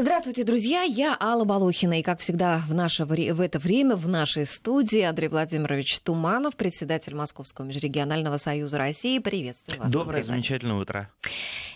Здравствуйте, 0.00 0.44
друзья. 0.44 0.82
Я 0.82 1.16
Алла 1.18 1.44
Балухина. 1.44 1.98
И, 1.98 2.04
как 2.04 2.20
всегда, 2.20 2.62
в, 2.68 2.72
наше, 2.72 3.04
в 3.04 3.40
это 3.40 3.58
время 3.58 3.96
в 3.96 4.08
нашей 4.08 4.46
студии 4.46 5.00
Андрей 5.00 5.26
Владимирович 5.26 5.98
Туманов, 5.98 6.54
председатель 6.54 7.16
Московского 7.16 7.64
межрегионального 7.64 8.36
союза 8.36 8.78
России. 8.78 9.18
Приветствую 9.18 9.80
вас. 9.80 9.90
Доброе, 9.90 10.22
замечательное 10.22 10.76
утро. 10.76 11.10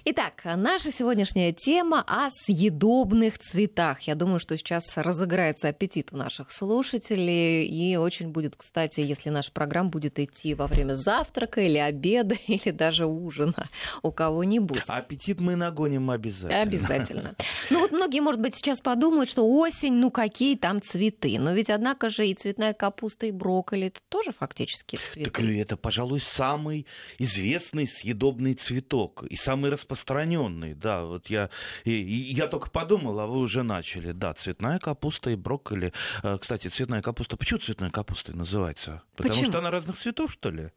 Итак, 0.04 0.42
наша 0.44 0.92
сегодняшняя 0.92 1.52
тема 1.52 2.04
о 2.06 2.28
съедобных 2.30 3.40
цветах. 3.40 4.02
Я 4.02 4.14
думаю, 4.14 4.38
что 4.38 4.56
сейчас 4.56 4.96
разыграется 4.96 5.68
аппетит 5.68 6.10
у 6.12 6.16
наших 6.16 6.52
слушателей. 6.52 7.66
И 7.66 7.96
очень 7.96 8.28
будет, 8.28 8.54
кстати, 8.54 9.00
если 9.00 9.30
наша 9.30 9.50
программа 9.50 9.90
будет 9.90 10.20
идти 10.20 10.54
во 10.54 10.68
время 10.68 10.94
завтрака 10.94 11.60
или 11.60 11.78
обеда, 11.78 12.36
или 12.46 12.70
даже 12.70 13.06
ужина 13.06 13.68
у 14.02 14.12
кого-нибудь. 14.12 14.84
Аппетит 14.86 15.40
мы 15.40 15.56
нагоним 15.56 16.10
обязательно. 16.10 16.62
Обязательно. 16.62 17.34
Ну 17.70 17.80
вот 17.80 17.90
многие, 18.12 18.20
может 18.20 18.40
быть, 18.40 18.54
сейчас 18.54 18.80
подумают, 18.80 19.30
что 19.30 19.42
осень, 19.48 19.94
ну 19.94 20.10
какие 20.10 20.56
там 20.56 20.82
цветы. 20.82 21.38
Но 21.38 21.52
ведь, 21.52 21.70
однако 21.70 22.10
же, 22.10 22.26
и 22.26 22.34
цветная 22.34 22.74
капуста, 22.74 23.26
и 23.26 23.30
брокколи 23.30 23.86
это 23.86 24.00
тоже 24.08 24.32
фактически 24.32 24.96
цветы. 24.96 25.30
Так 25.30 25.42
это, 25.42 25.76
пожалуй, 25.76 26.20
самый 26.20 26.86
известный 27.18 27.86
съедобный 27.86 28.54
цветок 28.54 29.24
и 29.24 29.36
самый 29.36 29.70
распространенный. 29.70 30.74
Да, 30.74 31.04
вот 31.04 31.30
я, 31.30 31.48
и, 31.84 31.92
и 31.92 32.34
я 32.34 32.46
только 32.48 32.70
подумал, 32.70 33.18
а 33.18 33.26
вы 33.26 33.38
уже 33.38 33.62
начали. 33.62 34.12
Да, 34.12 34.34
цветная 34.34 34.78
капуста 34.78 35.30
и 35.30 35.36
брокколи. 35.36 35.92
Э, 36.22 36.36
кстати, 36.38 36.68
цветная 36.68 37.00
капуста, 37.00 37.36
почему 37.36 37.60
цветной 37.60 37.90
капустой 37.90 38.34
называется? 38.34 39.02
Потому 39.16 39.34
Почему? 39.34 39.50
что 39.50 39.58
она 39.58 39.70
разных 39.70 39.96
цветов, 39.96 40.32
что 40.32 40.50
ли? 40.50 40.70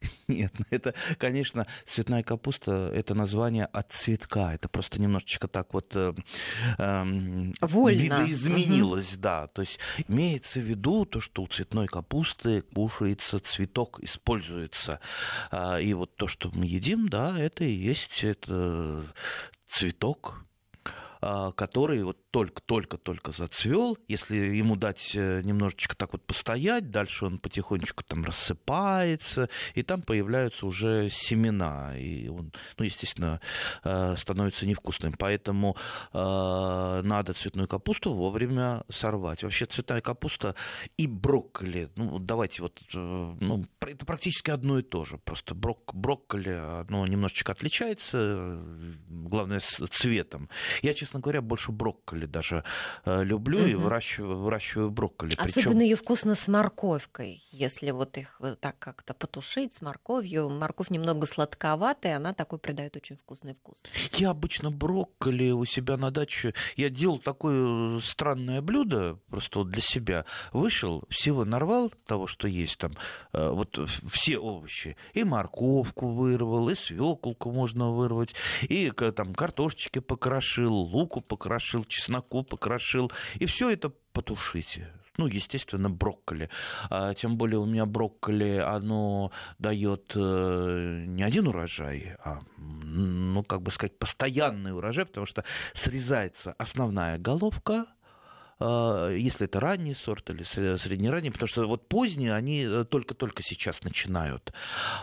Нет, 0.28 0.52
ну 0.58 0.64
это, 0.70 0.94
конечно, 1.18 1.66
цветная 1.86 2.22
капуста, 2.22 2.90
это 2.94 3.14
название 3.14 3.66
от 3.66 3.92
цветка. 3.92 4.54
Это 4.54 4.68
просто 4.68 5.00
немножечко 5.00 5.48
так 5.48 5.72
вот 5.74 5.94
э, 5.94 6.14
э, 6.78 7.04
видоизменилось, 7.62 9.16
да. 9.16 9.46
То 9.48 9.62
есть 9.62 9.78
имеется 10.06 10.60
в 10.60 10.64
виду 10.64 11.04
то, 11.04 11.20
что 11.20 11.42
у 11.42 11.46
цветной 11.46 11.86
капусты 11.86 12.62
кушается 12.62 13.40
цветок, 13.40 14.00
используется. 14.00 15.00
А, 15.50 15.78
И 15.78 15.94
вот 15.94 16.16
то, 16.16 16.26
что 16.26 16.50
мы 16.52 16.66
едим, 16.66 17.08
да, 17.08 17.38
это 17.38 17.64
и 17.64 17.72
есть 17.72 18.22
это 18.22 19.04
цветок, 19.68 20.44
а, 21.20 21.52
который 21.52 22.02
вот 22.02 22.18
только-только-только 22.38 23.32
зацвел, 23.32 23.98
если 24.06 24.36
ему 24.36 24.76
дать 24.76 25.10
э, 25.14 25.42
немножечко 25.42 25.96
так 25.96 26.12
вот 26.12 26.24
постоять, 26.24 26.88
дальше 26.88 27.24
он 27.24 27.38
потихонечку 27.40 28.04
там 28.04 28.24
рассыпается, 28.24 29.48
и 29.74 29.82
там 29.82 30.02
появляются 30.02 30.64
уже 30.66 31.10
семена, 31.10 31.98
и 31.98 32.28
он, 32.28 32.52
ну, 32.78 32.84
естественно, 32.84 33.40
э, 33.82 34.14
становится 34.16 34.66
невкусным. 34.66 35.14
Поэтому 35.18 35.76
э, 36.12 37.00
надо 37.02 37.32
цветную 37.32 37.66
капусту 37.66 38.12
вовремя 38.12 38.84
сорвать. 38.88 39.42
Вообще 39.42 39.66
цветная 39.66 40.00
капуста 40.00 40.54
и 40.96 41.08
брокколи, 41.08 41.90
ну, 41.96 42.20
давайте 42.20 42.62
вот, 42.62 42.80
ну, 42.92 43.64
это 43.80 44.06
практически 44.06 44.52
одно 44.52 44.78
и 44.78 44.82
то 44.82 45.04
же. 45.04 45.18
Просто 45.18 45.56
брок, 45.56 45.92
брокколи, 45.92 46.50
оно 46.88 47.04
немножечко 47.04 47.50
отличается, 47.50 48.62
главное, 49.08 49.58
с 49.58 49.84
цветом. 49.88 50.48
Я, 50.82 50.94
честно 50.94 51.18
говоря, 51.18 51.42
больше 51.42 51.72
брокколи 51.72 52.27
даже 52.28 52.64
э, 53.04 53.24
люблю 53.24 53.66
и 53.66 53.74
Мгм. 53.74 53.84
выращиваю, 53.84 54.38
выращиваю 54.38 54.90
брокколи. 54.90 55.34
Особенно 55.36 55.80
ее 55.82 55.96
вкусно 55.96 56.34
с 56.34 56.48
морковкой. 56.48 57.42
Если 57.50 57.90
вот 57.90 58.16
их 58.18 58.36
вот 58.40 58.60
так 58.60 58.78
как-то 58.78 59.14
потушить 59.14 59.74
с 59.74 59.82
морковью. 59.82 60.48
Морковь 60.48 60.90
немного 60.90 61.26
сладковатая, 61.26 62.16
она 62.16 62.32
такой 62.32 62.58
придает 62.58 62.96
очень 62.96 63.16
вкусный 63.16 63.54
вкус. 63.54 63.82
Я 64.14 64.30
обычно 64.30 64.70
брокколи 64.70 65.50
у 65.50 65.64
себя 65.64 65.96
на 65.96 66.10
даче. 66.10 66.54
Я 66.76 66.90
делал 66.90 67.18
такое 67.18 68.00
странное 68.00 68.60
блюдо 68.62 69.18
просто 69.28 69.60
вот 69.60 69.70
для 69.70 69.82
себя. 69.82 70.24
Вышел, 70.52 71.04
всего 71.08 71.44
нарвал 71.44 71.90
того, 72.06 72.26
что 72.26 72.48
есть 72.48 72.78
там, 72.78 72.92
э, 73.32 73.50
вот 73.50 73.78
все 74.10 74.38
овощи. 74.38 74.96
И 75.14 75.24
морковку 75.24 76.08
вырвал, 76.08 76.68
и 76.68 76.74
свеколку 76.74 77.50
можно 77.50 77.90
вырвать, 77.90 78.34
и 78.62 78.90
там 78.90 79.34
картошечки 79.34 79.98
покрошил, 80.00 80.74
луку 80.74 81.20
покрошил, 81.20 81.84
чесноку 82.08 82.42
покрошил. 82.42 83.12
И 83.40 83.46
все 83.46 83.70
это 83.70 83.92
потушите. 84.12 84.88
Ну, 85.18 85.26
естественно, 85.26 85.90
брокколи. 85.90 86.48
А, 86.90 87.12
тем 87.14 87.36
более 87.36 87.58
у 87.58 87.66
меня 87.66 87.86
брокколи, 87.86 88.62
оно 88.64 89.32
дает 89.58 90.12
э, 90.14 91.04
не 91.08 91.24
один 91.24 91.48
урожай, 91.48 92.14
а, 92.24 92.38
ну, 92.56 93.42
как 93.42 93.62
бы 93.62 93.72
сказать, 93.72 93.98
постоянный 93.98 94.72
урожай, 94.72 95.06
потому 95.06 95.26
что 95.26 95.42
срезается 95.74 96.54
основная 96.56 97.18
головка, 97.18 97.86
если 98.60 99.44
это 99.46 99.60
ранний 99.60 99.94
сорт 99.94 100.30
или 100.30 100.44
сре- 100.44 100.78
среднеранний, 100.78 101.30
потому 101.30 101.48
что 101.48 101.66
вот 101.66 101.88
поздние, 101.88 102.34
они 102.34 102.64
э, 102.64 102.84
только-только 102.84 103.42
сейчас 103.42 103.84
начинают. 103.84 104.52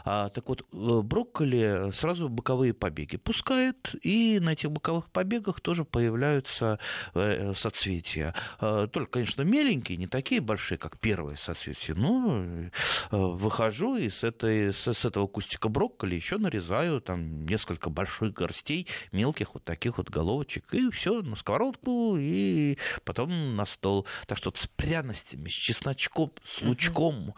А, 0.03 0.29
так 0.29 0.49
вот, 0.49 0.61
э, 0.61 1.01
брокколи 1.01 1.91
сразу 1.93 2.27
боковые 2.27 2.73
побеги 2.73 3.17
пускает, 3.17 3.95
и 4.03 4.39
на 4.41 4.53
этих 4.53 4.71
боковых 4.71 5.09
побегах 5.09 5.61
тоже 5.61 5.85
появляются 5.85 6.79
э, 7.13 7.53
соцветия. 7.53 8.35
А, 8.59 8.87
Только, 8.87 9.11
конечно, 9.11 9.43
меленькие, 9.43 9.97
не 9.97 10.07
такие 10.07 10.41
большие, 10.41 10.77
как 10.77 10.99
первые 10.99 11.37
соцветия. 11.37 11.95
Но 11.95 12.69
выхожу 13.11 13.95
и 13.95 14.09
с, 14.09 14.23
этой, 14.23 14.73
с 14.73 15.05
этого 15.05 15.27
кустика 15.27 15.69
брокколи 15.69 16.15
еще 16.15 16.37
нарезаю 16.37 16.99
там 16.99 17.45
несколько 17.45 17.89
больших 17.89 18.33
горстей 18.33 18.87
мелких 19.11 19.53
вот 19.53 19.63
таких 19.63 19.97
вот 19.97 20.09
головочек. 20.09 20.73
И 20.73 20.89
все 20.89 21.21
на 21.21 21.35
сковородку, 21.35 22.15
и 22.17 22.77
потом 23.03 23.44
на 23.53 23.65
стол. 23.65 24.07
Так 24.27 24.37
что 24.37 24.53
с 24.55 24.67
пряностями, 24.67 25.49
с 25.49 25.53
чесночком, 25.53 26.31
с 26.43 26.61
лучком, 26.61 27.35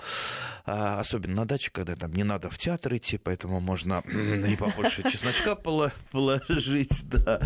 а, 0.66 1.00
особенно 1.00 1.35
на 1.35 1.45
даче, 1.45 1.72
когда 1.72 1.95
там 1.95 2.13
не 2.13 2.23
надо 2.23 2.50
в 2.50 2.57
театр 2.57 2.95
идти, 2.95 3.18
поэтому 3.18 3.59
можно 3.59 4.03
и 4.07 4.56
побольше 4.56 5.03
чесночка 5.03 5.56
положить, 5.56 7.03
да. 7.03 7.41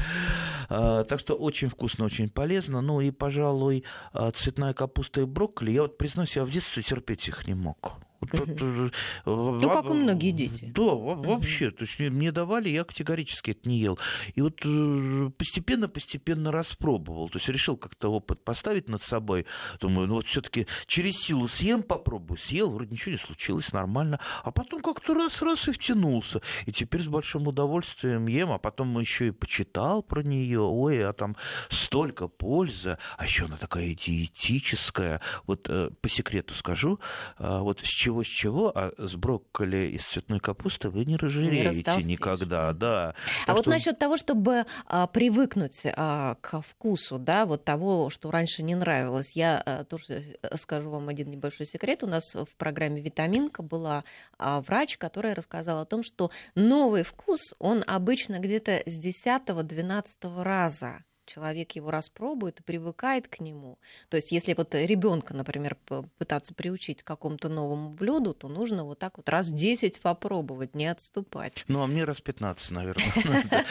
А, 0.69 1.03
Так 1.03 1.19
что 1.19 1.35
очень 1.35 1.69
вкусно, 1.69 2.05
очень 2.05 2.29
полезно. 2.29 2.81
Ну 2.81 3.01
и, 3.01 3.11
пожалуй, 3.11 3.83
а, 4.13 4.31
цветная 4.31 4.73
капуста 4.73 5.21
и 5.21 5.25
брокколи. 5.25 5.71
Я 5.71 5.83
вот, 5.83 5.97
признаюсь, 5.97 6.35
я 6.35 6.45
в 6.45 6.49
детстве 6.49 6.83
терпеть 6.83 7.27
их 7.27 7.47
не 7.47 7.53
мог. 7.53 7.93
Э, 8.21 8.89
Ну, 9.25 9.59
как 9.69 9.85
и 9.85 9.93
многие 9.93 10.31
дети. 10.31 10.71
Да, 10.75 10.81
во- 10.81 11.15
вообще. 11.15 11.71
То 11.71 11.83
есть 11.85 11.99
мне- 11.99 12.31
давали, 12.31 12.69
я 12.69 12.83
категорически 12.83 13.51
это 13.51 13.67
не 13.67 13.77
ел. 13.79 13.99
И 14.35 14.41
вот 14.41 14.61
э, 14.63 15.29
постепенно-постепенно 15.37 16.51
распробовал. 16.51 17.29
То 17.29 17.37
есть 17.39 17.49
решил 17.49 17.77
как-то 17.77 18.09
опыт 18.09 18.43
поставить 18.43 18.87
над 18.89 19.01
собой. 19.01 19.45
Думаю, 19.79 20.07
ну 20.07 20.15
вот 20.15 20.27
все-таки 20.27 20.67
через 20.87 21.17
силу 21.17 21.47
съем, 21.47 21.83
попробую. 21.83 22.37
Съел, 22.37 22.69
вроде 22.69 22.91
ничего 22.91 23.11
не 23.13 23.17
случилось, 23.17 23.71
нормально. 23.73 24.19
А 24.43 24.51
потом 24.51 24.81
как-то 24.81 25.13
раз-раз 25.13 25.67
и 25.67 25.71
втянулся. 25.71 26.41
И 26.65 26.71
теперь 26.71 27.01
с 27.01 27.07
большим 27.07 27.47
удовольствием 27.47 28.27
ем. 28.27 28.51
А 28.51 28.57
потом 28.59 28.97
еще 28.99 29.27
и 29.27 29.31
почитал 29.31 30.03
про 30.03 30.21
нее. 30.23 30.61
Ой, 30.61 31.03
а 31.05 31.13
там 31.13 31.35
столько 31.69 32.27
пользы. 32.27 32.97
А 33.17 33.25
еще 33.25 33.45
она 33.45 33.57
такая 33.57 33.93
диетическая. 33.95 35.21
Вот 35.47 35.67
э, 35.69 35.89
по 36.01 36.09
секрету 36.09 36.53
скажу, 36.53 36.99
вот 37.39 37.79
с 37.81 37.87
чего 37.87 38.10
с 38.23 38.27
чего, 38.27 38.71
а 38.75 38.91
с 38.97 39.15
брокколи 39.15 39.87
и 39.87 39.97
с 39.97 40.05
цветной 40.05 40.39
капусты 40.39 40.89
вы 40.89 41.05
не 41.05 41.15
разжиреете 41.17 41.67
растолстеешь. 41.69 42.05
никогда, 42.07 42.73
да. 42.73 43.15
А 43.43 43.47
Так 43.47 43.55
вот 43.55 43.61
что- 43.63 43.69
насчет 43.71 43.97
того, 43.99 44.17
чтобы 44.17 44.65
а, 44.85 45.07
привыкнуть 45.07 45.81
а, 45.85 46.35
к 46.41 46.61
вкусу, 46.61 47.17
да, 47.17 47.45
вот 47.45 47.63
того, 47.63 48.09
что 48.09 48.29
раньше 48.31 48.63
не 48.63 48.75
нравилось, 48.75 49.35
я 49.35 49.61
а, 49.65 49.83
тоже 49.85 50.37
э, 50.41 50.57
скажу 50.57 50.89
вам 50.89 51.07
один 51.09 51.29
небольшой 51.31 51.65
секрет. 51.65 52.03
У 52.03 52.07
нас 52.07 52.35
в 52.35 52.55
программе 52.57 53.01
«Витаминка» 53.01 53.63
была 53.63 54.03
а, 54.37 54.61
врач, 54.61 54.97
которая 54.97 55.33
рассказала 55.35 55.81
о 55.81 55.85
том, 55.85 56.03
что 56.03 56.29
новый 56.55 57.03
вкус, 57.03 57.53
он 57.59 57.83
обычно 57.87 58.39
где-то 58.39 58.83
с 58.85 58.99
10-12 58.99 60.43
раза 60.43 61.03
человек 61.33 61.71
его 61.73 61.91
распробует 61.91 62.59
и 62.59 62.63
привыкает 62.63 63.27
к 63.27 63.39
нему. 63.39 63.79
То 64.09 64.17
есть, 64.17 64.31
если 64.31 64.53
вот 64.53 64.75
ребенка, 64.75 65.33
например, 65.33 65.77
пытаться 66.17 66.53
приучить 66.53 67.03
к 67.03 67.07
какому-то 67.07 67.47
новому 67.49 67.91
блюду, 67.91 68.33
то 68.33 68.47
нужно 68.49 68.83
вот 68.83 68.99
так 68.99 69.17
вот 69.17 69.29
раз 69.29 69.47
10 69.49 70.01
попробовать, 70.01 70.75
не 70.75 70.87
отступать. 70.87 71.63
Ну, 71.67 71.81
а 71.81 71.87
мне 71.87 72.03
раз 72.03 72.21
15, 72.21 72.71
наверное. 72.71 73.11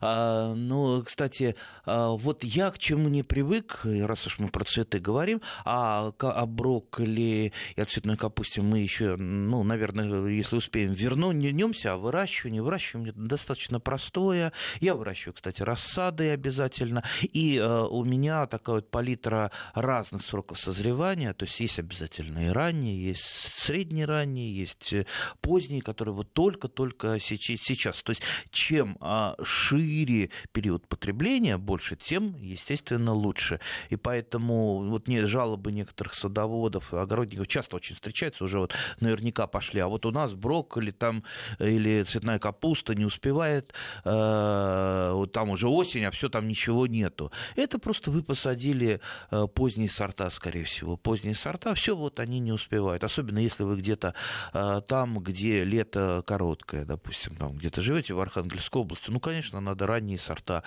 А, 0.00 0.54
Ну, 0.54 1.02
кстати, 1.04 1.56
а, 1.84 2.10
вот 2.10 2.44
я 2.44 2.70
к 2.70 2.78
чему 2.78 3.08
не 3.08 3.22
привык, 3.22 3.80
раз 3.84 4.26
уж 4.26 4.38
мы 4.38 4.48
про 4.48 4.64
цветы 4.64 4.98
говорим, 4.98 5.40
а 5.64 6.12
о 6.18 6.46
брокколи 6.46 7.52
и 7.76 7.80
о 7.80 7.84
цветной 7.84 8.16
капусте 8.16 8.62
мы 8.62 8.78
еще, 8.78 9.16
ну, 9.16 9.62
наверное, 9.62 10.26
если 10.26 10.56
успеем, 10.56 10.92
вернемся, 10.92 11.92
а 11.92 11.96
выращивание, 11.96 12.62
выращивание 12.62 13.12
достаточно 13.14 13.80
простое. 13.80 14.52
Я 14.80 14.94
выращиваю, 14.94 15.34
кстати, 15.34 15.62
рассады 15.62 16.30
обязательно 16.30 16.55
обязательно. 16.56 17.04
И 17.22 17.60
у 17.60 18.04
меня 18.04 18.46
такая 18.46 18.76
вот 18.76 18.90
палитра 18.90 19.50
разных 19.74 20.22
сроков 20.22 20.58
созревания, 20.58 21.32
то 21.34 21.44
есть 21.44 21.60
есть 21.60 21.78
обязательно 21.78 22.46
и 22.46 22.48
ранние, 22.48 23.08
есть 23.08 23.24
средние 23.56 24.06
ранние, 24.06 24.54
есть 24.56 24.94
поздние, 25.40 25.82
которые 25.82 26.14
вот 26.14 26.32
только-только 26.32 27.18
сейчас. 27.20 28.02
То 28.02 28.10
есть 28.10 28.22
чем 28.50 28.98
шире 29.42 30.30
период 30.52 30.88
потребления, 30.88 31.58
больше, 31.58 31.96
тем, 31.96 32.36
естественно, 32.36 33.12
лучше. 33.12 33.60
И 33.90 33.96
поэтому 33.96 34.88
вот 34.88 35.08
не 35.08 35.24
жалобы 35.24 35.72
некоторых 35.72 36.14
садоводов, 36.14 36.94
огородников 36.94 37.48
часто 37.48 37.76
очень 37.76 37.96
встречаются, 37.96 38.44
уже 38.44 38.58
вот 38.58 38.74
наверняка 39.00 39.46
пошли, 39.46 39.80
а 39.80 39.88
вот 39.88 40.06
у 40.06 40.10
нас 40.10 40.34
брокколи 40.34 40.90
там 40.90 41.24
или 41.58 42.02
цветная 42.04 42.38
капуста 42.38 42.94
не 42.94 43.04
успевает, 43.04 43.74
э, 44.04 45.26
там 45.32 45.50
уже 45.50 45.68
осень, 45.68 46.04
а 46.04 46.10
все 46.10 46.28
там 46.28 46.45
ничего 46.46 46.86
нету. 46.86 47.32
Это 47.56 47.78
просто 47.78 48.10
вы 48.10 48.22
посадили 48.22 49.00
э, 49.30 49.46
поздние 49.54 49.90
сорта, 49.90 50.30
скорее 50.30 50.64
всего, 50.64 50.96
поздние 50.96 51.34
сорта, 51.34 51.74
все 51.74 51.96
вот 51.96 52.20
они 52.20 52.40
не 52.40 52.52
успевают, 52.52 53.04
особенно 53.04 53.38
если 53.38 53.64
вы 53.64 53.76
где-то 53.76 54.14
э, 54.52 54.82
там, 54.88 55.18
где 55.20 55.64
лето 55.64 56.22
короткое, 56.26 56.84
допустим, 56.84 57.36
там 57.36 57.56
где-то 57.56 57.80
живете 57.80 58.14
в 58.14 58.20
Архангельской 58.20 58.82
области, 58.82 59.10
ну, 59.10 59.20
конечно, 59.20 59.60
надо 59.60 59.86
ранние 59.86 60.18
сорта 60.18 60.62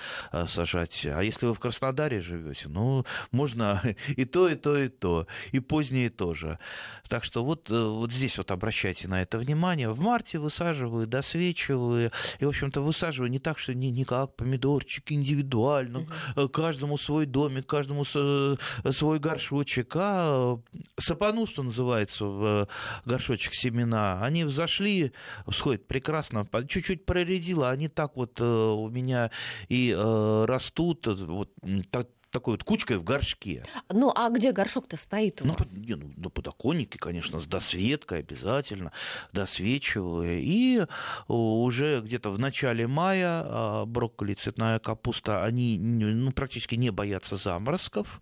сажать, 0.48 1.06
а 1.06 1.22
если 1.22 1.46
вы 1.46 1.54
в 1.54 1.60
Краснодаре 1.60 2.22
живете, 2.22 2.70
ну, 2.70 3.06
можно 3.31 3.81
и 4.08 4.26
то, 4.26 4.48
и 4.50 4.56
то, 4.56 4.78
и 4.78 4.90
то, 4.90 5.28
и 5.52 5.60
поздние 5.60 6.10
тоже. 6.10 6.60
Так 7.08 7.24
что 7.24 7.44
вот, 7.44 7.70
вот 7.70 8.12
здесь 8.12 8.38
вот 8.38 8.52
обращайте 8.52 9.08
на 9.08 9.22
это 9.22 9.38
внимание. 9.40 9.90
В 9.90 10.00
марте 10.00 10.38
высаживаю, 10.38 11.08
досвечиваю. 11.08 12.12
И, 12.40 12.46
в 12.46 12.50
общем-то, 12.50 12.81
высаживаю 12.81 13.31
не 13.31 13.40
так, 13.40 13.58
что 13.58 13.74
не, 13.74 13.90
не 13.92 14.06
как 14.06 14.36
помидорчики 14.36 15.14
индивидуально, 15.14 15.59
угу. 15.60 16.50
каждому 16.50 16.98
свой 16.98 17.26
домик, 17.26 17.66
каждому 17.66 18.06
свой 18.06 19.20
горшочек, 19.20 19.94
а 19.96 20.60
сапану, 20.98 21.46
что 21.46 21.64
называется, 21.64 22.26
в 22.26 22.68
горшочек 23.06 23.54
семена. 23.54 24.24
Они 24.24 24.44
взошли, 24.44 25.12
всходят 25.48 25.88
прекрасно, 25.88 26.48
чуть-чуть 26.68 27.06
проредило, 27.06 27.70
они 27.70 27.88
так 27.88 28.16
вот 28.16 28.40
у 28.42 28.90
меня 28.90 29.32
и 29.68 29.96
растут, 29.96 31.08
вот 31.08 31.52
так, 31.92 32.08
такой 32.31 32.54
вот 32.54 32.64
кучкой 32.64 32.98
в 32.98 33.04
горшке. 33.04 33.64
Ну, 33.90 34.12
а 34.16 34.30
где 34.30 34.52
горшок-то 34.52 34.98
стоит 34.98 35.42
у 35.42 35.46
ну, 35.46 35.52
вас? 35.52 35.60
Под, 35.60 35.72
не, 35.72 35.96
ну, 35.96 36.12
на 36.18 36.30
подоконнике, 36.30 37.00
конечно, 37.00 37.40
с 37.40 37.46
досветкой 37.46 38.20
обязательно, 38.20 38.92
досвечивая. 39.34 40.40
И 40.40 40.86
уже 41.28 42.02
где-то 42.02 42.31
в 42.31 42.40
начале 42.40 42.88
мая 42.88 43.44
а, 43.46 43.86
брокколи, 43.86 44.34
цветная 44.34 44.80
капуста, 44.80 45.44
они 45.44 45.78
ну, 45.80 46.31
практически 46.31 46.76
не 46.76 46.92
боятся 46.92 47.36
заморозков. 47.36 48.22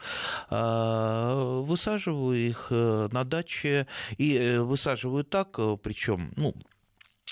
А, 0.50 1.62
высаживаю 1.62 2.38
их 2.38 2.68
э, 2.70 3.10
на 3.12 3.24
даче 3.24 3.88
и 4.18 4.36
э, 4.36 4.62
высаживаю 4.62 5.24
так, 5.24 5.56
э, 5.58 5.78
причем, 5.82 6.32
ну, 6.36 6.54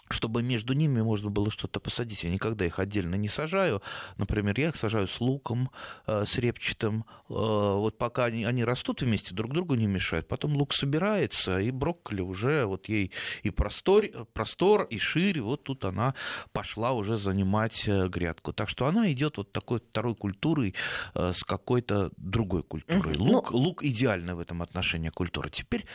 чтобы 0.09 0.43
между 0.43 0.73
ними 0.73 1.01
можно 1.01 1.29
было 1.29 1.49
что-то 1.49 1.79
посадить. 1.79 2.23
Я 2.23 2.29
никогда 2.29 2.65
их 2.65 2.79
отдельно 2.79 3.15
не 3.15 3.27
сажаю. 3.27 3.81
Например, 4.17 4.57
я 4.59 4.69
их 4.69 4.75
сажаю 4.75 5.07
с 5.07 5.19
луком, 5.19 5.71
э, 6.05 6.25
с 6.25 6.37
репчатым. 6.37 7.05
Э, 7.29 7.33
вот 7.33 7.97
пока 7.97 8.25
они, 8.25 8.45
они 8.45 8.63
растут 8.63 9.01
вместе, 9.01 9.33
друг 9.33 9.53
другу 9.53 9.75
не 9.75 9.87
мешают. 9.87 10.27
Потом 10.27 10.55
лук 10.55 10.73
собирается, 10.73 11.59
и 11.59 11.71
брокколи 11.71 12.21
уже 12.21 12.65
вот 12.65 12.87
ей 12.87 13.11
и 13.43 13.49
простор, 13.49 14.05
простор, 14.33 14.83
и 14.83 14.99
шире. 14.99 15.41
Вот 15.41 15.63
тут 15.63 15.85
она 15.85 16.13
пошла 16.51 16.91
уже 16.91 17.17
занимать 17.17 17.87
э, 17.87 18.07
грядку. 18.07 18.53
Так 18.53 18.69
что 18.69 18.85
она 18.85 19.11
идет 19.11 19.37
вот 19.37 19.51
такой 19.51 19.79
второй 19.79 20.15
культурой 20.15 20.75
с 21.13 21.43
какой-то 21.43 22.11
другой 22.17 22.63
культурой. 22.63 23.17
Лук, 23.17 23.51
ну... 23.51 23.57
лук 23.57 23.83
идеальная 23.83 24.35
в 24.35 24.39
этом 24.39 24.61
отношении 24.61 25.09
культура. 25.09 25.49
Теперь 25.49 25.85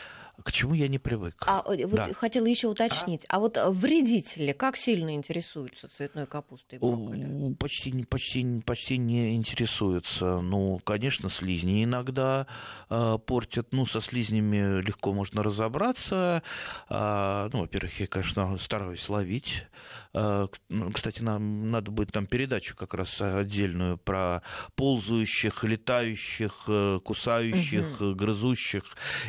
к 0.43 0.51
чему 0.51 0.73
я 0.73 0.87
не 0.87 0.99
привык. 0.99 1.43
А 1.47 1.63
вот 1.65 1.91
да. 1.91 2.13
хотела 2.13 2.45
еще 2.45 2.67
уточнить. 2.67 3.25
А, 3.29 3.37
а 3.37 3.39
вот 3.39 3.57
вредители 3.69 4.51
как 4.51 4.77
сильно 4.77 5.15
интересуются 5.15 5.87
цветной 5.87 6.25
капустой 6.27 6.79
и 6.79 6.81
брокколи? 6.81 7.55
Почти, 7.55 8.03
почти, 8.03 8.61
почти 8.65 8.97
не 8.97 9.35
интересуются. 9.35 10.39
Ну, 10.41 10.79
конечно, 10.83 11.29
слизни 11.29 11.83
иногда 11.83 12.47
э, 12.89 13.17
портят. 13.25 13.69
Ну, 13.71 13.85
со 13.85 14.01
слизнями 14.01 14.81
легко 14.81 15.13
можно 15.13 15.43
разобраться. 15.43 16.43
Э, 16.89 17.49
ну, 17.51 17.61
во-первых, 17.61 17.99
я, 17.99 18.07
конечно, 18.07 18.57
стараюсь 18.57 19.07
ловить. 19.09 19.65
Э, 20.13 20.47
кстати, 20.93 21.21
нам 21.21 21.71
надо 21.71 21.91
будет 21.91 22.11
там 22.11 22.25
передачу 22.25 22.75
как 22.75 22.93
раз 22.93 23.21
отдельную 23.21 23.97
про 23.97 24.41
ползающих, 24.75 25.63
летающих, 25.63 26.63
э, 26.67 26.99
кусающих, 27.03 28.01
угу. 28.01 28.15
грызущих 28.15 28.83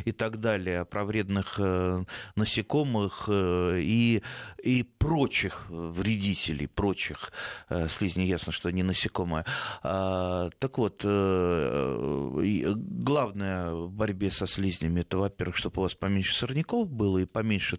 и 0.04 0.12
так 0.12 0.40
далее, 0.40 0.84
про 0.84 1.01
вредных 1.04 1.56
э, 1.58 2.04
насекомых 2.36 3.28
и, 3.28 4.22
и 4.62 4.82
прочих 4.82 5.66
вредителей, 5.68 6.68
прочих 6.68 7.32
слизней, 7.88 8.26
ясно, 8.26 8.52
что 8.52 8.70
не 8.70 8.82
насекомые. 8.82 9.44
А, 9.82 10.50
так 10.58 10.78
вот, 10.78 11.02
главное 13.04 13.72
в 13.72 13.90
борьбе 13.90 14.30
со 14.30 14.46
слизнями, 14.46 15.00
это, 15.00 15.18
во-первых, 15.18 15.56
чтобы 15.56 15.80
у 15.80 15.82
вас 15.82 15.94
поменьше 15.94 16.34
сорняков 16.34 16.90
было 16.90 17.18
и 17.18 17.24
поменьше 17.24 17.78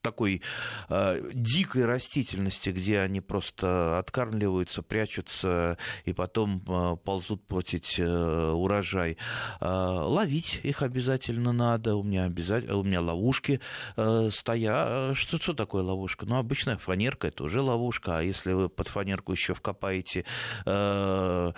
такой 0.00 0.42
э, 0.88 1.30
дикой 1.32 1.84
растительности, 1.86 2.70
где 2.70 3.00
они 3.00 3.20
просто 3.20 3.98
откармливаются, 3.98 4.82
прячутся 4.82 5.78
и 6.04 6.12
потом 6.12 6.62
э, 6.66 6.96
ползут 7.04 7.46
платить 7.46 7.96
э, 7.98 8.50
урожай. 8.50 9.16
Э, 9.60 9.66
ловить 9.66 10.60
их 10.62 10.82
обязательно 10.82 11.52
надо. 11.52 11.96
У 11.96 12.02
меня 12.02 12.24
обязательно, 12.24 12.76
у 12.76 12.82
меня 12.82 13.00
ловушки 13.00 13.60
э, 13.96 14.28
стоят. 14.32 15.16
Что, 15.16 15.38
что 15.38 15.54
такое 15.54 15.82
ловушка? 15.82 16.26
Ну, 16.26 16.36
обычная 16.36 16.76
фанерка 16.76 17.28
это 17.28 17.44
уже 17.44 17.60
ловушка. 17.60 18.18
А 18.18 18.22
если 18.22 18.52
вы 18.52 18.68
под 18.68 18.88
фанерку 18.88 19.32
еще 19.32 19.54
вкопаете 19.54 20.24
э, 20.64 21.52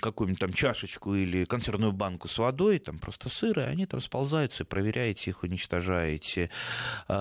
какую-нибудь 0.00 0.40
там 0.40 0.52
чашечку 0.52 1.14
или 1.14 1.44
консервную 1.44 1.92
банку 1.92 2.28
с 2.28 2.38
водой, 2.38 2.78
там 2.78 2.98
просто 2.98 3.28
сыры, 3.28 3.62
они 3.62 3.86
там 3.86 4.00
сползаются, 4.00 4.64
проверяете 4.64 5.30
их, 5.30 5.42
уничтожаете. 5.42 6.50
А, 7.06 7.17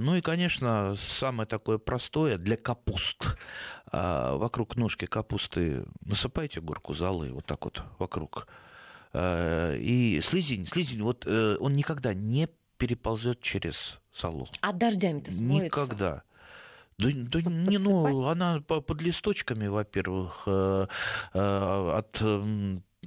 ну 0.00 0.16
и, 0.16 0.20
конечно, 0.20 0.96
самое 0.96 1.46
такое 1.46 1.78
простое 1.78 2.38
для 2.38 2.56
капуст. 2.56 3.36
А, 3.90 4.36
вокруг 4.36 4.76
ножки 4.76 5.06
капусты 5.06 5.84
насыпайте 6.04 6.60
горку 6.60 6.94
золы 6.94 7.32
вот 7.32 7.46
так 7.46 7.64
вот 7.64 7.82
вокруг. 7.98 8.46
А, 9.12 9.74
и 9.74 10.20
слизень, 10.20 10.66
слизень, 10.66 11.02
вот 11.02 11.24
э, 11.26 11.56
он 11.58 11.74
никогда 11.74 12.12
не 12.12 12.48
переползет 12.76 13.40
через 13.40 13.98
золу. 14.14 14.48
А 14.60 14.72
дождями-то 14.72 15.32
смоется? 15.32 15.64
Никогда. 15.64 16.22
Да, 16.98 17.08
да 17.12 17.42
не, 17.42 17.78
ну, 17.78 18.26
она 18.26 18.60
под 18.60 19.00
листочками, 19.00 19.68
во-первых, 19.68 20.42
э, 20.46 20.86
э, 21.32 21.92
от 21.96 22.20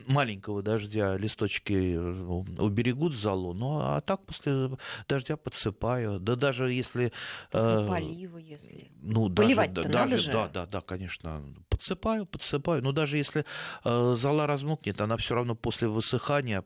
маленького 0.08 0.62
дождя 0.62 1.18
листочки 1.18 1.96
э, 1.96 2.24
уберегут 2.62 3.16
залу, 3.16 3.54
ну 3.54 3.80
а 3.80 4.02
так 4.02 4.26
после 4.26 4.72
дождя 5.08 5.38
подсыпаю. 5.38 6.20
Да 6.20 6.36
даже 6.36 6.72
если... 6.72 7.12
После 7.52 7.70
э, 7.70 7.88
полива, 7.88 8.38
если... 8.38 8.92
Ну, 9.02 9.30
Поливать 9.30 9.74
даже, 9.74 9.90
надо 9.90 10.12
даже, 10.12 10.24
же. 10.24 10.32
Да, 10.32 10.48
да, 10.48 10.66
да, 10.66 10.82
конечно. 10.82 11.44
Подсыпаю, 11.70 12.26
подсыпаю. 12.26 12.84
Но 12.84 12.92
даже 12.92 13.18
если 13.18 13.46
э, 13.84 14.16
зола 14.18 14.48
размокнет, 14.48 15.02
она 15.02 15.18
все 15.18 15.36
равно 15.36 15.56
после 15.56 15.88
высыхания 15.88 16.64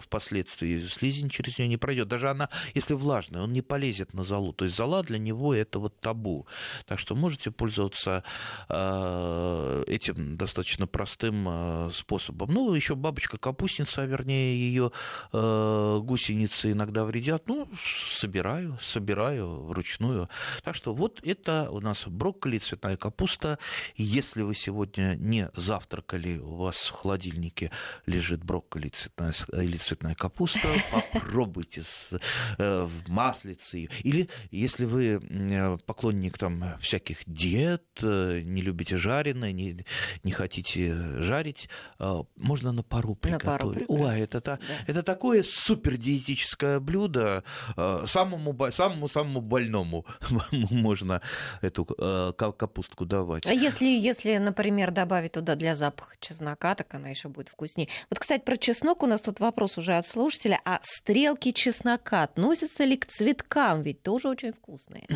впоследствии 0.00 0.86
слизень 0.86 1.28
через 1.28 1.58
нее 1.58 1.68
не 1.68 1.76
пройдет. 1.76 2.08
Даже 2.08 2.30
она, 2.30 2.48
если 2.74 2.94
влажная, 2.94 3.42
он 3.42 3.52
не 3.52 3.62
полезет 3.62 4.14
на 4.14 4.22
золу. 4.22 4.52
То 4.52 4.64
есть 4.64 4.76
зола 4.76 5.02
для 5.02 5.18
него 5.18 5.54
это 5.54 5.78
вот 5.78 6.00
табу. 6.00 6.46
Так 6.86 6.98
что 6.98 7.14
можете 7.14 7.50
пользоваться 7.50 8.24
этим 8.68 10.36
достаточно 10.36 10.86
простым 10.86 11.90
способом. 11.92 12.52
Ну, 12.52 12.73
еще 12.76 12.94
бабочка-капустница, 12.94 14.02
а 14.02 14.06
вернее, 14.06 14.56
ее 14.56 14.92
э, 15.32 15.98
гусеницы 16.02 16.72
иногда 16.72 17.04
вредят. 17.04 17.46
Ну, 17.46 17.68
собираю, 18.10 18.78
собираю 18.80 19.64
вручную. 19.64 20.28
Так 20.62 20.74
что 20.74 20.94
вот 20.94 21.20
это 21.24 21.68
у 21.70 21.80
нас 21.80 22.06
брокколи, 22.06 22.58
цветная 22.58 22.96
капуста. 22.96 23.58
Если 23.96 24.42
вы 24.42 24.54
сегодня 24.54 25.16
не 25.16 25.50
завтракали, 25.54 26.38
у 26.38 26.56
вас 26.56 26.76
в 26.76 26.90
холодильнике 26.90 27.70
лежит 28.06 28.44
брокколи 28.44 28.88
цветная, 28.88 29.34
или 29.52 29.76
цветная 29.76 30.14
капуста, 30.14 30.68
попробуйте 31.12 31.82
с, 31.82 32.10
э, 32.58 32.82
в 32.84 33.10
маслице. 33.10 33.88
Или 34.02 34.28
если 34.50 34.84
вы 34.84 35.78
поклонник 35.86 36.38
там 36.38 36.78
всяких 36.80 37.18
диет, 37.26 37.84
э, 38.02 38.42
не 38.44 38.62
любите 38.62 38.96
жареное, 38.96 39.52
не, 39.52 39.84
не 40.22 40.32
хотите 40.32 41.20
жарить, 41.20 41.68
э, 41.98 42.22
можно 42.36 42.63
можно 42.64 42.72
на 42.72 42.82
пару 42.82 43.14
приготовить. 43.14 43.88
На 43.88 43.96
пару 43.96 44.02
Ой, 44.04 44.20
это, 44.20 44.40
да. 44.40 44.58
это 44.86 45.02
такое 45.02 45.42
супер 45.42 45.96
диетическое 45.96 46.80
блюдо. 46.80 47.44
Э, 47.76 48.04
самому, 48.06 48.56
самому, 48.72 49.08
самому 49.08 49.40
больному 49.40 50.06
можно 50.70 51.20
эту 51.62 51.86
э, 51.98 52.32
капустку 52.36 53.04
давать. 53.04 53.46
А 53.46 53.52
если, 53.52 53.86
если, 53.86 54.38
например, 54.38 54.90
добавить 54.90 55.32
туда 55.32 55.56
для 55.56 55.76
запаха 55.76 56.16
чеснока, 56.20 56.74
так 56.74 56.94
она 56.94 57.08
еще 57.08 57.28
будет 57.28 57.48
вкуснее. 57.48 57.88
Вот, 58.10 58.18
кстати, 58.18 58.42
про 58.42 58.56
чеснок 58.56 59.02
у 59.02 59.06
нас 59.06 59.20
тут 59.20 59.40
вопрос 59.40 59.78
уже 59.78 59.96
от 59.96 60.06
слушателя. 60.06 60.60
А 60.64 60.80
стрелки 60.82 61.52
чеснока 61.52 62.22
относятся 62.22 62.84
ли 62.84 62.96
к 62.96 63.06
цветкам? 63.06 63.82
Ведь 63.82 64.02
тоже 64.02 64.28
очень 64.28 64.52
вкусные. 64.52 65.06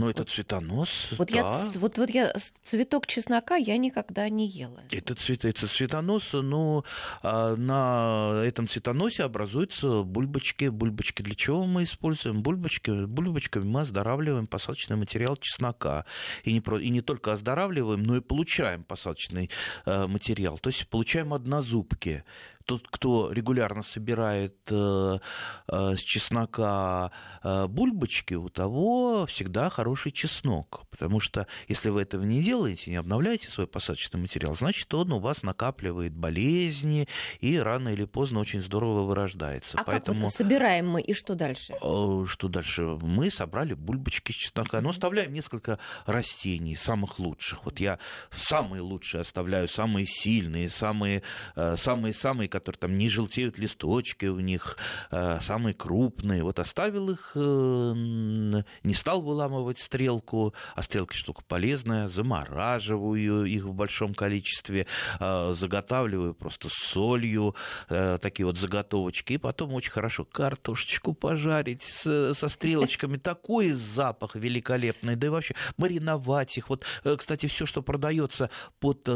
Ну, 0.00 0.08
это 0.08 0.24
цветонос. 0.24 1.08
Вот, 1.18 1.28
да. 1.28 1.36
я, 1.36 1.70
вот, 1.74 1.98
вот 1.98 2.10
я 2.10 2.32
цветок 2.64 3.06
чеснока 3.06 3.56
я 3.56 3.76
никогда 3.76 4.28
не 4.30 4.48
ела. 4.48 4.82
Это, 4.90 5.14
цвет, 5.14 5.44
это 5.44 5.66
цветонос, 5.66 6.32
но 6.32 6.84
а, 7.22 7.54
на 7.54 8.42
этом 8.42 8.66
цветоносе 8.66 9.24
образуются 9.24 10.02
бульбочки. 10.02 10.68
Бульбочки 10.68 11.20
для 11.20 11.34
чего 11.34 11.66
мы 11.66 11.82
используем? 11.82 12.42
Бульбочки, 12.42 13.04
бульбочками 13.04 13.64
мы 13.64 13.82
оздоравливаем 13.82 14.46
посадочный 14.46 14.96
материал 14.96 15.36
чеснока. 15.36 16.06
И 16.44 16.52
не, 16.54 16.62
и 16.80 16.88
не 16.88 17.02
только 17.02 17.34
оздоравливаем, 17.34 18.02
но 18.02 18.16
и 18.16 18.20
получаем 18.20 18.84
посадочный 18.84 19.50
э, 19.84 20.06
материал. 20.06 20.56
То 20.56 20.70
есть 20.70 20.88
получаем 20.88 21.34
однозубки 21.34 22.24
тот, 22.70 22.86
кто 22.88 23.32
регулярно 23.32 23.82
собирает 23.82 24.54
э, 24.70 25.18
э, 25.66 25.94
с 25.96 26.00
чеснока 26.02 27.10
э, 27.42 27.66
бульбочки, 27.66 28.34
у 28.34 28.48
того 28.48 29.26
всегда 29.26 29.68
хороший 29.70 30.12
чеснок. 30.12 30.82
Потому 30.88 31.18
что 31.18 31.48
если 31.66 31.88
вы 31.88 32.02
этого 32.02 32.22
не 32.22 32.44
делаете, 32.44 32.92
не 32.92 32.96
обновляете 32.96 33.48
свой 33.48 33.66
посадочный 33.66 34.20
материал, 34.20 34.54
значит, 34.54 34.94
он 34.94 35.12
у 35.12 35.18
вас 35.18 35.42
накапливает 35.42 36.14
болезни 36.14 37.08
и 37.40 37.58
рано 37.58 37.88
или 37.88 38.04
поздно 38.04 38.38
очень 38.38 38.60
здорово 38.60 39.02
вырождается. 39.02 39.76
А 39.76 39.82
Поэтому... 39.82 40.18
как 40.18 40.26
вот 40.26 40.32
собираем 40.32 40.88
мы 40.88 41.00
и 41.00 41.12
что 41.12 41.34
дальше? 41.34 41.74
Э, 41.82 42.24
что 42.28 42.46
дальше? 42.46 42.82
Мы 42.82 43.32
собрали 43.32 43.74
бульбочки 43.74 44.30
с 44.30 44.36
чеснока, 44.36 44.80
но 44.80 44.90
оставляем 44.90 45.32
несколько 45.32 45.80
растений, 46.06 46.76
самых 46.76 47.18
лучших. 47.18 47.64
Вот 47.64 47.80
я 47.80 47.98
самые 48.30 48.82
лучшие 48.82 49.22
оставляю, 49.22 49.66
самые 49.66 50.06
сильные, 50.06 50.70
самые, 50.70 51.24
э, 51.56 51.74
самые, 51.76 52.14
самые, 52.14 52.48
которые 52.60 52.78
там 52.78 52.98
не 52.98 53.08
желтеют 53.08 53.58
листочки 53.58 54.26
у 54.26 54.40
них, 54.40 54.76
э, 55.10 55.38
самые 55.42 55.74
крупные. 55.74 56.42
Вот 56.42 56.58
оставил 56.58 57.10
их, 57.10 57.32
э, 57.34 57.40
не 57.40 58.94
стал 58.94 59.22
выламывать 59.22 59.80
стрелку, 59.80 60.54
а 60.74 60.82
стрелка 60.82 61.14
штука 61.14 61.42
полезная, 61.46 62.08
замораживаю 62.08 63.44
их 63.44 63.64
в 63.64 63.72
большом 63.72 64.14
количестве, 64.14 64.86
э, 65.18 65.54
заготавливаю 65.56 66.34
просто 66.34 66.68
с 66.68 66.74
солью, 66.74 67.54
такие 67.88 68.46
вот 68.46 68.58
заготовочки, 68.58 69.34
и 69.34 69.38
потом 69.38 69.74
очень 69.74 69.90
хорошо 69.90 70.24
картошечку 70.24 71.14
пожарить 71.14 71.82
со 71.82 72.48
стрелочками, 72.48 73.16
такой 73.16 73.72
запах 73.72 74.34
великолепный, 74.34 75.16
да 75.16 75.26
и 75.26 75.30
вообще 75.30 75.54
мариновать 75.76 76.56
их. 76.58 76.68
Вот, 76.68 76.84
кстати, 77.18 77.46
все, 77.46 77.66
что 77.66 77.82
продается 77.82 78.50
под 78.78 79.08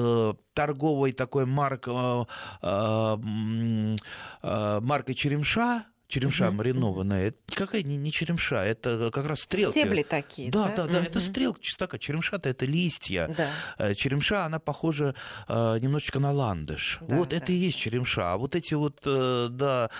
торговой 0.54 1.12
такой 1.12 1.44
маркой, 1.46 2.26
Э, 4.46 4.80
маркой 4.80 5.14
Черемша, 5.14 5.84
черемша 6.14 6.48
угу. 6.48 6.56
маринованная. 6.56 7.28
Это 7.28 7.38
какая 7.54 7.82
не, 7.82 7.96
не 7.96 8.12
черемша, 8.12 8.64
это 8.64 9.10
как 9.12 9.26
раз 9.26 9.40
стрелки. 9.40 9.80
Стебли 9.80 10.02
такие. 10.02 10.50
Да, 10.50 10.68
да, 10.68 10.76
да, 10.76 10.86
да 10.86 10.98
угу. 10.98 11.06
это 11.06 11.20
стрелка 11.20 11.60
чеснока. 11.60 11.98
Черемша-то 11.98 12.48
это 12.48 12.64
листья. 12.64 13.34
Да. 13.36 13.50
Э, 13.78 13.94
черемша, 13.94 14.44
она 14.44 14.58
похожа 14.58 15.14
э, 15.48 15.78
немножечко 15.80 16.20
на 16.20 16.30
ландыш. 16.30 16.98
Да, 17.00 17.16
вот 17.16 17.30
да. 17.30 17.36
это 17.36 17.52
и 17.52 17.56
есть 17.56 17.78
черемша. 17.78 18.32
А 18.32 18.36
вот 18.36 18.54
эти 18.54 18.74
вот, 18.74 19.00
э, 19.04 19.48
да, 19.50 19.90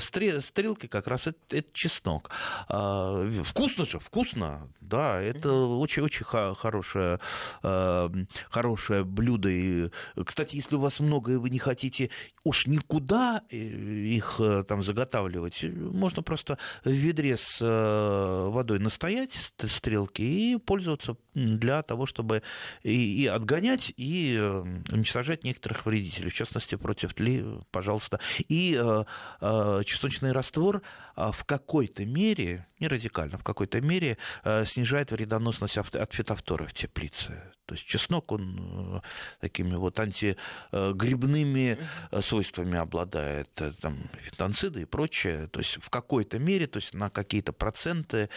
стрелки 0.00 0.86
как 0.86 1.08
раз 1.08 1.26
это, 1.26 1.38
это 1.50 1.68
чеснок. 1.72 2.30
А, 2.68 3.42
вкусно 3.44 3.84
же, 3.84 3.98
вкусно. 3.98 4.72
Да, 4.80 5.20
это 5.20 5.52
очень-очень 5.52 6.22
угу. 6.22 6.54
хорошее, 6.54 7.20
хорошее 7.62 9.04
блюдо. 9.04 9.50
И, 9.50 9.90
кстати, 10.24 10.56
если 10.56 10.76
у 10.76 10.80
вас 10.80 11.00
много, 11.00 11.32
и 11.32 11.36
вы 11.36 11.50
не 11.50 11.58
хотите 11.58 12.10
уж 12.44 12.66
никуда 12.66 13.42
их 13.50 14.40
там 14.66 14.82
заготавливать, 14.82 15.47
делать. 15.50 15.76
Можно 15.94 16.22
просто 16.22 16.58
в 16.84 16.90
ведре 16.90 17.36
с 17.36 17.58
э, 17.60 18.48
водой 18.50 18.78
настоять 18.78 19.32
стрелки 19.68 20.22
и 20.22 20.56
пользоваться 20.58 21.16
для 21.38 21.82
того, 21.82 22.06
чтобы 22.06 22.42
и, 22.82 23.22
и 23.22 23.26
отгонять, 23.26 23.92
и 23.96 24.36
э, 24.38 24.64
уничтожать 24.92 25.44
некоторых 25.44 25.86
вредителей, 25.86 26.30
в 26.30 26.34
частности, 26.34 26.74
против 26.74 27.14
тли, 27.14 27.44
пожалуйста. 27.70 28.20
И 28.48 28.78
э, 28.80 29.04
э, 29.40 29.82
чесночный 29.84 30.32
раствор 30.32 30.82
а, 31.18 31.32
в 31.32 31.42
какой-то 31.42 32.06
мере, 32.06 32.64
не 32.78 32.86
радикально, 32.86 33.38
в 33.38 33.42
какой-то 33.42 33.80
мере 33.80 34.18
э, 34.44 34.64
снижает 34.64 35.10
вредоносность 35.10 35.76
от 35.76 36.14
фитофторы 36.14 36.66
в 36.66 36.72
теплице. 36.72 37.42
То 37.66 37.74
есть 37.74 37.84
чеснок, 37.84 38.30
он 38.30 38.98
э, 38.98 39.00
такими 39.40 39.74
вот 39.74 39.98
антигрибными 39.98 41.76
э, 42.12 42.22
свойствами 42.22 42.78
обладает, 42.78 43.50
там, 43.80 43.98
фитонциды 44.20 44.82
и 44.82 44.84
прочее. 44.84 45.48
То 45.48 45.58
есть 45.58 45.82
в 45.82 45.90
какой-то 45.90 46.38
мере, 46.38 46.68
то 46.68 46.78
есть 46.78 46.94
на 46.94 47.10
какие-то 47.10 47.52
проценты 47.52 48.28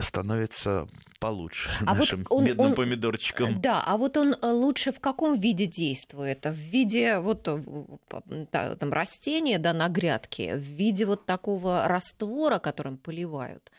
становится 0.00 0.88
получше 1.20 1.70
а 1.86 1.93
нашим 1.98 2.20
вот 2.20 2.32
он, 2.32 2.44
бедным 2.44 2.66
он, 2.66 2.74
помидорчикам. 2.74 3.60
Да, 3.60 3.82
а 3.86 3.96
вот 3.96 4.16
он 4.16 4.34
лучше 4.42 4.92
в 4.92 5.00
каком 5.00 5.34
виде 5.34 5.66
действует? 5.66 6.44
В 6.44 6.54
виде 6.54 7.18
вот 7.18 7.42
там, 8.50 8.92
растения 8.92 9.58
да, 9.58 9.72
на 9.72 9.88
грядке, 9.88 10.56
в 10.56 10.62
виде 10.62 11.06
вот 11.06 11.26
такого 11.26 11.86
раствора, 11.88 12.58
которым 12.58 12.98
поливают 12.98 13.70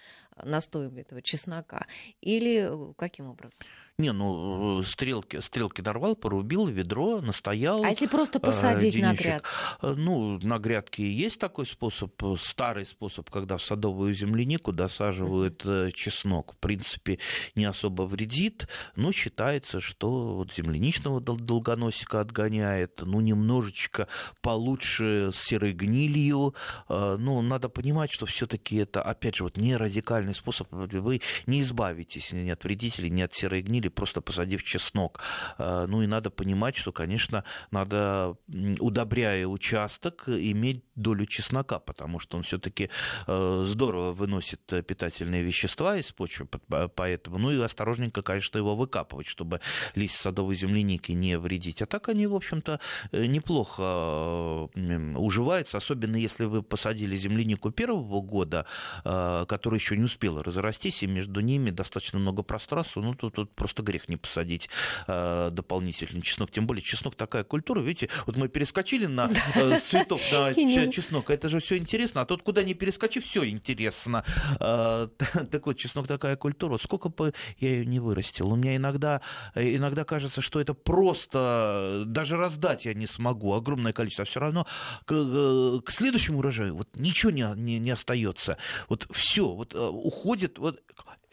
настоем 0.43 0.97
этого 0.97 1.21
чеснока, 1.21 1.85
или 2.21 2.67
э, 2.69 2.93
каким 2.97 3.29
образом? 3.29 3.57
Не, 3.97 4.11
ну, 4.11 4.81
э, 4.81 4.83
стрелки, 4.83 5.39
стрелки 5.39 5.79
нарвал, 5.79 6.17
порубил, 6.17 6.67
ведро, 6.67 7.21
настоял. 7.21 7.81
А 7.81 7.91
если 7.91 8.07
просто 8.07 8.41
посадить 8.41 8.93
э, 8.97 8.99
на 8.99 9.13
грядку? 9.13 9.47
Ну, 9.81 10.37
на 10.43 10.59
грядке 10.59 11.09
есть 11.09 11.39
такой 11.39 11.65
способ, 11.65 12.11
старый 12.37 12.85
способ, 12.85 13.29
когда 13.29 13.55
в 13.55 13.63
садовую 13.63 14.11
землянику 14.13 14.73
досаживают 14.73 15.63
mm-hmm. 15.63 15.91
чеснок. 15.93 16.55
В 16.55 16.57
принципе, 16.57 17.19
не 17.55 17.63
особо 17.63 18.01
вредит, 18.01 18.67
но 18.97 19.13
считается, 19.13 19.79
что 19.79 20.35
вот 20.35 20.53
земляничного 20.53 21.21
долгоносика 21.21 22.19
отгоняет, 22.19 23.01
ну, 23.05 23.21
немножечко 23.21 24.09
получше 24.41 25.31
с 25.33 25.37
серой 25.37 25.71
гнилью. 25.71 26.53
Ну, 26.89 27.41
надо 27.41 27.69
понимать, 27.69 28.11
что 28.11 28.25
все 28.25 28.45
таки 28.45 28.75
это, 28.75 29.01
опять 29.01 29.35
же, 29.35 29.45
вот 29.45 29.55
не 29.55 29.77
радикальный 29.77 30.33
способ. 30.33 30.67
Вы 30.71 31.21
не 31.47 31.61
избавитесь 31.61 32.33
ни 32.33 32.49
от 32.49 32.61
вредителей, 32.65 33.09
ни 33.09 33.21
от 33.21 33.33
серой 33.33 33.61
гнили, 33.61 33.84
или 33.85 33.89
просто 33.89 34.21
посадив 34.21 34.63
чеснок. 34.63 35.19
Э, 35.57 35.85
ну 35.87 36.01
и 36.01 36.07
надо 36.07 36.29
понимать, 36.29 36.75
что, 36.75 36.91
конечно, 36.91 37.43
надо, 37.71 38.35
удобряя 38.79 39.47
участок, 39.47 40.23
иметь 40.27 40.83
долю 40.95 41.25
чеснока, 41.25 41.79
потому 41.79 42.19
что 42.19 42.37
он 42.37 42.43
все-таки 42.43 42.89
э, 43.27 43.63
здорово 43.65 44.11
выносит 44.11 44.61
питательные 44.87 45.43
вещества 45.43 45.97
из 45.97 46.11
почвы, 46.11 46.47
поэтому, 46.95 47.37
ну 47.37 47.51
и 47.51 47.61
осторожненько, 47.61 48.21
конечно, 48.21 48.57
его 48.57 48.75
выкапывать, 48.75 49.27
чтобы 49.27 49.59
листья 49.95 50.21
садовой 50.21 50.55
земляники 50.55 51.11
не 51.11 51.37
вредить. 51.37 51.81
А 51.81 51.85
так 51.85 52.09
они, 52.09 52.27
в 52.27 52.35
общем-то, 52.35 52.79
э, 53.11 53.25
неплохо 53.25 54.69
уживаются, 55.17 55.77
особенно 55.77 56.15
если 56.15 56.45
вы 56.45 56.63
посадили 56.63 57.15
землянику 57.15 57.71
первого 57.71 58.21
года, 58.21 58.65
которая 59.03 59.79
еще 59.79 59.97
не 59.97 60.03
успела 60.03 60.43
разрастись, 60.43 61.03
и 61.03 61.07
между 61.07 61.41
ними 61.41 61.71
достаточно 61.71 62.19
много 62.19 62.43
пространства, 62.43 63.01
ну 63.01 63.13
тут, 63.13 63.35
тут 63.35 63.51
просто 63.51 63.74
просто 63.75 63.83
грех 63.83 64.09
не 64.09 64.17
посадить 64.17 64.69
э, 65.07 65.49
дополнительный 65.51 66.21
чеснок. 66.21 66.51
Тем 66.51 66.65
более 66.65 66.81
чеснок 66.81 67.15
такая 67.15 67.43
культура, 67.43 67.81
видите, 67.81 68.09
вот 68.25 68.37
мы 68.37 68.47
перескочили 68.47 69.05
на 69.05 69.29
э, 69.55 69.79
цветов 69.79 70.21
на 70.31 70.53
чеснок, 70.91 71.29
это 71.29 71.49
же 71.49 71.59
все 71.59 71.77
интересно, 71.77 72.21
а 72.21 72.25
тут 72.25 72.41
куда 72.41 72.63
не 72.63 72.73
перескочи, 72.73 73.19
все 73.19 73.43
интересно. 73.45 74.23
Э, 74.59 75.07
так 75.51 75.65
вот, 75.65 75.77
чеснок 75.77 76.07
такая 76.07 76.37
культура, 76.37 76.71
вот 76.73 76.83
сколько 76.83 77.09
бы 77.09 77.33
я 77.59 77.69
ее 77.69 77.85
не 77.85 77.99
вырастил, 77.99 78.51
у 78.51 78.55
меня 78.55 78.75
иногда, 78.75 79.21
иногда 79.55 80.05
кажется, 80.05 80.41
что 80.41 80.61
это 80.61 80.73
просто, 80.73 82.03
даже 82.05 82.37
раздать 82.37 82.85
я 82.85 82.93
не 82.93 83.07
смогу, 83.07 83.53
огромное 83.53 83.93
количество, 83.93 84.23
а 84.23 84.25
все 84.25 84.39
равно 84.39 84.65
к, 85.05 85.11
э, 85.13 85.79
к 85.83 85.91
следующему 85.91 86.39
урожаю 86.39 86.75
вот 86.75 86.87
ничего 86.95 87.31
не, 87.31 87.45
не, 87.55 87.79
не 87.79 87.91
остается, 87.91 88.57
вот 88.87 89.07
все, 89.11 89.47
вот 89.47 89.75
э, 89.75 89.79
уходит, 89.79 90.59
вот 90.59 90.81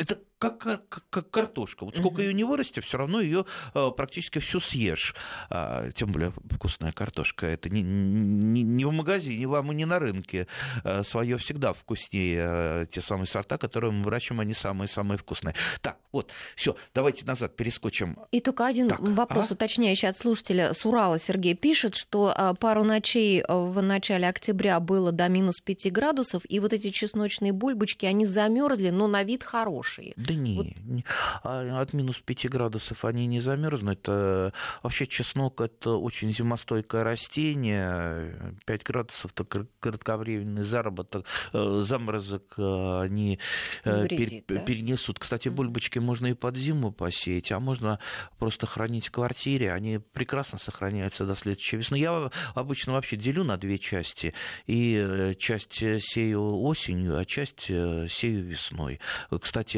это 0.03 0.19
как, 0.43 0.59
как, 0.59 1.05
как 1.09 1.31
картошка. 1.31 1.85
Вот 1.85 1.97
сколько 1.97 2.21
ее 2.21 2.35
не 2.35 2.43
вырасти, 2.43 2.81
все 2.81 2.99
равно 2.99 3.21
ее 3.21 3.47
э, 3.75 3.91
практически 3.97 4.41
всю 4.41 4.59
съешь. 4.59 5.15
А, 5.51 5.91
тем 5.93 6.11
более 6.11 6.33
вкусная 6.51 6.91
картошка. 6.91 7.47
Это 7.47 7.69
не, 7.69 7.83
не, 7.83 8.63
не 8.63 8.85
в 8.85 8.91
магазине 8.91 9.47
вам 9.47 9.71
и 9.71 9.75
не 9.77 9.85
на 9.85 10.01
рынке. 10.01 10.49
А, 10.83 11.05
свое 11.05 11.37
всегда 11.37 11.73
вкуснее. 11.73 12.43
А, 12.45 12.87
те 12.87 13.01
самые 13.01 13.29
сорта, 13.29 13.57
которые 13.57 13.93
мы 13.93 14.03
выращиваем, 14.03 14.41
они 14.41 14.53
самые-самые 14.53 15.17
вкусные. 15.17 15.55
Так, 15.81 15.99
вот, 16.11 16.33
все, 16.57 16.75
давайте 16.93 17.25
назад 17.25 17.55
перескочим. 17.55 18.19
И 18.33 18.41
только 18.41 18.67
один 18.67 18.89
так, 18.89 18.99
вопрос 18.99 19.53
а? 19.53 19.55
уточняющий 19.55 20.09
от 20.09 20.17
слушателя. 20.17 20.73
С 20.73 20.85
Урала 20.85 21.21
Сергей 21.21 21.55
пишет, 21.55 21.95
что 21.95 22.57
пару 22.59 22.83
ночей 22.83 23.45
в 23.47 23.81
начале 23.81 24.29
октября 24.29 24.81
было 24.81 25.13
до 25.13 25.29
минус 25.29 25.61
5 25.61 25.93
градусов, 25.93 26.43
и 26.49 26.59
вот 26.59 26.73
эти 26.73 26.91
чесночные 26.91 27.53
бульбочки, 27.53 28.07
они 28.07 28.27
замерзли, 28.27 28.91
но 28.91 29.07
на 29.07 29.23
вид 29.23 29.45
хорошие. 29.93 30.15
Да 30.17 30.35
не, 30.35 30.57
вот. 30.57 30.67
не. 30.85 31.05
А 31.43 31.81
от 31.81 31.93
минус 31.93 32.21
5 32.21 32.49
градусов 32.49 33.05
они 33.05 33.27
не 33.27 33.41
замерзнут. 33.41 34.01
Это, 34.03 34.53
вообще 34.83 35.07
чеснок 35.07 35.61
это 35.61 35.93
очень 35.93 36.33
зимостойкое 36.33 37.05
растение. 37.05 38.57
5 38.67 38.83
градусов 38.85 39.33
это 39.33 39.45
кратковременный 39.81 40.65
заработок, 40.65 41.27
э, 41.53 41.81
заморозок 41.83 42.55
э, 42.57 43.01
они 43.03 43.39
э, 43.85 44.03
Вредит, 44.03 44.47
пер, 44.47 44.59
да? 44.59 44.65
перенесут. 44.65 45.19
Кстати, 45.19 45.49
бульбочки 45.49 45.99
можно 45.99 46.27
и 46.27 46.35
под 46.35 46.57
зиму 46.57 46.93
посеять, 46.93 47.53
а 47.53 47.61
можно 47.61 47.99
просто 48.39 48.67
хранить 48.67 49.09
в 49.09 49.11
квартире. 49.11 49.73
Они 49.73 49.99
прекрасно 49.99 50.59
сохраняются 50.59 51.27
до 51.27 51.35
следующей 51.35 51.77
весны. 51.77 51.97
Я 51.97 52.31
обычно 52.55 52.95
вообще 52.95 53.17
делю 53.17 53.45
на 53.45 53.57
две 53.57 53.79
части. 53.79 54.35
И 54.67 55.35
часть 55.39 55.75
сею 55.75 56.63
осенью, 56.63 57.19
а 57.19 57.25
часть 57.25 57.63
сею 57.65 58.45
весной. 58.45 59.01
Кстати, 59.41 59.72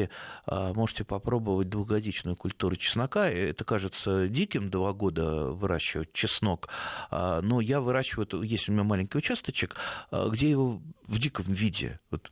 а, 0.45 0.73
можете 0.73 1.03
попробовать 1.03 1.69
двухгодичную 1.69 2.35
культуру 2.35 2.75
чеснока. 2.75 3.29
Это 3.29 3.63
кажется 3.63 4.27
диким 4.27 4.69
два 4.69 4.93
года 4.93 5.47
выращивать 5.51 6.13
чеснок, 6.13 6.69
а, 7.09 7.41
но 7.41 7.61
я 7.61 7.81
выращиваю, 7.81 8.43
есть 8.43 8.69
у 8.69 8.71
меня 8.71 8.83
маленький 8.83 9.17
участочек, 9.17 9.75
а, 10.11 10.29
где 10.29 10.49
его 10.49 10.81
в 11.07 11.19
диком 11.19 11.45
виде, 11.45 11.99
вот, 12.09 12.31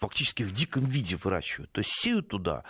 фактически 0.00 0.42
в 0.42 0.52
диком 0.52 0.84
виде 0.84 1.16
выращиваю. 1.16 1.68
То 1.68 1.80
есть 1.80 1.92
сею 1.92 2.22
туда 2.22 2.64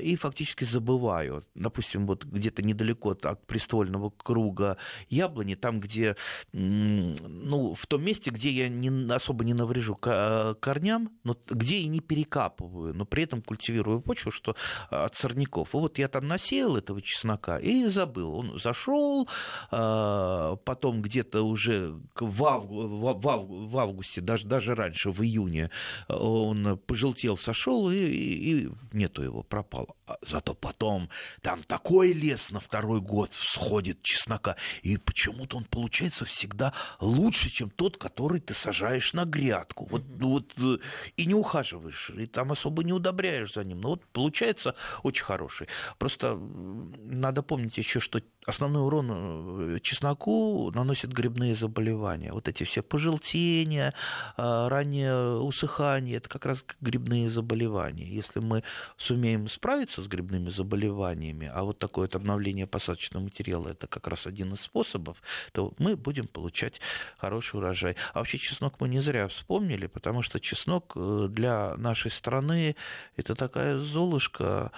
и 0.00 0.16
фактически 0.16 0.64
забываю. 0.64 1.44
Допустим, 1.54 2.06
вот 2.06 2.24
где-то 2.24 2.62
недалеко 2.62 3.10
от 3.10 3.46
приствольного 3.46 4.08
круга 4.10 4.78
яблони, 5.10 5.56
там, 5.56 5.78
где, 5.78 6.16
ну, 6.52 7.74
в 7.74 7.86
том 7.86 8.02
месте, 8.02 8.30
где 8.30 8.50
я 8.50 8.70
не, 8.70 9.12
особо 9.12 9.44
не 9.44 9.52
наврежу 9.52 9.94
корням, 9.94 11.10
но 11.22 11.36
где 11.50 11.76
и 11.76 11.86
не 11.86 12.00
перекапываю, 12.00 12.94
но 12.94 13.04
при 13.04 13.24
этом 13.24 13.42
культивирую 13.52 14.00
почву, 14.00 14.30
что 14.30 14.56
а, 14.90 15.04
от 15.04 15.14
сорняков. 15.14 15.74
И 15.74 15.76
вот 15.76 15.98
я 15.98 16.08
там 16.08 16.26
насеял 16.26 16.76
этого 16.76 17.02
чеснока 17.02 17.58
и 17.58 17.84
забыл. 17.84 18.34
Он 18.34 18.58
зашел, 18.58 19.28
а, 19.70 20.56
потом 20.64 21.02
где-то 21.02 21.42
уже 21.42 21.94
в, 22.14 23.78
августе, 23.78 24.22
даже, 24.22 24.46
даже 24.46 24.74
раньше, 24.74 25.10
в 25.10 25.22
июне, 25.22 25.70
он 26.08 26.78
пожелтел, 26.86 27.36
сошел, 27.36 27.90
и, 27.90 27.96
и 27.96 28.68
нету 28.92 29.22
его, 29.22 29.42
пропал. 29.42 29.96
А 30.06 30.16
зато 30.26 30.54
потом 30.54 31.10
там 31.42 31.62
такой 31.62 32.12
лес 32.12 32.50
на 32.50 32.60
второй 32.60 33.00
год 33.00 33.32
всходит 33.34 34.02
чеснока, 34.02 34.56
и 34.82 34.96
почему-то 34.96 35.58
он 35.58 35.64
получается 35.64 36.24
всегда 36.24 36.72
лучше, 37.00 37.50
чем 37.50 37.68
тот, 37.68 37.98
который 37.98 38.40
ты 38.40 38.54
сажаешь 38.54 39.12
на 39.12 39.24
грядку. 39.24 39.86
Вот, 39.90 40.02
вот, 40.20 40.52
э, 40.56 40.78
и 41.16 41.26
не 41.26 41.34
ухаживаешь, 41.34 42.10
и 42.16 42.26
там 42.26 42.52
особо 42.52 42.82
не 42.82 42.92
удобряешь 42.92 43.41
за 43.46 43.64
ним. 43.64 43.80
Но 43.80 43.88
вот 43.90 44.06
получается 44.12 44.74
очень 45.02 45.24
хороший. 45.24 45.68
Просто 45.98 46.36
надо 46.36 47.42
помнить 47.42 47.78
еще, 47.78 48.00
что 48.00 48.20
основной 48.46 48.82
урон 48.82 49.76
э, 49.76 49.80
чесноку 49.80 50.70
наносят 50.74 51.12
грибные 51.12 51.54
заболевания. 51.54 52.32
Вот 52.32 52.48
эти 52.48 52.64
все 52.64 52.82
пожелтения, 52.82 53.94
а, 54.36 54.68
раннее 54.68 55.38
усыхание, 55.38 56.16
это 56.16 56.28
как 56.28 56.46
раз 56.46 56.64
грибные 56.80 57.28
заболевания. 57.28 58.06
Если 58.06 58.40
мы 58.40 58.62
сумеем 58.96 59.48
справиться 59.48 60.02
с 60.02 60.08
грибными 60.08 60.48
заболеваниями, 60.48 61.50
а 61.52 61.62
вот 61.62 61.78
такое 61.78 62.04
вот 62.06 62.16
обновление 62.16 62.66
посадочного 62.66 63.24
материала 63.24 63.68
это 63.68 63.86
как 63.86 64.08
раз 64.08 64.26
один 64.26 64.52
из 64.52 64.60
способов, 64.60 65.22
то 65.52 65.72
мы 65.78 65.96
будем 65.96 66.26
получать 66.26 66.80
хороший 67.18 67.56
урожай. 67.56 67.96
А 68.12 68.18
вообще 68.18 68.38
чеснок 68.38 68.80
мы 68.80 68.88
не 68.88 69.00
зря 69.00 69.28
вспомнили, 69.28 69.86
потому 69.86 70.22
что 70.22 70.40
чеснок 70.40 70.92
э, 70.96 71.28
для 71.30 71.76
нашей 71.76 72.10
страны 72.10 72.76
это 73.16 73.34
такая 73.34 73.78
золушка, 73.78 74.72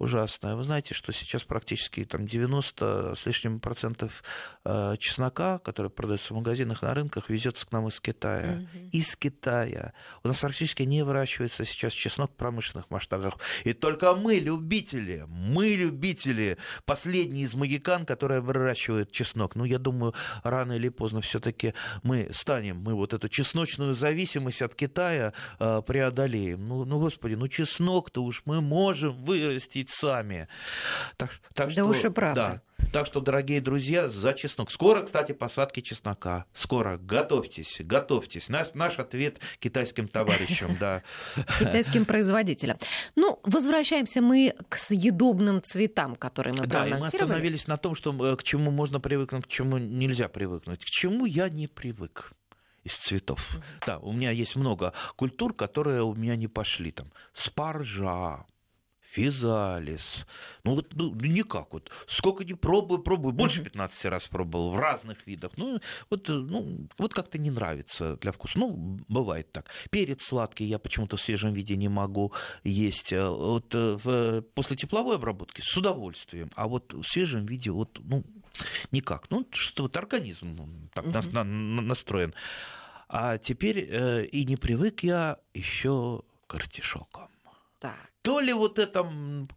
ужасная. 0.00 0.56
Вы 0.56 0.64
знаете, 0.64 0.94
что 0.94 1.12
сейчас 1.12 1.44
практически 1.44 2.04
там 2.04 2.26
90 2.26 3.14
с 3.14 3.26
лишним 3.26 3.60
процентов 3.60 4.24
э, 4.64 4.96
чеснока, 4.98 5.58
который 5.58 5.90
продается 5.90 6.32
в 6.32 6.36
магазинах, 6.36 6.82
на 6.82 6.94
рынках, 6.94 7.28
везется 7.28 7.66
к 7.66 7.72
нам 7.72 7.86
из 7.86 8.00
Китая. 8.00 8.62
Угу. 8.62 8.88
Из 8.92 9.14
Китая. 9.14 9.92
У 10.24 10.28
нас 10.28 10.38
практически 10.38 10.82
не 10.84 11.04
выращивается 11.04 11.66
сейчас 11.66 11.92
чеснок 11.92 12.32
в 12.32 12.34
промышленных 12.34 12.90
масштабах. 12.90 13.34
И 13.64 13.74
только 13.74 14.14
мы, 14.14 14.36
любители, 14.36 15.26
мы, 15.28 15.68
любители, 15.68 16.56
последние 16.86 17.44
из 17.44 17.54
магикан, 17.54 18.06
которые 18.06 18.40
выращивают 18.40 19.12
чеснок. 19.12 19.54
Ну, 19.54 19.64
я 19.64 19.78
думаю, 19.78 20.14
рано 20.42 20.72
или 20.72 20.88
поздно 20.88 21.20
все-таки 21.20 21.74
мы 22.02 22.30
станем, 22.32 22.78
мы 22.78 22.94
вот 22.94 23.12
эту 23.12 23.28
чесночную 23.28 23.94
зависимость 23.94 24.62
от 24.62 24.74
Китая 24.74 25.34
э, 25.58 25.82
преодолеем. 25.86 26.66
Ну, 26.66 26.86
ну, 26.86 26.98
господи, 26.98 27.34
ну 27.34 27.48
чеснок-то 27.48 28.24
уж 28.24 28.42
мы 28.46 28.62
можем 28.62 29.12
вырастить 29.24 29.89
сами. 29.90 30.48
Так, 31.16 31.30
так 31.54 31.68
да 31.68 31.72
что, 31.72 31.84
уж 31.86 32.04
и 32.04 32.10
правда. 32.10 32.62
Да, 32.78 32.86
так 32.92 33.06
что, 33.06 33.20
дорогие 33.20 33.60
друзья, 33.60 34.08
за 34.08 34.32
чеснок. 34.32 34.70
Скоро, 34.70 35.02
кстати, 35.02 35.32
посадки 35.32 35.80
чеснока. 35.80 36.46
Скоро. 36.54 36.98
Готовьтесь, 36.98 37.76
готовьтесь. 37.80 38.48
Наш, 38.48 38.74
наш 38.74 38.98
ответ 38.98 39.38
китайским 39.58 40.08
товарищам, 40.08 40.76
да. 40.80 41.02
Китайским 41.58 42.04
производителям. 42.04 42.78
Ну, 43.16 43.40
возвращаемся 43.44 44.20
мы 44.20 44.54
к 44.68 44.76
съедобным 44.76 45.62
цветам, 45.62 46.16
которые 46.16 46.54
мы 46.54 46.66
Да, 46.66 46.86
и 46.86 46.94
мы 46.94 47.06
остановились 47.06 47.66
на 47.66 47.76
том, 47.76 47.94
что 47.94 48.12
э, 48.26 48.36
к 48.36 48.42
чему 48.42 48.70
можно 48.70 49.00
привыкнуть, 49.00 49.44
к 49.44 49.48
чему 49.48 49.78
нельзя 49.78 50.28
привыкнуть. 50.28 50.84
К 50.84 50.88
чему 50.88 51.26
я 51.26 51.48
не 51.48 51.68
привык 51.68 52.32
из 52.82 52.94
цветов. 52.94 53.58
Да, 53.86 53.98
у 53.98 54.12
меня 54.12 54.30
есть 54.30 54.56
много 54.56 54.92
культур, 55.16 55.54
которые 55.54 56.02
у 56.02 56.14
меня 56.14 56.36
не 56.36 56.48
пошли. 56.48 56.90
Там 56.90 57.12
спаржа, 57.32 58.46
физалис. 59.10 60.26
Ну 60.64 60.76
вот 60.76 60.94
ну, 60.94 61.14
никак 61.14 61.72
вот. 61.72 61.90
Сколько 62.06 62.44
не 62.44 62.54
пробую, 62.54 63.02
пробую. 63.02 63.32
Больше 63.32 63.62
15 63.62 64.04
раз 64.04 64.26
пробовал 64.26 64.70
в 64.70 64.78
разных 64.78 65.26
видах. 65.26 65.52
Ну 65.56 65.80
вот, 66.10 66.28
ну, 66.28 66.86
вот 66.98 67.12
как-то 67.12 67.38
не 67.38 67.50
нравится 67.50 68.16
для 68.16 68.32
вкуса. 68.32 68.58
Ну, 68.58 68.98
бывает 69.08 69.50
так. 69.52 69.66
Перец 69.90 70.22
сладкий 70.22 70.64
я 70.64 70.78
почему-то 70.78 71.16
в 71.16 71.20
свежем 71.20 71.52
виде 71.52 71.76
не 71.76 71.88
могу 71.88 72.32
есть. 72.62 73.12
Э, 73.12 73.28
вот 73.28 73.74
э, 73.74 73.98
в, 74.02 74.42
после 74.54 74.76
тепловой 74.76 75.16
обработки 75.16 75.60
с 75.60 75.76
удовольствием. 75.76 76.50
А 76.54 76.68
вот 76.68 76.92
в 76.92 77.04
свежем 77.04 77.46
виде 77.46 77.70
вот, 77.70 77.98
ну, 78.04 78.24
никак. 78.92 79.28
Ну, 79.30 79.46
что 79.50 79.84
вот 79.84 79.96
организм 79.96 80.56
так 80.94 81.06
uh-huh. 81.06 81.32
на, 81.32 81.44
на, 81.44 81.82
настроен. 81.82 82.32
А 83.08 83.38
теперь 83.38 83.88
э, 83.90 84.24
и 84.26 84.44
не 84.44 84.56
привык 84.56 85.02
я 85.02 85.38
еще 85.52 86.22
к 86.46 86.54
артишокам. 86.54 87.28
Так 87.80 88.09
то 88.22 88.40
ли 88.40 88.52
вот 88.52 88.78
эта 88.78 89.06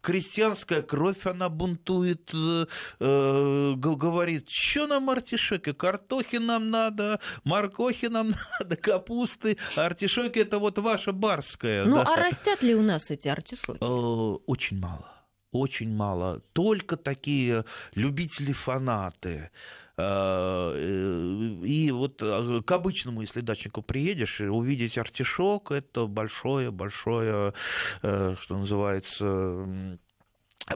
крестьянская 0.00 0.82
кровь, 0.82 1.26
она 1.26 1.48
бунтует, 1.48 2.30
э, 2.34 2.66
э 3.00 3.74
говорит, 3.76 4.48
что 4.48 4.86
нам 4.86 5.10
артишоки, 5.10 5.72
картохи 5.72 6.36
нам 6.36 6.70
надо, 6.70 7.20
моркохи 7.44 8.06
нам 8.06 8.34
надо, 8.60 8.76
капусты, 8.76 9.58
артишоки 9.76 10.38
это 10.38 10.58
вот 10.58 10.78
ваша 10.78 11.12
барская. 11.12 11.84
Ну, 11.84 11.96
да. 11.96 12.14
а 12.14 12.16
растят 12.16 12.62
ли 12.62 12.74
у 12.74 12.82
нас 12.82 13.10
эти 13.10 13.28
артишоки? 13.28 13.78
Э, 13.80 14.38
очень 14.46 14.78
мало, 14.78 15.12
очень 15.52 15.94
мало. 15.94 16.40
Только 16.52 16.96
такие 16.96 17.64
любители-фанаты. 17.94 19.50
Э, 19.96 20.76
и 20.76 21.90
вот 21.92 22.20
э, 22.20 22.62
к 22.64 22.72
обычному, 22.72 23.20
если 23.20 23.40
дачнику 23.40 23.82
приедешь, 23.82 24.40
увидеть 24.40 24.98
артишок, 24.98 25.70
это 25.70 26.06
большое-большое, 26.06 27.54
э, 28.02 28.34
что 28.40 28.58
называется, 28.58 29.68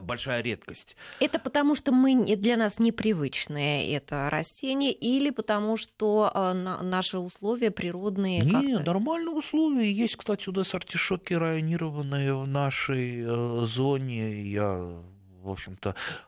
большая 0.01 0.43
редкость. 0.43 0.97
Это 1.19 1.41
потому, 1.41 1.75
что 1.75 1.91
мы 1.91 2.37
для 2.37 2.57
нас 2.57 2.79
непривычное 2.79 3.87
это 3.87 4.31
растение, 4.31 4.93
или 4.93 5.31
потому, 5.31 5.77
что 5.77 6.31
наши 6.83 7.19
условия 7.19 7.73
природные? 7.73 8.43
Нет, 8.43 8.87
нормальные 8.87 9.35
условия. 9.35 9.91
Есть, 9.91 10.17
кстати, 10.17 10.49
у 10.49 10.53
нас 10.53 10.75
артишоки 10.75 11.33
районированные 11.33 12.35
в 12.35 12.47
нашей 12.47 13.25
зоне. 13.65 14.43
Я, 14.43 14.77
в 15.43 15.51
общем-то, 15.51 15.97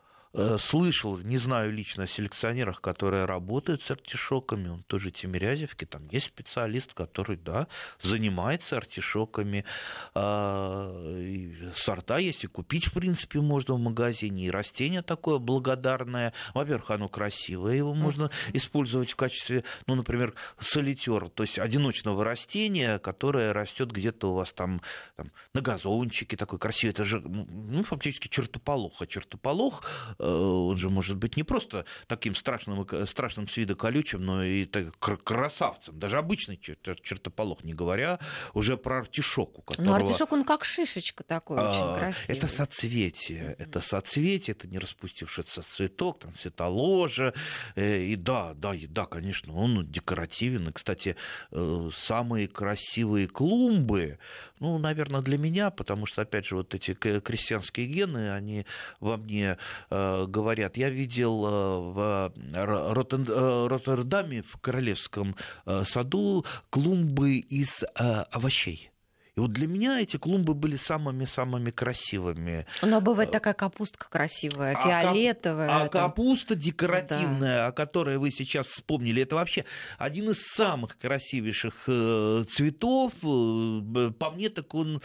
слышал, 0.57 1.17
не 1.17 1.37
знаю 1.37 1.73
лично 1.73 2.03
о 2.03 2.07
селекционерах, 2.07 2.79
которые 2.79 3.25
работают 3.25 3.83
с 3.83 3.91
артишоками. 3.91 4.69
Он 4.69 4.83
тоже 4.83 5.11
Тимирязевки. 5.11 5.85
Там 5.85 6.07
есть 6.09 6.27
специалист, 6.27 6.93
который, 6.93 7.37
да, 7.37 7.67
занимается 8.01 8.77
артишоками. 8.77 9.65
А, 10.13 11.73
сорта 11.75 12.17
есть, 12.19 12.45
и 12.45 12.47
купить, 12.47 12.85
в 12.85 12.93
принципе, 12.93 13.41
можно 13.41 13.75
в 13.75 13.79
магазине. 13.79 14.45
И 14.45 14.51
растение 14.51 15.01
такое 15.01 15.37
благодарное. 15.37 16.33
Во-первых, 16.53 16.91
оно 16.91 17.09
красивое, 17.09 17.75
его 17.75 17.93
можно 17.93 18.31
использовать 18.53 19.11
в 19.11 19.15
качестве, 19.17 19.65
ну, 19.85 19.95
например, 19.95 20.33
солитера, 20.59 21.27
то 21.27 21.43
есть 21.43 21.59
одиночного 21.59 22.23
растения, 22.23 22.99
которое 22.99 23.51
растет 23.51 23.91
где-то 23.91 24.31
у 24.31 24.35
вас 24.35 24.53
там, 24.53 24.81
там 25.17 25.31
на 25.53 25.61
газончике, 25.61 26.37
такой 26.37 26.57
красивый. 26.57 26.93
Это 26.93 27.03
же, 27.03 27.19
ну, 27.19 27.83
фактически 27.83 28.29
чертополох. 28.29 29.01
А 29.01 29.07
чертополох 29.07 29.83
Э, 30.20 30.20
он 30.21 30.77
же 30.77 30.89
может 30.89 31.17
быть 31.17 31.37
не 31.37 31.43
просто 31.43 31.85
таким 32.07 32.35
страшным, 32.35 32.87
страшным 33.07 33.47
с 33.47 33.57
вида 33.57 33.75
колючим, 33.75 34.23
но 34.25 34.43
и 34.43 34.65
так, 34.65 34.97
красавцем, 34.99 35.97
даже 35.99 36.17
обычный 36.17 36.57
чертополох, 36.57 37.63
не 37.63 37.73
говоря 37.73 38.19
уже 38.53 38.77
про 38.77 38.99
артишок. 38.99 39.59
У 39.59 39.61
которого... 39.61 39.89
Ну, 39.89 39.95
артишок, 39.95 40.31
он 40.31 40.43
как 40.43 40.65
шишечка 40.65 41.23
такой, 41.23 41.57
а, 41.59 41.71
очень 41.71 41.99
красивый. 41.99 42.37
Это 42.37 42.47
соцветие, 42.47 43.55
это 43.57 43.81
соцветие, 43.81 44.55
это 44.57 44.67
не 44.67 44.79
распустившийся 44.79 45.63
цветок, 45.75 46.19
там 46.19 46.33
цветоложа, 46.35 47.33
э, 47.75 48.03
и 48.03 48.15
да, 48.15 48.53
да, 48.53 48.73
и 48.75 48.87
да, 48.87 49.05
конечно, 49.05 49.53
он 49.53 49.87
декоративен. 49.87 50.69
И, 50.69 50.71
кстати, 50.71 51.15
э, 51.51 51.89
самые 51.93 52.47
красивые 52.47 53.27
клумбы, 53.27 54.19
ну, 54.61 54.77
наверное, 54.77 55.21
для 55.21 55.39
меня, 55.39 55.71
потому 55.71 56.05
что, 56.05 56.21
опять 56.21 56.45
же, 56.45 56.55
вот 56.55 56.73
эти 56.75 56.93
крестьянские 56.93 57.87
гены, 57.87 58.31
они 58.31 58.67
во 58.99 59.17
мне 59.17 59.57
э, 59.89 60.25
говорят. 60.27 60.77
Я 60.77 60.91
видел 60.91 61.45
э, 61.45 61.79
в 61.91 62.33
э, 62.53 63.67
Роттердаме, 63.67 64.43
в 64.43 64.57
Королевском 64.57 65.35
саду, 65.83 66.45
клумбы 66.69 67.37
из 67.37 67.83
овощей. 67.95 68.90
И 69.37 69.39
вот 69.39 69.53
для 69.53 69.65
меня 69.65 70.01
эти 70.01 70.17
клумбы 70.17 70.53
были 70.53 70.75
самыми-самыми 70.75 71.71
красивыми. 71.71 72.65
Но 72.81 72.99
бывает 72.99 73.29
э, 73.29 73.31
такая 73.31 73.53
капустка 73.53 74.09
красивая, 74.09 74.75
фиолетовая. 74.75 75.69
А, 75.69 75.83
а 75.83 75.87
капуста 75.87 76.53
декоративная, 76.53 77.59
да. 77.59 77.67
о 77.67 77.71
которой 77.71 78.17
вы 78.17 78.31
сейчас 78.31 78.67
вспомнили, 78.67 79.21
это 79.21 79.35
вообще 79.35 79.63
один 79.97 80.31
из 80.31 80.41
самых 80.41 80.97
красивейших 80.97 81.83
э, 81.87 82.43
цветов. 82.49 83.13
Э, 83.23 84.11
по 84.19 84.31
мне, 84.31 84.49
так 84.49 84.75
он 84.75 85.01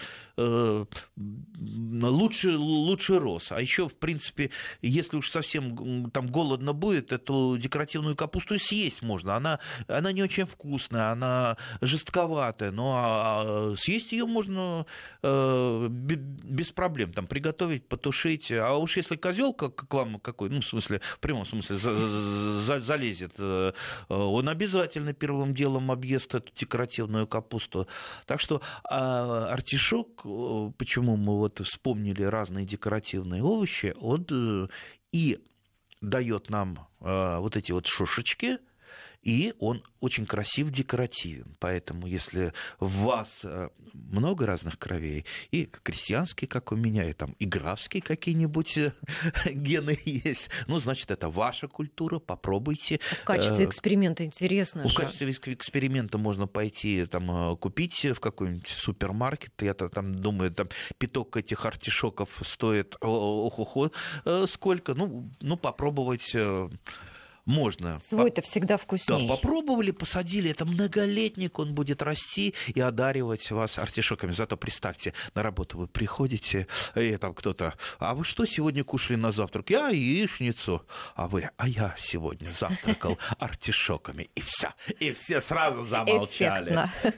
лучше, 1.59 2.57
лучше 2.57 3.19
рос. 3.19 3.53
А 3.53 3.61
еще, 3.61 3.89
в 3.89 3.95
принципе, 3.95 4.51
если 4.83 5.17
уж 5.17 5.31
совсем 5.31 6.11
там 6.11 6.27
голодно 6.27 6.73
будет, 6.73 7.12
эту 7.12 7.57
декоративную 7.59 8.17
капусту 8.17 8.59
съесть 8.59 9.03
можно. 9.03 9.37
Она, 9.37 9.61
она 9.87 10.12
не 10.12 10.23
очень 10.23 10.47
вкусная, 10.47 11.12
она 11.12 11.57
жестковатая, 11.81 12.71
но 12.71 12.95
а, 12.97 13.75
съесть 13.77 14.12
ее 14.16 14.26
можно 14.26 14.87
э, 15.22 15.88
без 15.88 16.70
проблем 16.70 17.12
там 17.12 17.26
приготовить, 17.26 17.88
потушить. 17.88 18.50
А 18.50 18.76
уж 18.76 18.96
если 18.96 19.16
козел 19.16 19.52
к 19.52 19.92
вам 19.92 20.18
какой, 20.20 20.50
ну, 20.50 20.61
в 20.61 20.66
смысле, 20.66 21.00
в 21.00 21.20
прямом 21.20 21.44
смысле, 21.44 21.76
за, 21.76 21.94
за, 22.61 22.81
залезет, 22.81 23.33
э, 23.38 23.72
он 24.09 24.48
обязательно 24.48 25.12
первым 25.12 25.55
делом 25.55 25.90
объест 25.90 26.35
эту 26.35 26.52
декоративную 26.57 27.26
капусту. 27.26 27.87
Так 28.26 28.40
что 28.40 28.61
э, 28.90 28.94
артишок, 28.94 30.22
почему 30.79 31.16
мы 31.16 31.37
вот 31.38 31.61
вспомнили 31.61 32.22
разные 32.22 32.66
декоративные 32.66 33.42
овощи, 33.42 33.94
он 34.00 34.26
э, 34.31 34.68
и 35.12 35.38
дает 36.00 36.50
нам 36.50 36.88
э, 37.00 37.38
вот 37.38 37.57
эти 37.57 37.72
вот 37.72 37.87
шушечки, 37.87 38.59
и 39.22 39.55
он 39.59 39.83
очень 40.00 40.26
красив, 40.26 40.70
декоративен. 40.70 41.57
Поэтому, 41.59 42.07
если 42.07 42.52
в 42.79 43.05
вас 43.05 43.40
э, 43.44 43.70
много 43.92 44.46
разных 44.46 44.79
кровей, 44.79 45.24
и 45.50 45.66
крестьянские, 45.66 46.48
как 46.48 46.72
у 46.72 46.76
меня, 46.76 47.09
и 47.09 47.12
там 47.12 47.35
и 47.38 47.44
графские 47.44 48.02
какие-нибудь 48.02 48.79
э, 48.79 48.92
гены 49.52 49.98
есть, 50.05 50.50
ну, 50.68 50.79
значит, 50.79 51.11
это 51.11 51.29
ваша 51.29 51.68
культура, 51.68 52.18
попробуйте. 52.18 53.00
В 53.20 53.24
качестве 53.24 53.64
э, 53.64 53.68
эксперимента 53.68 54.24
интересно 54.24 54.83
В 54.85 54.88
же. 54.88 54.96
качестве 54.96 55.31
эксперимента 55.31 56.18
можно 56.18 56.46
пойти 56.46 57.07
там 57.07 57.57
купить 57.57 58.05
в 58.05 58.20
какой-нибудь 58.20 58.68
супермаркет, 58.68 59.52
я 59.61 59.74
там 59.74 60.14
думаю, 60.14 60.52
там 60.52 60.68
пяток 60.98 61.37
этих 61.37 61.64
артишоков 61.64 62.40
стоит 62.44 62.96
ох-охо, 63.00 63.90
сколько, 64.46 64.94
ну, 64.94 65.31
ну 65.40 65.57
попробовать 65.57 66.35
можно. 67.46 67.98
Свой-то 68.00 68.42
всегда 68.42 68.76
вкуснее. 68.76 69.26
Да, 69.26 69.37
попробовали, 69.37 69.92
посадили, 69.92 70.50
это 70.50 70.64
многолетник, 70.64 71.59
он 71.59 71.74
будет 71.74 72.02
расти 72.02 72.54
и 72.74 72.80
одаривать 72.80 73.50
вас 73.50 73.78
артишоками. 73.78 74.32
Зато 74.32 74.56
представьте, 74.56 75.14
на 75.35 75.42
работу 75.42 75.78
вы 75.78 75.87
приходите, 75.87 76.66
и 76.94 77.16
там 77.16 77.35
кто-то, 77.35 77.74
а 77.98 78.14
вы 78.14 78.24
что 78.24 78.44
сегодня 78.44 78.85
кушали 78.85 79.16
на 79.16 79.32
завтрак? 79.32 79.70
Я 79.70 79.88
яичницу. 79.88 80.82
А 81.14 81.28
вы, 81.28 81.48
а 81.56 81.68
я 81.68 81.94
сегодня 81.98 82.50
завтракал 82.52 83.18
артишоками. 83.38 84.28
И 84.35 84.40
все. 84.40 84.74
И 84.98 85.12
все 85.12 85.40
сразу 85.40 85.82
замолчали. 85.82 86.76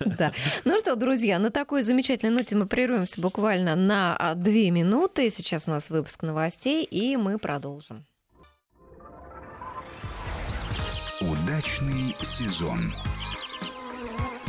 Да. 0.00 0.32
Ну 0.64 0.78
что, 0.78 0.96
друзья, 0.96 1.38
на 1.38 1.50
такой 1.50 1.82
замечательной 1.82 2.32
ноте 2.32 2.54
мы 2.54 2.66
прервемся 2.66 3.20
буквально 3.20 3.74
на 3.74 4.34
две 4.36 4.70
минуты. 4.70 5.30
Сейчас 5.30 5.66
у 5.66 5.72
нас 5.72 5.90
выпуск 5.90 6.22
новостей, 6.22 6.84
и 6.84 7.16
мы 7.16 7.38
продолжим. 7.38 8.06
Удачный 11.30 12.14
сезон. 12.20 12.92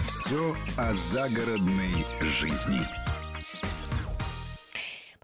Все 0.05 0.53
о 0.75 0.91
загородной 0.91 2.05
жизни. 2.19 2.81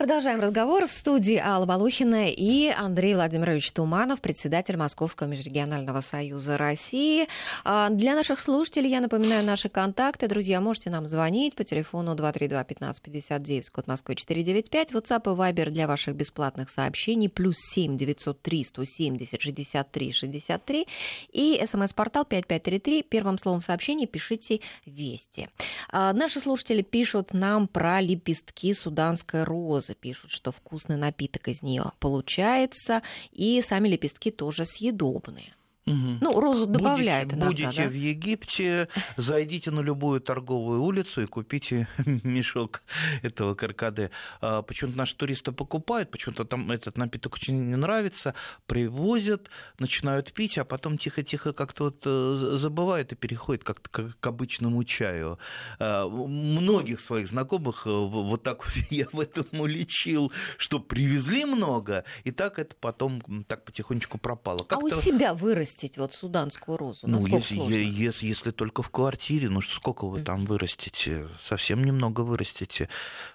Продолжаем 0.01 0.39
разговор 0.39 0.87
в 0.87 0.91
студии 0.91 1.35
Алла 1.37 1.67
Балухина 1.67 2.27
и 2.27 2.69
Андрей 2.69 3.13
Владимирович 3.13 3.71
Туманов, 3.71 4.19
председатель 4.19 4.75
Московского 4.75 5.27
межрегионального 5.27 6.01
союза 6.01 6.57
России. 6.57 7.27
А, 7.63 7.89
для 7.89 8.15
наших 8.15 8.39
слушателей 8.39 8.89
я 8.89 8.99
напоминаю 8.99 9.45
наши 9.45 9.69
контакты. 9.69 10.27
Друзья, 10.27 10.59
можете 10.59 10.89
нам 10.89 11.05
звонить 11.05 11.53
по 11.53 11.63
телефону 11.63 12.15
232-1559, 12.15 13.69
код 13.69 13.85
Москвы 13.85 14.15
495, 14.15 14.91
WhatsApp 14.91 15.21
и 15.21 15.37
Viber 15.37 15.69
для 15.69 15.87
ваших 15.87 16.15
бесплатных 16.15 16.71
сообщений, 16.71 17.29
плюс 17.29 17.57
7 17.59 17.95
903 17.95 18.63
170 18.63 19.39
63 19.39 20.11
63 20.13 20.87
и 21.31 21.63
смс-портал 21.67 22.25
5533. 22.25 23.03
Первым 23.03 23.37
словом 23.37 23.61
в 23.61 23.65
сообщении 23.65 24.07
пишите 24.07 24.61
«Вести». 24.87 25.49
А, 25.91 26.11
наши 26.13 26.39
слушатели 26.39 26.81
пишут 26.81 27.35
нам 27.35 27.67
про 27.67 28.01
лепестки 28.01 28.73
суданской 28.73 29.43
розы 29.43 29.90
розы 29.91 29.95
пишут, 29.95 30.31
что 30.31 30.51
вкусный 30.51 30.97
напиток 30.97 31.47
из 31.47 31.61
нее 31.61 31.91
получается, 31.99 33.01
и 33.31 33.61
сами 33.61 33.89
лепестки 33.89 34.31
тоже 34.31 34.65
съедобные. 34.65 35.53
Угу. 35.87 36.17
Ну, 36.21 36.39
розу 36.39 36.67
добавляет 36.67 37.29
будете, 37.29 37.39
иногда, 37.39 37.47
Будете 37.47 37.83
да? 37.83 37.89
в 37.89 37.93
Египте, 37.93 38.87
зайдите 39.17 39.71
на 39.71 39.79
любую 39.79 40.21
торговую 40.21 40.83
улицу 40.83 41.23
и 41.23 41.25
купите 41.25 41.87
мешок 42.05 42.83
этого 43.23 43.55
каркаде. 43.55 44.11
А, 44.41 44.61
почему-то 44.61 44.97
наши 44.97 45.15
туристы 45.15 45.51
покупают, 45.51 46.11
почему-то 46.11 46.45
там 46.45 46.69
этот 46.69 46.97
напиток 46.97 47.33
очень 47.33 47.69
не 47.69 47.75
нравится, 47.75 48.35
привозят, 48.67 49.49
начинают 49.79 50.33
пить, 50.33 50.59
а 50.59 50.65
потом 50.65 50.99
тихо-тихо 50.99 51.51
как-то 51.51 51.85
вот 51.85 52.03
э, 52.05 52.57
забывают 52.57 53.11
и 53.13 53.15
переходят 53.15 53.63
как-то 53.63 54.13
к 54.19 54.27
обычному 54.27 54.83
чаю. 54.83 55.39
А, 55.79 56.07
многих 56.07 56.99
своих 56.99 57.27
знакомых 57.27 57.87
э, 57.87 57.89
вот 57.89 58.43
так 58.43 58.63
вот 58.63 58.73
я 58.91 59.07
в 59.11 59.19
этом 59.19 59.47
уличил, 59.59 60.31
что 60.57 60.79
привезли 60.79 61.43
много, 61.43 62.03
и 62.23 62.29
так 62.29 62.59
это 62.59 62.75
потом 62.79 63.43
так 63.47 63.65
потихонечку 63.65 64.19
пропало. 64.19 64.59
Как 64.59 64.77
а 64.77 64.83
у 64.83 64.89
себя 64.91 65.33
вырастет 65.33 65.70
вырастить 65.71 65.97
вот 65.97 66.13
суданскую 66.13 66.77
розу? 66.77 67.07
Ну, 67.07 67.25
если, 67.25 67.55
если, 67.83 68.27
если 68.27 68.51
только 68.51 68.83
в 68.83 68.89
квартире, 68.89 69.49
ну 69.49 69.61
сколько 69.61 70.05
вы 70.05 70.21
там 70.21 70.45
вырастите? 70.45 71.27
Совсем 71.41 71.83
немного 71.83 72.21
вырастите. 72.21 72.89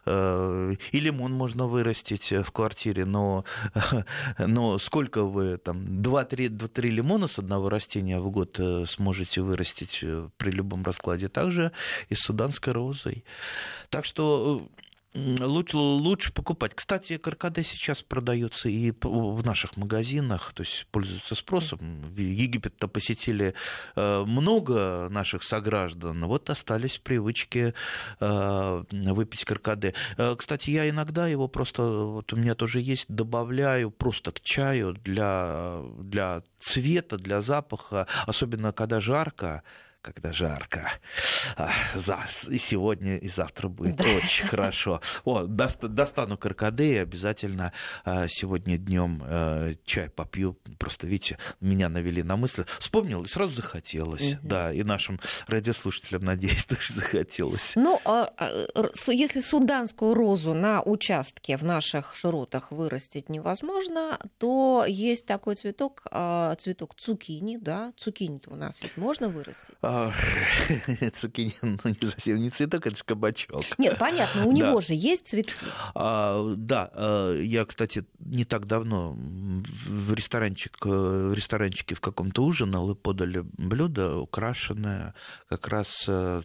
Э, 0.05 0.75
и 0.93 1.01
лимон 1.01 1.33
можно 1.33 1.67
вырастить 1.67 2.33
в 2.33 2.51
квартире, 2.53 3.05
но, 3.05 3.45
но 4.39 4.79
сколько 4.79 5.25
вы 5.25 5.57
там 5.57 5.79
2-3 6.03 6.83
лимона 6.91 7.27
с 7.27 7.39
одного 7.39 7.69
растения 7.69 8.21
в 8.21 8.31
год 8.31 8.61
э, 8.61 8.85
сможете 8.87 9.41
вырастить 9.41 10.01
э, 10.03 10.29
при 10.37 10.51
любом 10.51 10.85
раскладе? 10.85 11.29
Также 11.29 11.73
и 12.11 12.15
с 12.15 12.21
суданской 12.21 12.73
розой. 12.73 13.25
Так 13.89 14.05
что 14.05 14.69
Лучше, 15.15 15.77
лучше 15.79 16.33
покупать. 16.33 16.75
Кстати, 16.75 17.17
каркаде 17.17 17.63
сейчас 17.63 18.03
продается 18.03 18.69
и 18.69 18.93
в 19.01 19.45
наших 19.47 19.77
магазинах, 19.79 20.53
то 20.53 20.63
есть 20.63 20.87
пользуется 20.91 21.35
спросом. 21.35 22.15
Египет-то 22.17 22.87
посетили 22.87 23.55
э, 23.95 24.25
много 24.27 25.09
наших 25.11 25.43
сограждан, 25.43 26.27
вот 26.27 26.51
остались 26.51 26.99
привычки 26.99 27.73
э, 28.21 28.85
выпить 28.91 29.47
каркаде. 29.47 29.95
Э, 30.19 30.37
кстати, 30.37 30.69
я 30.71 30.89
иногда 30.89 31.27
его 31.29 31.49
просто, 31.49 31.83
вот 31.83 32.33
у 32.35 32.37
меня 32.37 32.55
тоже 32.55 32.81
есть, 32.81 33.07
добавляю 33.09 33.91
просто 33.91 34.33
к 34.33 34.41
чаю 34.41 34.93
для, 34.93 35.81
для 35.99 36.43
цвета, 36.61 37.17
для 37.17 37.41
запаха, 37.41 38.07
особенно 38.27 38.73
когда 38.73 39.01
жарко 39.01 39.63
когда 40.07 40.33
жарко. 40.33 40.93
За, 41.95 42.21
и 42.49 42.59
сегодня, 42.59 43.17
и 43.17 43.29
завтра 43.29 43.69
будет 43.69 43.97
да. 43.97 44.05
очень 44.05 44.47
хорошо. 44.47 45.01
О, 45.25 45.43
достану 45.47 46.39
каркаде 46.39 46.95
и 46.95 46.97
обязательно 46.97 47.73
а, 48.05 48.29
сегодня 48.29 48.79
днем 48.79 49.21
э, 49.27 49.75
чай 49.85 50.09
попью. 50.09 50.57
Просто, 50.79 51.09
видите, 51.09 51.39
меня 51.61 51.89
навели 51.89 52.23
на 52.23 52.37
мысль. 52.37 52.65
Вспомнил, 52.79 53.25
и 53.25 53.29
сразу 53.29 53.55
захотелось. 53.55 54.35
Угу. 54.35 54.41
Да, 54.45 54.73
и 54.73 54.85
нашим 54.85 55.19
радиослушателям, 55.49 56.25
надеюсь, 56.25 56.65
тоже 56.67 56.93
захотелось. 56.93 57.73
Ну, 57.75 58.01
а, 58.05 58.31
а, 58.37 58.51
если 59.09 59.41
суданскую 59.41 60.15
розу 60.15 60.55
на 60.55 60.83
участке 60.83 61.57
в 61.57 61.65
наших 61.65 62.15
широтах 62.15 62.71
вырастить 62.71 63.29
невозможно, 63.29 64.21
то 64.39 64.85
есть 64.87 65.27
такой 65.27 65.57
цветок, 65.57 66.03
цветок 66.59 66.95
цукини, 66.95 67.59
да, 67.61 67.93
цукини 67.97 68.37
у 68.47 68.55
нас 68.55 68.81
ведь 68.83 68.97
можно 68.97 69.29
вырастить? 69.29 69.75
цукини, 71.15 71.55
ну, 71.63 71.79
не 71.85 72.07
совсем 72.07 72.39
не 72.39 72.51
цветок, 72.51 72.87
это 72.87 72.97
же 72.97 73.05
кабачок. 73.05 73.65
Нет, 73.79 73.99
понятно, 73.99 74.47
у 74.47 74.53
него 74.53 74.81
же 74.81 74.95
есть 74.95 75.29
цветки. 75.29 75.55
А, 75.95 76.55
да, 76.57 76.91
а, 76.93 77.35
я, 77.35 77.65
кстати, 77.65 78.05
не 78.19 78.45
так 78.45 78.67
давно 78.67 79.17
в 79.17 80.15
ресторанчик, 80.15 80.77
э, 80.85 80.89
в 80.89 81.35
ресторанчике 81.35 81.95
в 81.95 82.01
каком-то 82.01 82.43
ужинал 82.43 82.91
и 82.91 82.95
подали 82.95 83.45
блюдо, 83.59 84.17
украшенное 84.17 85.15
как 85.49 85.69
раз 85.69 86.05
э, 86.09 86.43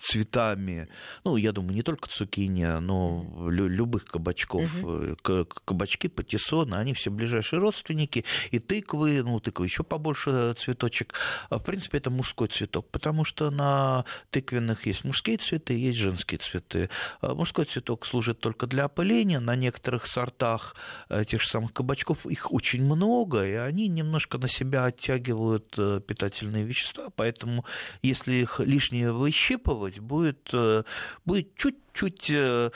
цветами 0.00 0.88
ну, 1.24 1.36
я 1.36 1.52
думаю, 1.52 1.74
не 1.74 1.82
только 1.82 2.08
цукини, 2.08 2.64
но 2.80 3.48
лю- 3.48 3.68
любых 3.68 4.04
кабачков. 4.04 4.70
Угу. 4.82 5.16
Кабачки, 5.64 6.08
патиссоны, 6.08 6.74
они 6.74 6.94
все 6.94 7.10
ближайшие 7.10 7.60
родственники. 7.60 8.24
И 8.50 8.58
тыквы, 8.58 9.22
ну, 9.22 9.40
тыквы 9.40 9.66
еще 9.66 9.82
побольше 9.84 10.54
цветочек. 10.58 11.14
А, 11.50 11.58
в 11.58 11.64
принципе, 11.64 11.98
это 11.98 12.10
мужской 12.10 12.48
цветок, 12.48 12.90
потому 12.90 13.24
что 13.24 13.50
на 13.50 14.04
тыквенных 14.30 14.86
есть 14.86 15.04
мужские 15.04 15.38
цветы, 15.38 15.74
есть 15.74 15.98
женские 15.98 16.38
цветы. 16.38 16.90
А 17.20 17.34
мужской 17.34 17.64
цветок 17.64 18.06
служит 18.06 18.40
только 18.40 18.66
для 18.66 18.84
опыления. 18.84 19.40
На 19.40 19.56
некоторых 19.56 20.06
сортах 20.06 20.76
э, 21.08 21.24
тех 21.24 21.40
же 21.40 21.48
самых 21.48 21.72
кабачков 21.72 22.26
их 22.26 22.52
очень 22.52 22.82
много, 22.82 23.46
и 23.46 23.54
они 23.54 23.88
немножко 23.88 24.38
на 24.38 24.48
себя 24.48 24.86
оттягивают 24.86 25.74
э, 25.78 26.00
питательные 26.06 26.64
вещества. 26.64 27.08
Поэтому, 27.16 27.64
если 28.02 28.34
их 28.34 28.60
лишнее 28.60 29.12
выщипывать, 29.12 29.83
делать, 29.84 29.98
будет, 29.98 30.48
э, 30.52 30.84
будет 31.24 31.54
чуть 31.56 31.83
чуть, 31.94 32.28
э, 32.28 32.70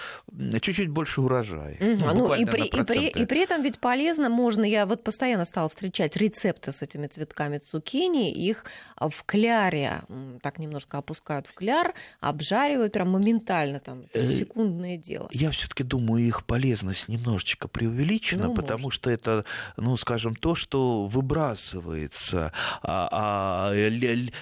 чуть-чуть 0.60 0.88
больше 0.88 1.20
урожая. 1.20 1.74
Угу. 1.74 2.04
Ну, 2.04 2.14
ну, 2.14 2.34
и, 2.34 2.44
при, 2.44 2.66
и, 2.66 2.82
при, 2.84 3.08
и 3.08 3.26
при 3.26 3.40
этом 3.40 3.62
ведь 3.62 3.78
полезно, 3.78 4.28
можно, 4.28 4.64
я 4.64 4.86
вот 4.86 5.04
постоянно 5.04 5.44
стала 5.44 5.68
встречать 5.68 6.16
рецепты 6.16 6.72
с 6.72 6.82
этими 6.82 7.06
цветками 7.08 7.58
цукини, 7.58 8.32
их 8.32 8.64
в 8.96 9.24
кляре, 9.24 10.02
так 10.40 10.58
немножко 10.58 10.98
опускают 10.98 11.46
в 11.46 11.54
кляр, 11.54 11.94
обжаривают 12.20 12.92
прям 12.92 13.10
моментально, 13.10 13.80
там, 13.80 14.04
э, 14.12 14.20
секундное 14.20 14.96
дело. 14.96 15.28
Я 15.32 15.50
все 15.50 15.68
таки 15.68 15.82
думаю, 15.82 16.24
их 16.24 16.44
полезность 16.44 17.08
немножечко 17.08 17.68
преувеличена, 17.68 18.46
ну, 18.46 18.54
потому 18.54 18.84
может. 18.84 19.00
что 19.00 19.10
это, 19.10 19.44
ну, 19.76 19.96
скажем, 19.96 20.36
то, 20.36 20.54
что 20.54 21.06
выбрасывается, 21.06 22.52
а, 22.82 23.72
а, 23.72 23.72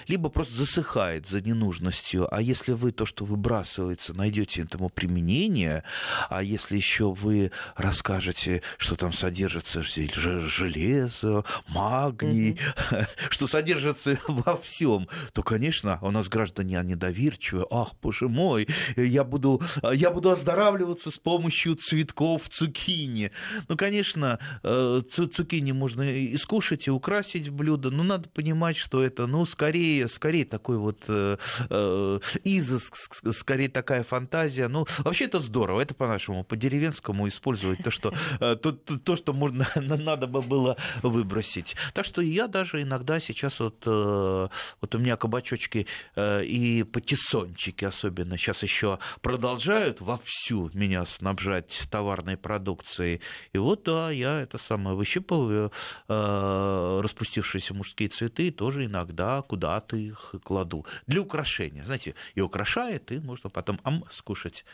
либо 0.07 0.29
просто 0.29 0.55
засыхает 0.55 1.27
за 1.27 1.41
ненужностью, 1.41 2.27
а 2.33 2.41
если 2.41 2.73
вы 2.73 2.91
то, 2.91 3.05
что 3.05 3.25
выбрасывается, 3.25 4.13
найдете 4.13 4.66
этому 4.67 4.89
применение, 4.89 5.83
а 6.29 6.43
если 6.43 6.77
еще 6.77 7.11
вы 7.11 7.51
расскажете, 7.75 8.61
что 8.77 8.95
там 8.95 9.13
содержится 9.13 9.83
железо, 9.83 11.43
магний, 11.67 12.53
mm-hmm. 12.53 13.07
что 13.29 13.47
содержится 13.47 14.19
во 14.27 14.55
всем, 14.57 15.07
то, 15.33 15.43
конечно, 15.43 15.99
у 16.01 16.11
нас 16.11 16.29
граждане 16.29 16.81
недоверчивые. 16.83 17.65
Ах, 17.71 17.93
боже 18.01 18.27
мой, 18.27 18.67
я 18.95 19.23
буду, 19.23 19.61
я 19.93 20.11
буду 20.11 20.29
оздоравливаться 20.29 21.11
с 21.11 21.17
помощью 21.17 21.75
цветков 21.75 22.49
цукини. 22.49 23.31
Ну, 23.67 23.77
конечно, 23.77 24.39
э, 24.63 25.01
цукини 25.11 25.71
можно 25.71 26.03
и 26.03 26.37
скушать, 26.37 26.87
и 26.87 26.91
украсить 26.91 27.47
в 27.47 27.53
блюдо, 27.53 27.89
но 27.89 28.03
надо 28.03 28.29
понимать, 28.29 28.77
что 28.77 29.03
это, 29.03 29.27
ну, 29.27 29.45
скорее, 29.45 30.07
скорее 30.07 30.45
такой 30.45 30.77
вот 30.77 31.03
э, 31.07 31.37
э, 31.69 32.19
изыск, 32.43 32.95
скорее 33.31 33.69
такая 33.69 34.03
фантазия, 34.03 34.56
фантазия. 34.57 34.67
Ну, 34.67 34.85
вообще 35.03 35.25
это 35.25 35.39
здорово. 35.39 35.81
Это 35.81 35.93
по-нашему, 35.93 36.43
по-деревенскому 36.43 37.27
использовать 37.27 37.83
то, 37.83 37.91
что, 37.91 38.13
э, 38.39 38.55
то, 38.55 38.71
то, 38.71 38.97
то, 38.99 39.15
что 39.15 39.33
можно, 39.33 39.67
надо 39.75 40.27
бы 40.27 40.41
было 40.41 40.75
выбросить. 41.03 41.75
Так 41.93 42.05
что 42.05 42.21
я 42.21 42.47
даже 42.47 42.81
иногда 42.81 43.19
сейчас 43.19 43.59
вот, 43.59 43.83
э, 43.85 44.47
вот 44.81 44.95
у 44.95 44.97
меня 44.97 45.15
кабачочки 45.15 45.87
э, 46.15 46.43
и 46.43 46.83
патиссончики 46.83 47.85
особенно 47.85 48.37
сейчас 48.37 48.63
еще 48.63 48.99
продолжают 49.21 50.01
вовсю 50.01 50.69
меня 50.73 51.05
снабжать 51.05 51.87
товарной 51.91 52.37
продукцией. 52.37 53.21
И 53.53 53.57
вот, 53.57 53.83
да, 53.83 54.11
я 54.11 54.41
это 54.41 54.57
самое 54.57 54.95
выщипываю 54.95 55.71
распустившиеся 56.07 57.73
мужские 57.73 58.09
цветы, 58.09 58.51
тоже 58.51 58.85
иногда 58.85 59.41
куда-то 59.41 59.95
их 59.97 60.35
кладу. 60.43 60.85
Для 61.07 61.21
украшения. 61.21 61.85
Знаете, 61.85 62.15
и 62.35 62.41
украшает, 62.41 63.11
и 63.11 63.19
можно 63.19 63.49
потом 63.49 63.79
ам, 63.83 64.03
скушать 64.09 64.46
кушать. 64.47 64.65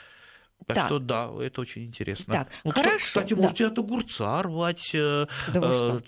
Так, 0.65 0.77
так 0.77 0.85
что 0.85 0.99
да, 0.99 1.29
это 1.41 1.61
очень 1.61 1.83
интересно. 1.83 2.33
Так, 2.33 2.47
ну, 2.63 2.71
хорошо. 2.71 3.05
Кстати, 3.05 3.33
да. 3.33 3.41
можете 3.41 3.67
от 3.67 3.77
огурца 3.77 4.41
рвать. 4.41 4.91
Э, 4.93 5.27
да? 5.53 5.59
Э, 5.61 6.01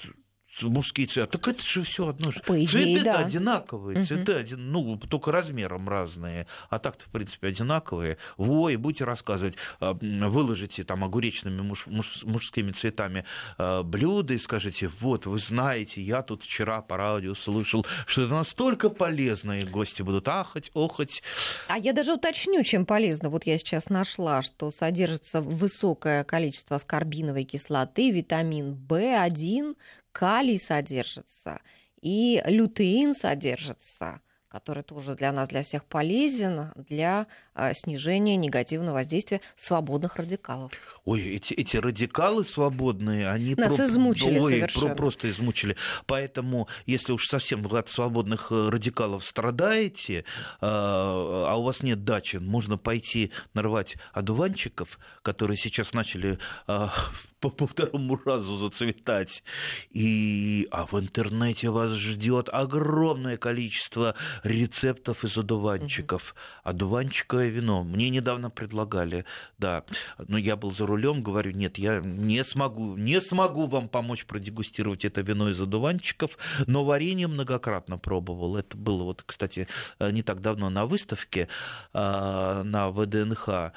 мужские 0.62 1.08
цвета. 1.08 1.38
Так 1.38 1.48
это 1.48 1.64
же 1.64 1.84
все 1.84 2.08
одно 2.08 2.32
же. 2.32 2.40
По 2.42 2.54
идее, 2.58 2.68
цветы 2.68 3.04
да. 3.04 3.20
одинаковые, 3.20 4.00
угу. 4.00 4.06
цветы 4.06 4.34
один, 4.34 4.72
ну, 4.72 4.98
только 4.98 5.32
размером 5.32 5.90
разные, 5.90 6.48
а 6.70 6.80
так-то, 6.80 7.06
в 7.06 7.10
принципе, 7.10 7.48
одинаковые. 7.48 8.18
Во, 8.38 8.70
и 8.70 8.76
будете 8.76 9.04
рассказывать, 9.04 9.56
а, 9.80 9.94
выложите 9.94 10.84
там 10.84 11.04
огуречными 11.04 11.62
муж, 11.62 11.88
муж, 11.88 12.24
мужскими 12.24 12.72
цветами 12.72 13.26
а, 13.58 13.84
блюда 13.84 14.34
и 14.34 14.40
скажите, 14.40 14.90
вот, 15.00 15.26
вы 15.26 15.40
знаете, 15.40 16.02
я 16.02 16.22
тут 16.22 16.44
вчера 16.44 16.82
по 16.82 16.98
радио 16.98 17.36
слышал, 17.36 17.86
что 18.06 18.24
это 18.24 18.34
настолько 18.34 18.90
полезно, 18.90 19.62
и 19.62 19.66
гости 19.66 20.02
будут 20.02 20.28
ахать, 20.28 20.72
охать. 20.74 21.22
А 21.68 21.78
я 21.78 21.94
даже 21.94 22.14
уточню, 22.14 22.64
чем 22.64 22.86
полезно. 22.86 23.30
Вот 23.30 23.46
я 23.46 23.58
сейчас 23.58 23.90
нашла, 23.90 24.42
что 24.42 24.72
содержится 24.72 25.42
высокое 25.42 26.24
количество 26.24 26.76
аскорбиновой 26.76 27.44
кислоты, 27.44 28.12
витамин 28.12 28.74
В1, 28.88 29.76
калий 30.16 30.58
содержится 30.58 31.60
и 32.02 32.42
лютеин 32.46 33.14
содержится 33.14 34.22
который 34.56 34.84
тоже 34.84 35.16
для 35.16 35.34
нас, 35.34 35.50
для 35.50 35.64
всех 35.64 35.84
полезен 35.84 36.72
для 36.78 37.28
а, 37.54 37.74
снижения 37.74 38.38
негативного 38.38 38.96
воздействия 38.96 39.42
свободных 39.58 40.16
радикалов. 40.16 40.72
Ой, 41.04 41.22
эти, 41.22 41.54
эти 41.54 41.76
радикалы 41.76 42.46
свободные, 42.46 43.30
они 43.30 43.54
нас 43.56 43.76
про... 43.76 43.84
измучили 43.84 44.40
Ой, 44.40 44.52
совершенно. 44.52 44.88
Про, 44.88 44.96
просто 44.96 45.30
измучили. 45.30 45.76
Поэтому, 46.06 46.70
если 46.86 47.12
уж 47.12 47.28
совсем 47.28 47.66
от 47.76 47.90
свободных 47.90 48.52
э, 48.52 48.70
радикалов 48.70 49.26
страдаете, 49.26 50.24
а, 50.62 51.48
а 51.50 51.56
у 51.58 51.64
вас 51.64 51.84
нет 51.84 52.06
дачи, 52.06 52.38
можно 52.38 52.78
пойти 52.78 53.32
нарвать 53.54 53.98
одуванчиков, 54.14 55.00
которые 55.22 55.58
сейчас 55.58 55.92
начали 55.92 56.40
а, 56.66 56.94
по, 57.42 57.50
по 57.50 57.68
второму 57.68 58.18
разу 58.24 58.56
зацветать. 58.56 59.44
И, 59.92 60.68
а 60.72 60.86
в 60.86 60.98
интернете 60.98 61.70
вас 61.70 61.92
ждет 61.92 62.48
огромное 62.52 63.38
количество 63.38 64.16
рецептов 64.46 65.24
из 65.24 65.38
одуванчиков. 65.38 66.32
Угу. 66.32 66.70
Одуванчиковое 66.70 67.50
вино. 67.50 67.84
Мне 67.84 68.10
недавно 68.10 68.50
предлагали, 68.50 69.26
да. 69.58 69.84
Но 70.28 70.38
я 70.38 70.56
был 70.56 70.72
за 70.72 70.86
рулем, 70.86 71.22
говорю, 71.22 71.52
нет, 71.52 71.78
я 71.78 72.00
не 72.00 72.44
смогу, 72.44 72.96
не 72.96 73.20
смогу 73.20 73.68
вам 73.68 73.90
помочь 73.90 74.26
продегустировать 74.26 75.06
это 75.06 75.22
вино 75.22 75.50
из 75.50 75.60
одуванчиков, 75.60 76.38
но 76.68 76.86
варенье 76.86 77.28
многократно 77.28 77.98
пробовал. 77.98 78.56
Это 78.56 78.78
было 78.78 79.04
вот, 79.04 79.24
кстати, 79.26 79.68
не 80.00 80.24
так 80.24 80.42
давно 80.42 80.70
на 80.70 80.86
выставке 80.86 81.48
а, 81.94 82.64
на 82.64 82.90
ВДНХ. 82.92 83.48
А, 83.48 83.72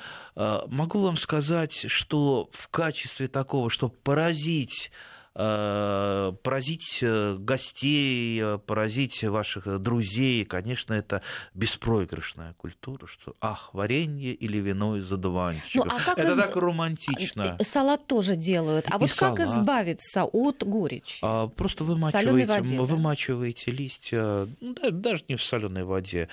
могу 0.69 1.01
вам 1.01 1.17
сказать, 1.17 1.91
что 1.91 2.49
в 2.53 2.69
качестве 2.69 3.29
такого, 3.29 3.71
чтобы 3.71 3.95
поразить 4.03 4.91
э, 4.91 5.18
поразить 5.39 6.99
э, 7.01 7.37
гостей, 7.39 8.41
э, 8.43 8.59
поразить 8.59 9.23
ваших 9.23 9.81
друзей, 9.81 10.45
конечно, 10.45 10.95
это 10.95 11.23
беспроигрышная 11.55 12.55
культура, 12.55 13.07
что 13.07 13.37
ах, 13.41 13.71
варенье 13.73 14.35
или 14.35 14.59
вино 14.59 14.97
из 14.97 15.13
одуванчиков. 15.13 15.87
Ну, 15.87 15.93
а 15.95 16.01
как 16.01 16.19
это 16.19 16.33
из... 16.33 16.37
так 16.37 16.57
романтично. 16.57 17.57
Салат 17.61 18.07
тоже 18.09 18.35
делают. 18.35 18.87
А 18.91 18.97
и 18.97 18.99
вот 18.99 19.11
салат. 19.13 19.37
как 19.37 19.47
избавиться 19.47 20.25
от 20.25 20.65
горечи? 20.65 21.21
А, 21.23 21.47
просто 21.47 21.85
вымачиваете, 21.85 22.47
воде, 22.47 22.81
вымачиваете 22.81 23.71
да? 23.71 23.77
листья, 23.77 24.49
ну, 24.61 24.75
даже 24.91 25.23
не 25.29 25.37
в 25.37 25.43
соленой 25.45 25.85
воде, 25.85 26.29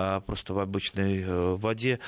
а 0.00 0.20
просто 0.20 0.54
в 0.54 0.58
обычной 0.60 1.56
воде 1.56 1.98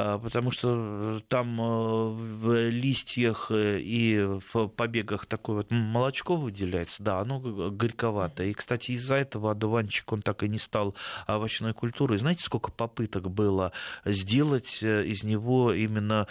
а, 0.00 0.18
потому 0.18 0.52
что 0.52 1.20
там 1.26 1.60
э, 1.60 1.64
в 1.64 2.70
листьях 2.70 3.50
э, 3.50 3.80
и 3.80 4.20
в 4.52 4.68
побегах 4.68 5.26
такое 5.26 5.56
вот 5.56 5.70
молочко 5.72 6.36
выделяется, 6.36 7.02
да, 7.02 7.18
оно 7.18 7.40
горьковато. 7.40 8.44
И, 8.44 8.52
кстати, 8.52 8.92
из-за 8.92 9.16
этого 9.16 9.50
одуванчик, 9.50 10.12
он 10.12 10.22
так 10.22 10.44
и 10.44 10.48
не 10.48 10.58
стал 10.58 10.94
овощной 11.26 11.74
культурой. 11.74 12.18
Знаете, 12.18 12.44
сколько 12.44 12.70
попыток 12.70 13.28
было 13.28 13.72
сделать 14.04 14.78
э, 14.82 15.04
из 15.04 15.24
него 15.24 15.72
именно 15.72 16.28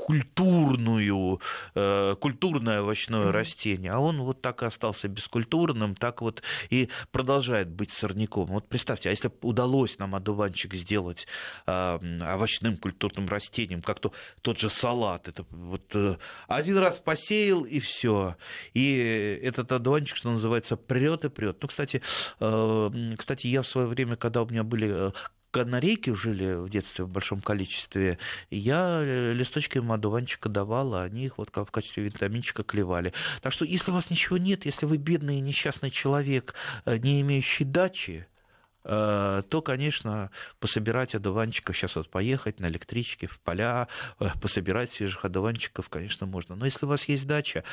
культурную, 0.00 1.40
э, 1.74 2.16
культурное 2.20 2.80
овощное 2.82 3.20
mm-hmm. 3.20 3.30
растение, 3.30 3.92
а 3.92 3.98
он 3.98 4.22
вот 4.22 4.42
так 4.42 4.62
и 4.62 4.66
остался 4.66 5.08
бескультурным, 5.08 5.94
так 5.94 6.22
вот 6.22 6.42
и 6.70 6.88
продолжает 7.12 7.68
быть 7.68 7.92
сорняком. 7.92 8.46
Вот 8.46 8.68
представьте, 8.68 9.08
а 9.08 9.12
если 9.12 9.28
бы 9.28 9.34
удалось 9.42 9.98
нам 9.98 10.14
одуванчик 10.14 10.74
сделать 10.74 11.26
э, 11.66 11.98
овощным 12.34 12.76
культурным 12.76 13.28
растением, 13.28 13.82
как 13.82 14.00
то 14.00 14.12
тот 14.42 14.58
же 14.58 14.70
салат, 14.70 15.28
это 15.28 15.44
вот 15.50 15.94
э, 15.94 16.16
один 16.48 16.78
раз 16.78 17.00
посеял 17.00 17.64
и 17.64 17.80
все, 17.80 18.36
и 18.74 19.40
этот 19.42 19.72
одуванчик, 19.72 20.16
что 20.16 20.30
называется, 20.30 20.76
прет 20.76 21.24
и 21.24 21.28
прет. 21.28 21.58
Ну, 21.62 21.68
кстати, 21.68 22.02
кстати, 22.38 23.46
я 23.46 23.62
в 23.62 23.66
свое 23.66 23.86
время, 23.86 24.16
когда 24.16 24.42
у 24.42 24.48
меня 24.48 24.62
были 24.62 25.12
канарейки 25.50 26.14
жили 26.14 26.54
в 26.54 26.68
детстве 26.68 27.04
в 27.04 27.08
большом 27.08 27.40
количестве, 27.40 28.18
я 28.50 29.00
э, 29.02 29.32
листочки 29.32 29.78
им 29.78 29.92
одуванчика 29.92 30.48
давал, 30.48 30.94
а 30.94 31.02
они 31.02 31.26
их 31.26 31.38
вот 31.38 31.50
в 31.54 31.70
качестве 31.70 32.04
витаминчика 32.04 32.62
клевали. 32.62 33.12
Так 33.42 33.52
что 33.52 33.64
если 33.64 33.90
у 33.90 33.94
вас 33.94 34.10
ничего 34.10 34.38
нет, 34.38 34.64
если 34.64 34.86
вы 34.86 34.96
бедный 34.96 35.38
и 35.38 35.40
несчастный 35.40 35.90
человек, 35.90 36.54
э, 36.84 36.98
не 36.98 37.20
имеющий 37.20 37.64
дачи, 37.64 38.26
то, 38.82 39.62
конечно, 39.62 40.30
пособирать 40.58 41.14
одуванчиков, 41.14 41.76
сейчас 41.76 41.96
вот 41.96 42.08
поехать 42.08 42.60
на 42.60 42.66
электричке 42.66 43.26
в 43.26 43.38
поля, 43.40 43.88
э, 44.18 44.26
пособирать 44.40 44.90
свежих 44.90 45.24
одуванчиков, 45.24 45.88
конечно, 45.88 46.26
можно. 46.26 46.56
Но 46.56 46.64
если 46.64 46.86
у 46.86 46.88
вас 46.88 47.04
есть 47.08 47.26
дача, 47.26 47.64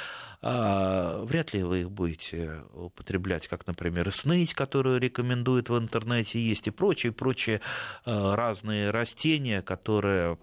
а, 0.42 1.24
вряд 1.24 1.54
ли 1.54 1.64
вы 1.64 1.82
их 1.82 1.92
будете 1.92 2.62
употреблять, 2.74 3.48
как, 3.48 3.68
например, 3.68 4.12
сныть, 4.12 4.54
которую 4.54 5.00
рекомендуют 5.00 5.70
в 5.70 5.78
интернете, 5.78 6.40
есть 6.40 6.68
и 6.68 6.72
прочие, 6.72 7.12
прочие 7.12 7.62
э, 8.06 8.36
разные 8.36 8.92
растения, 8.92 9.62
которые 9.62 10.38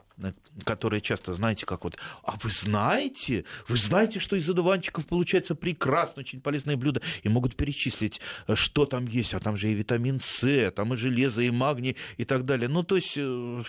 которые 0.65 1.01
часто, 1.01 1.35
знаете, 1.35 1.67
как 1.67 1.85
вот, 1.85 1.97
а 2.23 2.37
вы 2.43 2.51
знаете, 2.51 3.45
вы 3.69 3.77
знаете, 3.77 4.21
что 4.21 4.37
из 4.37 4.49
одуванчиков 4.49 5.07
получается 5.07 5.55
прекрасно, 5.55 6.21
очень 6.21 6.41
полезное 6.41 6.77
блюдо, 6.77 7.03
и 7.23 7.29
могут 7.29 7.57
перечислить, 7.57 8.21
что 8.55 8.87
там 8.87 9.07
есть, 9.07 9.35
а 9.35 9.41
там 9.41 9.57
же 9.57 9.71
и 9.71 9.75
витамин 9.75 10.21
С, 10.25 10.71
там 10.71 10.95
и 10.95 10.97
железо, 10.97 11.43
и 11.43 11.51
магний, 11.51 11.97
и 12.17 12.25
так 12.25 12.45
далее. 12.45 12.69
Ну, 12.69 12.83
то 12.83 12.97
есть, 12.97 13.15
э, 13.17 13.63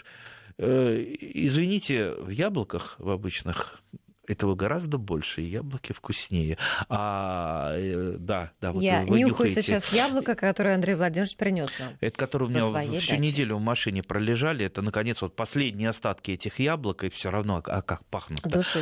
э, 0.57 1.15
извините, 1.19 2.13
в 2.13 2.29
яблоках 2.29 2.95
в 2.99 3.09
обычных 3.09 3.81
этого 4.27 4.55
гораздо 4.55 4.97
больше, 4.97 5.41
и 5.41 5.45
яблоки 5.45 5.93
вкуснее. 5.93 6.57
А, 6.89 7.73
э, 7.75 8.15
да, 8.19 8.51
да, 8.61 8.71
вот 8.71 8.81
Я 8.81 9.01
вы 9.01 9.19
нюхаю 9.19 9.49
нюхаете. 9.49 9.61
сейчас 9.61 9.93
яблоко, 9.93 10.35
которое 10.35 10.75
Андрей 10.75 10.95
Владимирович 10.95 11.35
принес 11.35 11.69
нам. 11.79 11.93
Это 12.01 12.17
которое 12.17 12.45
у 12.45 12.49
меня 12.49 12.99
всю 12.99 13.11
дачи. 13.11 13.19
неделю 13.19 13.57
в 13.57 13.61
машине 13.61 14.03
пролежали. 14.03 14.65
Это, 14.65 14.81
наконец, 14.81 15.21
вот 15.21 15.35
последние 15.35 15.89
остатки 15.89 16.31
этих 16.31 16.59
яблок, 16.59 17.03
и 17.03 17.09
все 17.09 17.31
равно, 17.31 17.61
а 17.65 17.81
как 17.81 18.05
пахнут. 18.05 18.41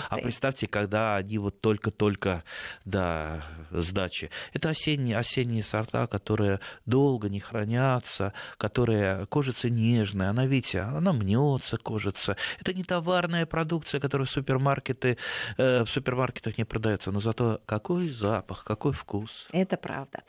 А 0.09 0.17
представьте, 0.17 0.67
когда 0.67 1.15
они 1.15 1.37
вот 1.37 1.61
только-только, 1.61 2.43
да, 2.85 3.43
с 3.71 3.91
дачи. 3.91 4.29
Это 4.53 4.69
осенние, 4.69 5.17
осенние 5.17 5.63
сорта, 5.63 6.07
которые 6.07 6.59
долго 6.85 7.29
не 7.29 7.39
хранятся, 7.39 8.33
которые 8.57 9.25
кожица 9.27 9.69
нежная, 9.69 10.29
она, 10.29 10.45
видите, 10.45 10.81
она 10.81 11.13
мнется, 11.13 11.77
кожица. 11.77 12.37
Это 12.59 12.73
не 12.73 12.83
товарная 12.83 13.45
продукция, 13.45 13.99
которую 13.99 14.27
супермаркеты 14.27 15.17
в 15.57 15.85
супермаркетах 15.85 16.57
не 16.57 16.63
продается, 16.63 17.11
но 17.11 17.19
зато 17.19 17.61
какой 17.65 18.09
запах, 18.09 18.63
какой 18.63 18.93
вкус. 18.93 19.47
Это 19.51 19.77
правда. 19.77 20.23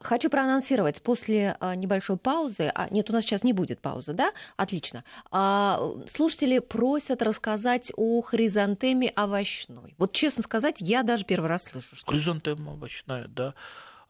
Хочу 0.00 0.30
проанонсировать 0.30 1.02
после 1.02 1.56
а, 1.60 1.74
небольшой 1.74 2.16
паузы, 2.16 2.70
а, 2.74 2.88
нет, 2.90 3.10
у 3.10 3.12
нас 3.12 3.24
сейчас 3.24 3.44
не 3.44 3.52
будет 3.52 3.80
паузы, 3.80 4.12
да? 4.12 4.32
Отлично. 4.56 5.04
А, 5.30 5.80
слушатели 6.12 6.58
просят 6.58 7.22
рассказать 7.22 7.92
о 7.96 8.22
хризантеме 8.22 9.10
овощной. 9.10 9.94
Вот 9.98 10.12
честно 10.12 10.42
сказать, 10.42 10.76
я 10.80 11.02
даже 11.02 11.24
первый 11.24 11.48
раз 11.48 11.64
слышу. 11.64 11.96
Что... 11.96 12.12
Хризантема 12.12 12.72
овощная, 12.72 13.26
да. 13.28 13.54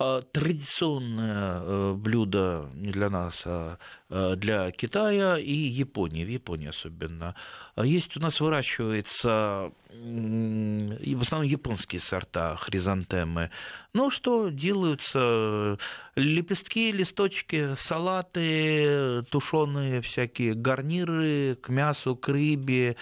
А, 0.03 0.23
традиционное 0.23 1.61
э, 1.61 1.93
блюдо 1.93 2.71
не 2.73 2.91
для 2.91 3.11
нас, 3.11 3.43
а 3.45 3.77
э, 4.09 4.35
для 4.35 4.71
Китая 4.71 5.37
и 5.37 5.53
Японии, 5.53 6.25
в 6.25 6.29
Японии 6.29 6.69
особенно. 6.69 7.35
А 7.75 7.85
есть 7.85 8.17
у 8.17 8.21
нас 8.21 8.41
выращивается 8.41 9.73
в 9.91 11.21
основном 11.21 11.47
японские 11.47 12.01
сорта 12.01 12.57
хризантемы. 12.57 13.51
Ну, 13.93 14.09
что 14.11 14.49
делаются? 14.49 15.77
Лепестки, 16.15 16.93
листочки, 16.93 17.75
салаты, 17.77 19.23
тушеные 19.31 20.01
всякие 20.01 20.55
гарниры 20.55 21.59
к 21.61 21.69
мясу, 21.69 22.17
к 22.17 22.29
рыбе. 22.29 22.97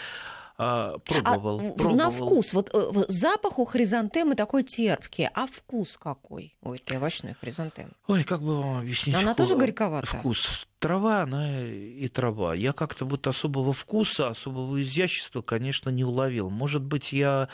А, 0.60 0.98
пробовал, 0.98 1.60
а, 1.60 1.72
пробовал. 1.72 1.96
На 1.96 2.10
вкус, 2.10 2.52
вот 2.52 2.70
э, 2.74 3.04
запах 3.06 3.60
у 3.60 3.64
хризантемы 3.64 4.34
такой 4.34 4.64
терпкий, 4.64 5.28
а 5.32 5.46
вкус 5.46 5.96
какой 5.96 6.56
у 6.62 6.74
этой 6.74 6.96
овощной 6.96 7.34
хризантемы? 7.34 7.90
Ой, 8.08 8.24
как 8.24 8.42
бы 8.42 8.60
вам 8.60 8.78
объяснить? 8.78 9.14
Она 9.14 9.34
вкус, 9.34 9.48
тоже 9.48 9.56
горьковата? 9.56 10.06
Вкус. 10.06 10.66
Трава, 10.80 11.22
она 11.22 11.64
и 11.64 12.08
трава. 12.08 12.54
Я 12.54 12.72
как-то 12.72 13.04
вот 13.04 13.28
особого 13.28 13.72
вкуса, 13.72 14.28
особого 14.28 14.82
изящества, 14.82 15.42
конечно, 15.42 15.90
не 15.90 16.04
уловил. 16.04 16.50
Может 16.50 16.82
быть, 16.82 17.12
я 17.12 17.48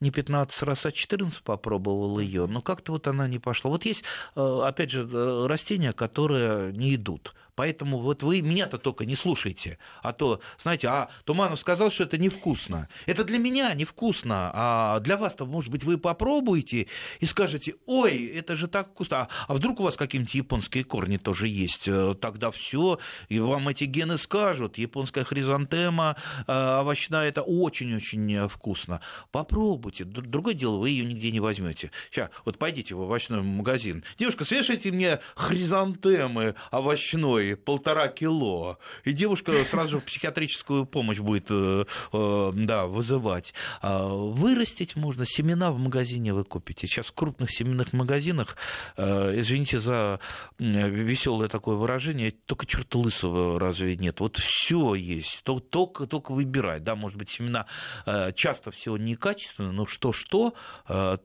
не 0.00 0.10
15 0.10 0.62
раз, 0.62 0.84
а 0.84 0.90
14 0.90 1.42
попробовал 1.42 2.18
ее, 2.18 2.46
но 2.46 2.60
как-то 2.60 2.90
вот 2.90 3.06
она 3.06 3.28
не 3.28 3.38
пошла. 3.38 3.70
Вот 3.70 3.84
есть, 3.84 4.02
э, 4.34 4.60
опять 4.64 4.90
же, 4.90 5.08
э, 5.08 5.46
растения, 5.46 5.92
которые 5.92 6.72
не 6.72 6.96
идут. 6.96 7.34
Поэтому 7.58 7.98
вот 7.98 8.22
вы 8.22 8.40
меня-то 8.40 8.78
только 8.78 9.04
не 9.04 9.16
слушайте. 9.16 9.78
А 10.00 10.12
то, 10.12 10.40
знаете, 10.62 10.86
а 10.86 11.08
Туманов 11.24 11.58
сказал, 11.58 11.90
что 11.90 12.04
это 12.04 12.16
невкусно. 12.16 12.88
Это 13.04 13.24
для 13.24 13.38
меня 13.38 13.74
невкусно, 13.74 14.52
а 14.54 15.00
для 15.00 15.16
вас-то, 15.16 15.44
может 15.44 15.68
быть, 15.68 15.82
вы 15.82 15.98
попробуете 15.98 16.86
и 17.18 17.26
скажете, 17.26 17.74
ой, 17.84 18.26
это 18.26 18.54
же 18.54 18.68
так 18.68 18.90
вкусно. 18.90 19.22
А, 19.22 19.28
а 19.48 19.54
вдруг 19.54 19.80
у 19.80 19.82
вас 19.82 19.96
какие-нибудь 19.96 20.36
японские 20.36 20.84
корни 20.84 21.16
тоже 21.16 21.48
есть? 21.48 21.88
Э, 21.88 22.14
тогда 22.20 22.52
все, 22.52 23.00
и 23.28 23.40
вам 23.40 23.68
эти 23.68 23.84
гены 23.84 24.18
скажут. 24.18 24.78
Японская 24.78 25.24
хризантема 25.24 26.14
э, 26.46 26.52
овощная, 26.52 27.26
это 27.26 27.42
очень-очень 27.42 28.48
вкусно. 28.48 29.00
Попробуйте. 29.32 30.04
Другое 30.04 30.54
дело, 30.54 30.78
вы 30.78 30.90
ее 30.90 31.04
нигде 31.04 31.32
не 31.32 31.40
возьмете. 31.40 31.90
Сейчас, 32.12 32.30
вот 32.44 32.56
пойдите 32.56 32.94
в 32.94 33.02
овощной 33.02 33.42
магазин. 33.42 34.04
Девушка, 34.16 34.44
свешайте 34.44 34.92
мне 34.92 35.18
хризантемы 35.34 36.54
овощной 36.70 37.47
полтора 37.56 38.08
кило, 38.08 38.78
и 39.04 39.12
девушка 39.12 39.52
сразу 39.64 40.00
психиатрическую 40.00 40.86
помощь 40.86 41.18
будет 41.18 41.46
э, 41.50 41.84
э, 42.12 42.50
да, 42.54 42.86
вызывать. 42.86 43.54
А 43.82 44.06
вырастить 44.06 44.96
можно, 44.96 45.24
семена 45.26 45.70
в 45.70 45.78
магазине 45.78 46.32
вы 46.32 46.44
купите. 46.44 46.86
Сейчас 46.86 47.06
в 47.06 47.12
крупных 47.12 47.50
семенных 47.50 47.92
магазинах, 47.92 48.56
э, 48.96 49.38
извините 49.40 49.80
за 49.80 50.20
веселое 50.58 51.48
такое 51.48 51.76
выражение, 51.76 52.30
только 52.30 52.66
черта 52.66 52.98
лысого 52.98 53.58
разве 53.58 53.96
нет. 53.96 54.20
Вот 54.20 54.38
все 54.38 54.94
есть, 54.94 55.42
только, 55.44 56.06
только 56.06 56.32
выбирай. 56.32 56.80
Да, 56.80 56.94
может 56.94 57.16
быть, 57.16 57.30
семена 57.30 57.66
часто 58.34 58.70
всего 58.70 58.96
некачественные, 58.96 59.72
но 59.72 59.86
что-что, 59.86 60.54
так 60.86 61.20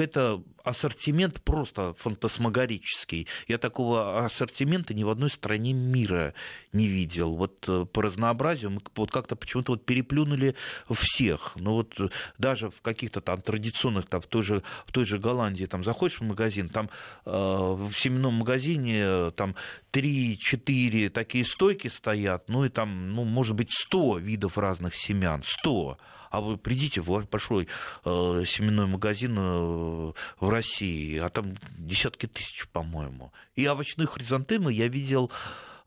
это 0.00 0.42
ассортимент 0.64 1.42
просто 1.42 1.94
фантасмагорический. 1.98 3.28
Я 3.46 3.58
такого 3.58 4.24
ассортимента 4.24 4.94
ни 4.94 5.04
в 5.04 5.10
одной 5.10 5.30
стране 5.30 5.74
мира 5.74 6.34
не 6.72 6.86
видел. 6.86 7.36
Вот 7.36 7.64
э, 7.68 7.84
по 7.84 8.02
разнообразию 8.02 8.70
мы 8.70 8.80
вот 8.96 9.10
как-то 9.10 9.36
почему-то 9.36 9.72
вот 9.72 9.84
переплюнули 9.84 10.56
всех. 10.90 11.52
Ну 11.56 11.74
вот 11.74 12.00
э, 12.00 12.08
даже 12.38 12.70
в 12.70 12.80
каких-то 12.80 13.20
там 13.20 13.42
традиционных, 13.42 14.06
там, 14.06 14.22
в, 14.22 14.26
той 14.26 14.42
же, 14.42 14.62
в 14.86 14.92
той 14.92 15.04
же 15.04 15.18
Голландии, 15.18 15.66
там 15.66 15.84
заходишь 15.84 16.20
в 16.20 16.24
магазин, 16.24 16.70
там 16.70 16.88
э, 17.26 17.30
в 17.30 17.92
семенном 17.94 18.34
магазине 18.34 19.02
э, 19.04 19.32
там 19.36 19.54
3-4 19.92 21.10
такие 21.10 21.44
стойки 21.44 21.88
стоят, 21.88 22.48
ну 22.48 22.64
и 22.64 22.70
там, 22.70 23.14
ну, 23.14 23.24
может 23.24 23.54
быть, 23.54 23.70
100 23.70 24.18
видов 24.18 24.56
разных 24.56 24.94
семян, 24.94 25.42
100 25.46 25.98
А 26.34 26.40
вы 26.40 26.56
придите 26.56 27.00
в 27.00 27.26
большой 27.30 27.68
э, 28.04 28.42
семенной 28.44 28.86
магазин 28.86 29.36
э, 29.38 30.12
в 30.40 30.50
России, 30.50 31.16
а 31.18 31.28
там 31.28 31.54
десятки 31.78 32.26
тысяч, 32.26 32.66
по-моему. 32.72 33.32
И 33.54 33.68
овощные 33.68 34.08
хризантемы 34.08 34.72
я 34.72 34.88
видел 34.88 35.30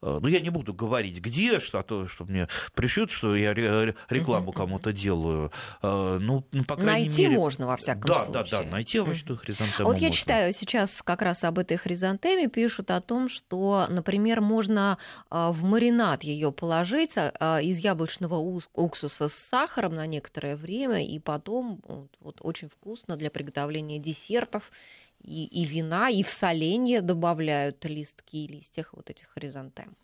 ну, 0.02 0.28
я 0.28 0.40
не 0.40 0.50
буду 0.50 0.74
говорить, 0.74 1.20
где, 1.20 1.60
что, 1.60 1.80
а 1.80 1.84
то, 1.84 2.08
что 2.08 2.26
мне 2.26 2.48
пришьют, 2.74 3.12
что 3.12 3.36
я 3.36 3.54
рекламу 3.54 4.52
кому-то 4.52 4.94
делаю. 4.94 5.52
Э, 5.82 6.18
ну, 6.20 6.46
ну, 6.52 6.64
по 6.64 6.76
крайней 6.76 7.08
найти 7.08 7.24
мере... 7.24 7.36
можно, 7.36 7.68
во 7.68 7.78
всяком 7.78 8.10
да, 8.10 8.16
случае. 8.16 8.34
Да, 8.34 8.44
да, 8.44 8.64
да, 8.64 8.70
найти 8.70 9.00
овощную 9.00 9.38
хризантему 9.38 9.88
Вот 9.88 9.98
я 9.98 10.08
можно. 10.08 10.16
читаю 10.16 10.54
сейчас 10.54 11.02
как 11.02 11.22
раз 11.22 11.44
об 11.44 11.60
этой 11.60 11.78
хризантеме, 11.78 12.48
пишут 12.48 12.92
о 12.92 13.02
том, 13.02 13.30
что, 13.30 13.88
например, 13.90 14.42
можно 14.42 14.98
э, 15.32 15.50
в 15.52 15.64
маринад 15.64 16.24
ее 16.24 16.52
положить 16.52 17.18
из 17.18 17.78
яблочного 17.80 18.36
уксуса 18.74 19.28
с 19.28 19.34
сахаром 19.34 19.96
на 19.96 20.06
некоторое 20.06 20.56
время, 20.56 21.06
и 21.06 21.20
потом 21.20 21.82
вот, 22.20 22.38
очень 22.42 22.70
вкусно 22.70 23.18
для 23.18 23.30
приготовления 23.30 24.00
десертов 24.00 24.72
и, 25.24 25.46
и 25.46 25.66
вина, 25.66 26.10
и 26.10 26.24
в 26.24 26.30
соленье 26.30 27.02
добавляют 27.02 27.84
листки 27.86 28.46
и 28.46 28.48
листьях 28.48 28.94
вот 28.94 29.10
этих 29.10 29.28
хризантем. 29.30 29.96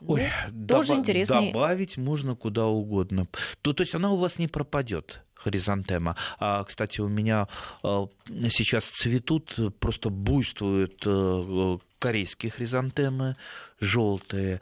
Ну, 0.00 0.14
Ой, 0.14 0.28
тоже 0.68 0.92
доб- 0.92 0.98
интересный... 0.98 1.52
Добавить 1.52 1.96
можно 1.96 2.36
куда 2.36 2.66
угодно. 2.66 3.26
То, 3.62 3.72
то 3.72 3.82
есть 3.82 3.94
она 3.94 4.10
у 4.10 4.16
вас 4.16 4.38
не 4.38 4.46
пропадет 4.48 5.20
хризантема. 5.34 6.16
А, 6.38 6.64
кстати, 6.64 7.00
у 7.00 7.08
меня 7.08 7.48
а, 7.82 8.08
сейчас 8.50 8.84
цветут, 8.84 9.56
просто 9.80 10.10
буйствуют 10.10 11.02
а, 11.06 11.78
корейские 11.98 12.52
хризантемы, 12.52 13.36
желтые. 13.80 14.60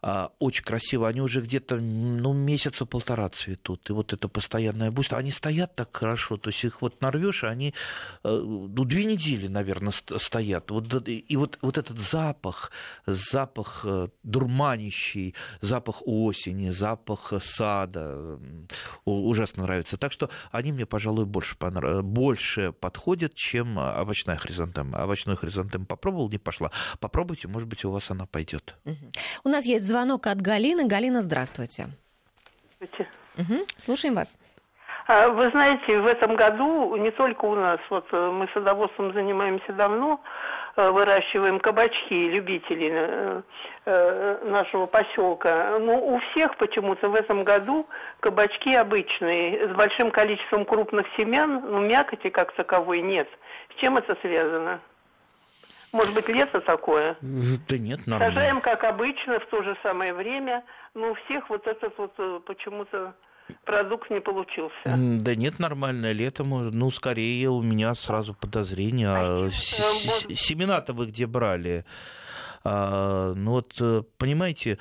А, 0.00 0.30
очень 0.38 0.62
красиво. 0.62 1.08
Они 1.08 1.20
уже 1.20 1.40
где-то 1.40 1.76
ну, 1.76 2.32
месяца 2.32 2.86
полтора 2.86 3.28
цветут. 3.30 3.90
И 3.90 3.92
вот 3.92 4.12
это 4.12 4.28
постоянное 4.28 4.92
буйство. 4.92 5.18
Они 5.18 5.32
стоят 5.32 5.74
так 5.74 5.96
хорошо. 5.96 6.36
То 6.36 6.50
есть 6.50 6.62
их 6.64 6.82
вот 6.82 7.00
нарвешь, 7.00 7.42
они 7.42 7.74
э, 8.22 8.28
ну, 8.28 8.84
две 8.84 9.04
недели, 9.04 9.48
наверное, 9.48 9.92
стоят. 9.92 10.70
Вот, 10.70 11.08
и 11.08 11.36
вот, 11.36 11.58
вот 11.62 11.78
этот 11.78 11.98
запах, 11.98 12.70
запах 13.06 13.80
э, 13.84 14.08
дурманящий, 14.22 15.34
запах 15.60 16.02
осени, 16.06 16.70
запах 16.70 17.32
сада 17.40 18.38
ужасно 19.04 19.64
нравится. 19.64 19.96
Так 19.96 20.12
что 20.12 20.30
они 20.52 20.70
мне, 20.70 20.86
пожалуй, 20.86 21.24
больше, 21.24 21.56
понрав... 21.56 22.04
больше 22.04 22.70
подходят, 22.70 23.34
чем 23.34 23.78
овощная 23.78 24.36
хризантема. 24.36 25.02
Овощной 25.02 25.36
хризантем 25.36 25.86
попробовал, 25.86 26.30
не 26.30 26.38
пошла. 26.38 26.70
Попробуйте, 27.00 27.48
может 27.48 27.66
быть, 27.68 27.84
у 27.84 27.90
вас 27.90 28.12
она 28.12 28.26
пойдет. 28.26 28.76
У 29.42 29.48
нас 29.48 29.64
есть 29.64 29.87
звонок 29.88 30.26
от 30.26 30.40
Галины. 30.40 30.86
Галина, 30.86 31.22
здравствуйте. 31.22 31.88
Здравствуйте. 32.76 33.10
Угу. 33.38 33.66
Слушаем 33.84 34.14
вас. 34.14 34.36
А, 35.10 35.28
вы 35.28 35.48
знаете, 35.50 36.00
в 36.00 36.06
этом 36.06 36.36
году 36.36 36.94
не 36.96 37.10
только 37.10 37.46
у 37.46 37.54
нас, 37.54 37.80
вот 37.88 38.06
э, 38.12 38.30
мы 38.30 38.46
садоводством 38.52 39.14
занимаемся 39.14 39.72
давно, 39.72 40.20
э, 40.76 40.90
выращиваем 40.90 41.60
кабачки, 41.60 42.28
любители 42.28 43.42
э, 43.86 44.38
нашего 44.44 44.84
поселка. 44.84 45.78
Но 45.78 45.98
у 45.98 46.18
всех 46.18 46.56
почему-то 46.58 47.08
в 47.08 47.14
этом 47.14 47.42
году 47.42 47.86
кабачки 48.20 48.74
обычные, 48.74 49.68
с 49.68 49.74
большим 49.74 50.10
количеством 50.10 50.66
крупных 50.66 51.06
семян, 51.16 51.64
но 51.66 51.80
мякоти 51.80 52.28
как 52.28 52.52
таковой 52.52 53.00
нет. 53.00 53.28
С 53.70 53.80
чем 53.80 53.96
это 53.96 54.14
связано? 54.20 54.78
Может 55.92 56.14
быть, 56.14 56.28
лето 56.28 56.60
такое? 56.60 57.16
Да 57.20 57.78
нет, 57.78 58.06
нормально. 58.06 58.34
Сажаем, 58.34 58.60
как 58.60 58.84
обычно, 58.84 59.40
в 59.40 59.46
то 59.46 59.62
же 59.62 59.76
самое 59.82 60.12
время, 60.12 60.64
но 60.94 61.12
у 61.12 61.14
всех 61.14 61.48
вот 61.48 61.66
этот 61.66 61.96
вот 61.96 62.12
э, 62.18 62.40
почему-то 62.46 63.14
продукт 63.64 64.10
не 64.10 64.20
получился. 64.20 64.74
Да 64.84 65.34
нет, 65.34 65.58
нормальное 65.58 66.12
лето. 66.12 66.44
Ну, 66.44 66.90
скорее 66.90 67.48
у 67.50 67.62
меня 67.62 67.94
сразу 67.94 68.34
подозрение. 68.34 69.08
А 69.08 69.50
семена-то 69.50 70.92
вы 70.92 71.06
где 71.06 71.26
брали? 71.26 71.84
А, 72.64 73.32
ну 73.34 73.52
вот, 73.52 73.72
э, 73.80 74.02
понимаете, 74.18 74.78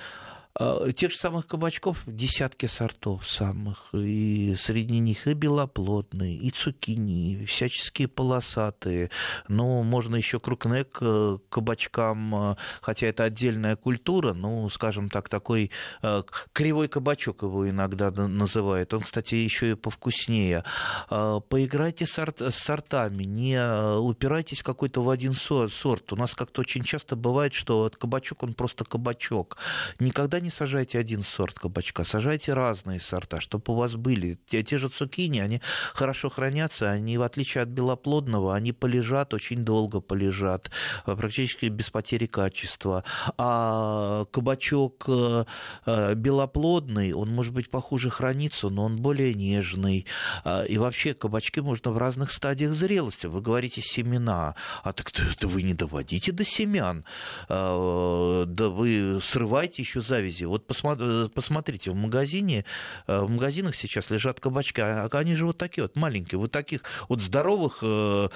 тех 0.96 1.12
же 1.12 1.18
самых 1.18 1.48
кабачков 1.48 2.04
десятки 2.08 2.66
сортов 2.66 3.28
самых, 3.28 3.90
и 3.94 4.56
среди 4.56 5.00
них 5.00 5.28
и 5.28 5.34
белоплодные, 5.34 6.36
и 6.36 6.50
цукини, 6.50 7.34
и 7.34 7.46
всяческие 7.46 8.08
полосатые. 8.08 9.12
Но 9.48 9.84
можно 9.84 10.16
еще 10.16 10.40
крукнек 10.40 10.98
э, 11.02 11.38
кабачкам, 11.50 12.52
э, 12.52 12.56
хотя 12.82 13.08
это 13.08 13.24
отдельная 13.24 13.76
культура, 13.76 14.34
ну, 14.34 14.70
скажем 14.70 15.10
так, 15.10 15.30
такой 15.30 15.72
э, 16.02 16.24
кривой 16.54 16.88
кабачок 16.88 17.44
его 17.44 17.70
иногда 17.70 18.12
называют. 18.12 18.94
Он, 18.94 19.02
кстати, 19.02 19.36
еще 19.36 19.72
и 19.72 19.76
повкуснее. 19.76 20.64
А, 21.10 21.40
поиграйте 21.40 22.06
с, 22.06 22.18
сортами, 22.52 23.24
не 23.24 23.60
упирайтесь 24.00 24.64
какой-то 24.64 25.04
в 25.04 25.10
один 25.10 25.34
сорт. 25.36 26.14
У 26.14 26.16
нас 26.16 26.34
как-то 26.36 26.62
очень 26.62 26.84
часто 26.84 27.16
бывает, 27.16 27.54
что 27.54 27.92
кабачок, 27.98 28.44
он 28.44 28.54
просто 28.54 28.86
кабачок. 28.86 29.58
Никогда 30.00 30.40
не 30.40 30.47
не 30.48 30.52
сажайте 30.52 30.98
один 30.98 31.24
сорт 31.24 31.60
кабачка, 31.60 32.06
сажайте 32.06 32.54
разные 32.54 33.02
сорта, 33.02 33.42
чтобы 33.42 33.74
у 33.74 33.76
вас 33.76 33.96
были. 33.96 34.40
Те, 34.50 34.64
те 34.64 34.78
же 34.78 34.88
цукини, 34.88 35.40
они 35.40 35.62
хорошо 35.94 36.30
хранятся, 36.30 36.90
они, 36.90 37.18
в 37.18 37.22
отличие 37.22 37.64
от 37.64 37.68
белоплодного, 37.68 38.56
они 38.56 38.72
полежат, 38.72 39.34
очень 39.34 39.66
долго 39.66 40.00
полежат, 40.00 40.72
э, 41.06 41.16
практически 41.18 41.66
без 41.66 41.90
потери 41.90 42.28
качества. 42.28 43.04
А 43.38 44.24
кабачок 44.32 45.04
э, 45.10 45.44
э, 45.86 46.14
белоплодный, 46.16 47.12
он 47.12 47.30
может 47.30 47.54
быть 47.54 47.70
похуже 47.70 48.10
хранится, 48.10 48.70
но 48.70 48.86
он 48.86 48.96
более 48.96 49.34
нежный. 49.34 50.06
А, 50.46 50.64
и 50.64 50.78
вообще 50.78 51.14
кабачки 51.14 51.60
можно 51.60 51.92
в 51.92 51.98
разных 51.98 52.32
стадиях 52.32 52.72
зрелости. 52.72 53.26
Вы 53.26 53.42
говорите 53.42 53.82
семена, 53.82 54.56
а 54.84 54.94
так 54.94 55.12
да 55.42 55.48
вы 55.50 55.64
не 55.64 55.74
доводите 55.74 56.32
до 56.32 56.46
семян, 56.46 57.04
а, 57.50 58.46
да 58.46 58.70
вы 58.70 59.20
срываете 59.22 59.82
еще 59.82 60.00
зависть 60.00 60.27
привязи. 60.28 60.44
Вот 60.46 60.66
э, 60.70 61.30
посмотрите, 61.34 61.92
в 61.92 61.96
магазине, 61.96 62.66
э, 63.08 63.20
в 63.20 63.30
магазинах 63.30 63.76
сейчас 63.76 64.10
лежат 64.10 64.40
кабачки, 64.40 64.82
а 64.82 65.08
они 65.12 65.36
же 65.36 65.46
вот 65.46 65.58
такие 65.58 65.84
вот 65.84 65.96
маленькие, 65.96 66.40
вот 66.40 66.52
таких 66.52 66.82
вот 67.10 67.22
здоровых, 67.22 67.80
э, 67.82 68.30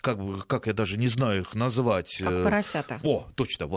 как, 0.00 0.46
как 0.46 0.66
я 0.66 0.72
даже 0.72 0.96
не 0.96 1.08
знаю 1.08 1.42
их 1.42 1.54
назвать. 1.54 2.16
Как 2.18 2.44
поросята. 2.44 3.00
О, 3.02 3.26
точно, 3.34 3.68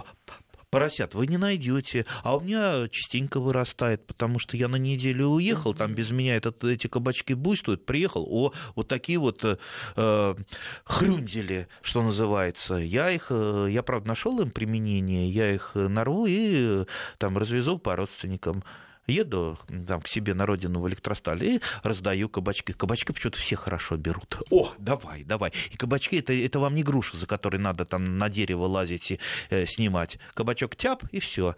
поросят 0.69 1.13
вы 1.13 1.27
не 1.27 1.37
найдете. 1.37 2.05
А 2.23 2.35
у 2.35 2.41
меня 2.41 2.87
частенько 2.89 3.39
вырастает, 3.39 4.05
потому 4.05 4.39
что 4.39 4.57
я 4.57 4.67
на 4.67 4.77
неделю 4.77 5.27
уехал, 5.27 5.73
там 5.73 5.93
без 5.93 6.11
меня 6.11 6.35
этот, 6.35 6.63
эти 6.63 6.87
кабачки 6.87 7.33
буйствуют, 7.33 7.85
приехал, 7.85 8.25
о, 8.29 8.53
вот 8.75 8.87
такие 8.87 9.17
вот 9.17 9.43
э, 9.43 10.35
хрюндели, 10.83 11.67
что 11.81 12.03
называется. 12.03 12.75
Я 12.75 13.11
их, 13.11 13.27
э, 13.29 13.67
я, 13.69 13.83
правда, 13.83 14.07
нашел 14.09 14.39
им 14.41 14.51
применение, 14.51 15.29
я 15.29 15.51
их 15.51 15.71
нарву 15.75 16.25
и 16.27 16.85
там 17.17 17.37
развезу 17.37 17.77
по 17.77 17.95
родственникам 17.95 18.63
еду 19.09 19.57
там, 19.87 20.01
к 20.01 20.07
себе 20.07 20.33
на 20.33 20.45
родину 20.45 20.79
в 20.81 20.87
электросталь 20.87 21.43
и 21.43 21.61
раздаю 21.83 22.29
кабачки. 22.29 22.73
Кабачки 22.73 23.11
почему-то 23.11 23.39
все 23.39 23.55
хорошо 23.55 23.97
берут. 23.97 24.41
О, 24.49 24.73
давай, 24.77 25.23
давай. 25.23 25.51
И 25.71 25.77
кабачки 25.77 26.17
это, 26.17 26.33
это 26.33 26.59
вам 26.59 26.75
не 26.75 26.83
груша, 26.83 27.17
за 27.17 27.27
которой 27.27 27.57
надо 27.57 27.85
там 27.85 28.17
на 28.17 28.29
дерево 28.29 28.65
лазить 28.65 29.11
и 29.11 29.19
э, 29.49 29.65
снимать. 29.65 30.17
Кабачок 30.33 30.75
тяп 30.75 31.03
и 31.11 31.19
все. 31.19 31.55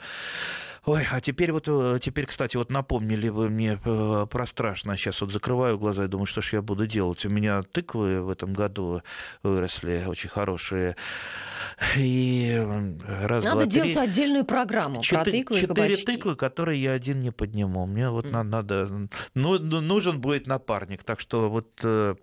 Ой, 0.86 1.06
а 1.12 1.22
теперь 1.22 1.52
вот, 1.52 1.66
э, 1.68 2.00
теперь, 2.02 2.26
кстати, 2.26 2.58
вот 2.58 2.72
напомнили 2.72 3.30
вы 3.30 3.50
мне 3.50 3.80
э, 3.86 4.28
про 4.28 4.46
страшное. 4.48 4.98
Сейчас 4.98 5.22
вот 5.22 5.32
закрываю 5.32 5.78
глаза 5.78 6.06
и 6.06 6.08
думаю, 6.08 6.26
что 6.26 6.42
ж 6.42 6.54
я 6.54 6.64
буду 6.64 6.88
делать. 6.88 7.24
У 7.24 7.30
меня 7.30 7.62
тыквы 7.62 8.24
в 8.24 8.30
этом 8.32 8.54
году 8.54 9.04
выросли 9.44 10.04
очень 10.08 10.30
хорошие. 10.30 10.96
И 11.96 12.60
раз, 13.08 13.44
Надо 13.44 13.62
два, 13.62 13.66
делать 13.68 13.94
три, 13.94 14.00
отдельную 14.00 14.44
программу 14.44 15.04
четыре, 15.04 15.22
про 15.22 15.32
тыквы 15.32 15.56
четыре 15.60 15.74
и 15.74 15.92
кабачки. 15.92 16.06
тыквы, 16.06 16.36
которые 16.36 16.82
я 16.82 16.94
один 16.94 17.20
не 17.20 17.32
подниму. 17.32 17.86
Мне 17.86 18.10
вот 18.10 18.26
mm. 18.26 18.42
надо... 18.42 18.90
Ну, 19.36 19.60
ну, 19.60 19.82
нужен 19.82 20.20
будет 20.20 20.48
напарник. 20.48 21.04
Так 21.04 21.20
что 21.20 21.52
вот... 21.52 21.68
Э, 21.84 22.16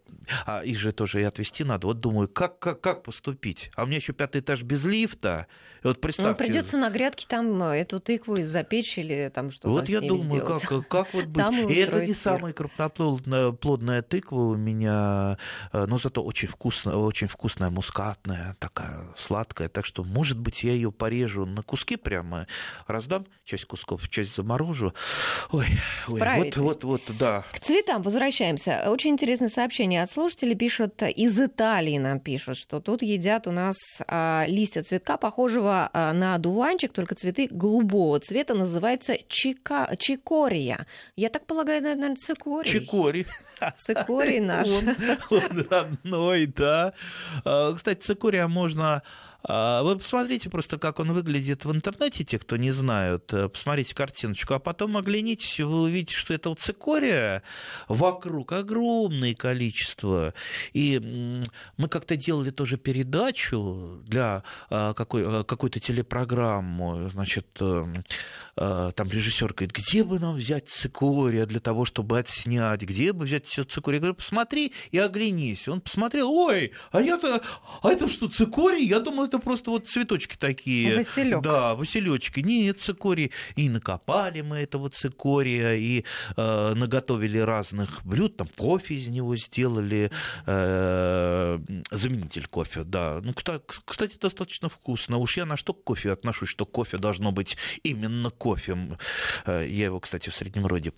а 0.46 0.62
их 0.62 0.80
же 0.80 0.90
тоже 0.90 1.20
и 1.20 1.24
отвезти 1.24 1.62
надо. 1.62 1.86
Вот 1.86 2.00
думаю, 2.00 2.26
как, 2.26 2.58
как, 2.58 2.80
как 2.80 3.04
поступить? 3.04 3.70
А 3.76 3.84
у 3.84 3.86
меня 3.86 3.98
еще 3.98 4.12
пятый 4.12 4.40
этаж 4.40 4.62
без 4.62 4.84
лифта. 4.84 5.46
И 5.82 5.86
вот 5.86 6.00
представьте... 6.00 6.30
Ну, 6.30 6.36
придется 6.36 6.78
на 6.78 6.90
грядке 6.90 7.26
там 7.28 7.62
эту 7.62 8.00
тыкву 8.00 8.42
запечь 8.42 8.98
или 8.98 9.30
там 9.34 9.50
что-то 9.50 9.70
Вот 9.70 9.88
я 9.88 10.00
думаю, 10.00 10.44
как, 10.44 10.88
как 10.88 11.14
вот 11.14 11.26
быть. 11.26 11.70
И, 11.70 11.74
и 11.74 11.76
это 11.78 12.04
не 12.04 12.14
самая 12.14 12.52
крупноплодная 12.52 14.02
тыква 14.02 14.36
у 14.36 14.56
меня, 14.56 15.38
э, 15.72 15.86
но 15.86 15.98
зато 15.98 16.22
очень 16.22 16.48
вкусная, 16.48 16.96
очень 16.96 17.28
вкусная, 17.28 17.70
мускатная, 17.70 18.56
такая 18.60 19.06
сладкая 19.16 19.48
сладкая, 19.48 19.68
так 19.68 19.84
что, 19.84 20.04
может 20.04 20.38
быть, 20.38 20.62
я 20.62 20.72
ее 20.72 20.90
порежу 20.90 21.46
на 21.46 21.62
куски 21.62 21.96
прямо, 21.96 22.46
раздам 22.86 23.26
часть 23.44 23.64
кусков, 23.64 24.08
часть 24.08 24.36
заморожу. 24.36 24.92
Ой, 25.52 25.66
ой 26.08 26.20
вот, 26.20 26.56
вот, 26.56 26.84
вот, 26.84 27.02
да. 27.18 27.44
К 27.52 27.60
цветам 27.60 28.02
возвращаемся. 28.02 28.90
Очень 28.90 29.12
интересное 29.12 29.48
сообщение 29.48 30.02
от 30.02 30.10
слушателей. 30.10 30.54
Пишут, 30.54 31.02
из 31.02 31.38
Италии 31.40 31.98
нам 31.98 32.20
пишут, 32.20 32.58
что 32.58 32.80
тут 32.80 33.02
едят 33.02 33.46
у 33.46 33.52
нас 33.52 33.76
а, 34.06 34.44
листья 34.48 34.82
цветка, 34.82 35.16
похожего 35.16 35.67
а, 35.70 36.12
на 36.12 36.34
одуванчик, 36.34 36.92
только 36.92 37.14
цветы 37.14 37.48
голубого 37.50 38.18
цвета, 38.20 38.54
называется 38.54 39.16
чика, 39.28 39.94
чикория. 39.98 40.86
Я 41.16 41.28
так 41.28 41.46
полагаю, 41.46 41.82
наверное, 41.82 42.16
цикорий. 42.16 42.70
Чикорий. 42.70 43.26
Цикорий 43.76 44.40
наш. 44.40 44.68
Он, 44.68 44.96
он 45.30 45.66
родной, 45.70 46.46
да. 46.46 46.92
А, 47.44 47.72
кстати, 47.74 48.00
цикория 48.00 48.48
можно 48.48 49.02
вы 49.44 49.96
посмотрите 49.96 50.50
просто, 50.50 50.78
как 50.78 50.98
он 50.98 51.12
выглядит 51.12 51.64
в 51.64 51.70
интернете, 51.70 52.24
те, 52.24 52.38
кто 52.38 52.56
не 52.56 52.72
знают. 52.72 53.32
Э, 53.32 53.48
посмотрите 53.48 53.94
картиночку, 53.94 54.54
а 54.54 54.58
потом 54.58 54.96
оглянитесь, 54.96 55.60
вы 55.60 55.82
увидите, 55.82 56.14
что 56.14 56.34
это 56.34 56.52
цикория 56.54 57.42
вокруг 57.86 58.52
огромное 58.52 59.34
количество. 59.34 60.34
И 60.72 61.42
мы 61.76 61.88
как-то 61.88 62.16
делали 62.16 62.50
тоже 62.50 62.76
передачу 62.76 64.02
для 64.04 64.42
а, 64.70 64.94
какой, 64.94 65.22
а, 65.24 65.44
какой-то 65.44 65.80
телепрограммы, 65.80 67.10
значит, 67.10 67.46
э, 67.60 67.84
там 68.56 69.08
режиссер 69.08 69.54
говорит, 69.54 69.72
где 69.72 70.02
бы 70.02 70.18
нам 70.18 70.34
взять 70.34 70.68
цикория 70.68 71.46
для 71.46 71.60
того, 71.60 71.84
чтобы 71.84 72.18
отснять, 72.18 72.82
где 72.82 73.12
бы 73.12 73.24
взять 73.24 73.46
цикория? 73.46 73.98
Я 73.98 74.00
говорю, 74.00 74.14
посмотри 74.14 74.72
и 74.90 74.98
оглянись. 74.98 75.68
Он 75.68 75.80
посмотрел, 75.80 76.32
ой, 76.32 76.72
а 76.90 77.00
я-то, 77.00 77.40
а 77.82 77.92
это 77.92 78.08
что, 78.08 78.28
цикорий? 78.28 78.84
Я 78.84 78.98
думал, 78.98 79.27
это 79.28 79.38
просто 79.38 79.70
вот 79.70 79.88
цветочки 79.88 80.36
такие. 80.36 80.96
Василек. 80.96 81.42
Да, 81.42 81.74
василечки. 81.74 82.40
Нет, 82.40 82.80
цикорий. 82.80 83.32
И 83.56 83.68
накопали 83.68 84.40
мы 84.40 84.58
этого 84.58 84.90
цикория, 84.90 85.74
и 85.74 86.04
э, 86.36 86.74
наготовили 86.74 87.38
разных 87.38 88.04
блюд, 88.04 88.36
там 88.36 88.48
кофе 88.56 88.94
из 88.94 89.08
него 89.08 89.36
сделали, 89.36 90.10
э, 90.46 91.58
заменитель 91.90 92.46
кофе, 92.46 92.84
да. 92.84 93.20
Ну, 93.22 93.34
кстати, 93.34 94.16
достаточно 94.20 94.68
вкусно. 94.68 95.18
Уж 95.18 95.36
я 95.36 95.46
на 95.46 95.56
что 95.56 95.74
к 95.74 95.84
кофе 95.84 96.12
отношусь, 96.12 96.48
что 96.48 96.66
кофе 96.66 96.98
должно 96.98 97.32
быть 97.32 97.56
именно 97.82 98.30
кофе. 98.30 98.98
Э, 99.46 99.66
я 99.68 99.86
его, 99.86 100.00
кстати, 100.00 100.30
в 100.30 100.34
среднем 100.34 100.66
роде, 100.66 100.92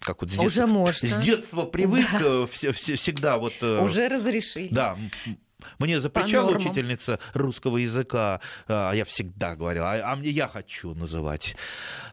как 0.00 0.22
вот 0.22 0.30
с 0.30 0.32
детства, 0.32 0.46
Уже 0.46 0.66
можно. 0.66 1.08
с 1.08 1.16
детства 1.22 1.62
привык 1.62 2.06
да. 2.12 2.46
Э, 2.46 2.46
всегда 2.72 3.38
вот... 3.38 3.52
Э, 3.60 3.82
Уже 3.84 4.08
разрешили. 4.08 4.68
Да, 4.70 4.98
мне 5.78 6.00
запрещала 6.00 6.50
учительница 6.50 7.18
русского 7.34 7.78
языка, 7.78 8.40
а 8.68 8.92
я 8.92 9.04
всегда 9.04 9.56
говорил, 9.56 9.84
а, 9.84 10.12
а 10.12 10.16
мне 10.16 10.30
я 10.30 10.48
хочу 10.48 10.94
называть. 10.94 11.56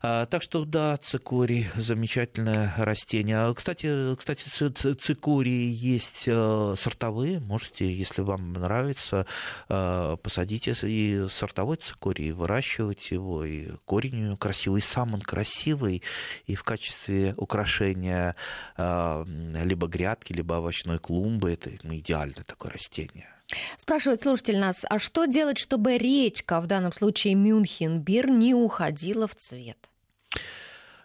А, 0.02 0.26
так 0.26 0.42
что 0.42 0.66
да, 0.66 0.98
цикорий 0.98 1.68
замечательное 1.76 2.74
растение. 2.78 3.54
Кстати, 3.54 4.16
кстати, 4.16 4.50
цикории 4.96 5.66
есть 5.68 6.24
э, 6.26 6.76
сортовые, 6.78 7.40
можете, 7.40 7.94
если 7.94 8.22
вам 8.22 8.54
нравится, 8.54 9.26
э, 9.70 10.18
посадите 10.22 10.74
и 10.84 11.28
сортовой 11.30 11.78
цикорий, 11.78 12.32
выращивать 12.32 13.12
его, 13.12 13.46
и 13.46 13.72
корень 13.86 14.38
красивый, 14.38 14.80
и 14.80 14.84
сам 14.84 15.14
он 15.14 15.22
красивый, 15.22 16.04
и 16.46 16.56
в 16.56 16.64
качестве 16.64 17.34
украшения 17.38 18.36
э, 18.78 19.26
либо 19.64 19.88
грядки, 19.88 20.34
либо 20.34 20.58
овощной 20.58 21.00
клумбы, 21.00 21.52
это 21.52 21.72
ну, 21.84 21.96
идеальное 21.96 22.44
такое 22.44 22.72
растение. 22.72 23.33
Спрашивает 23.78 24.22
слушатель 24.22 24.60
нас, 24.60 24.86
а 24.90 25.00
что 25.00 25.26
делать, 25.26 25.58
чтобы 25.58 25.98
редька, 25.98 26.62
в 26.62 26.68
данном 26.68 26.94
случае 26.94 27.36
Мюнхенбир, 27.36 28.30
не 28.30 28.54
уходила 28.54 29.28
в 29.28 29.36
цвет? 29.36 29.90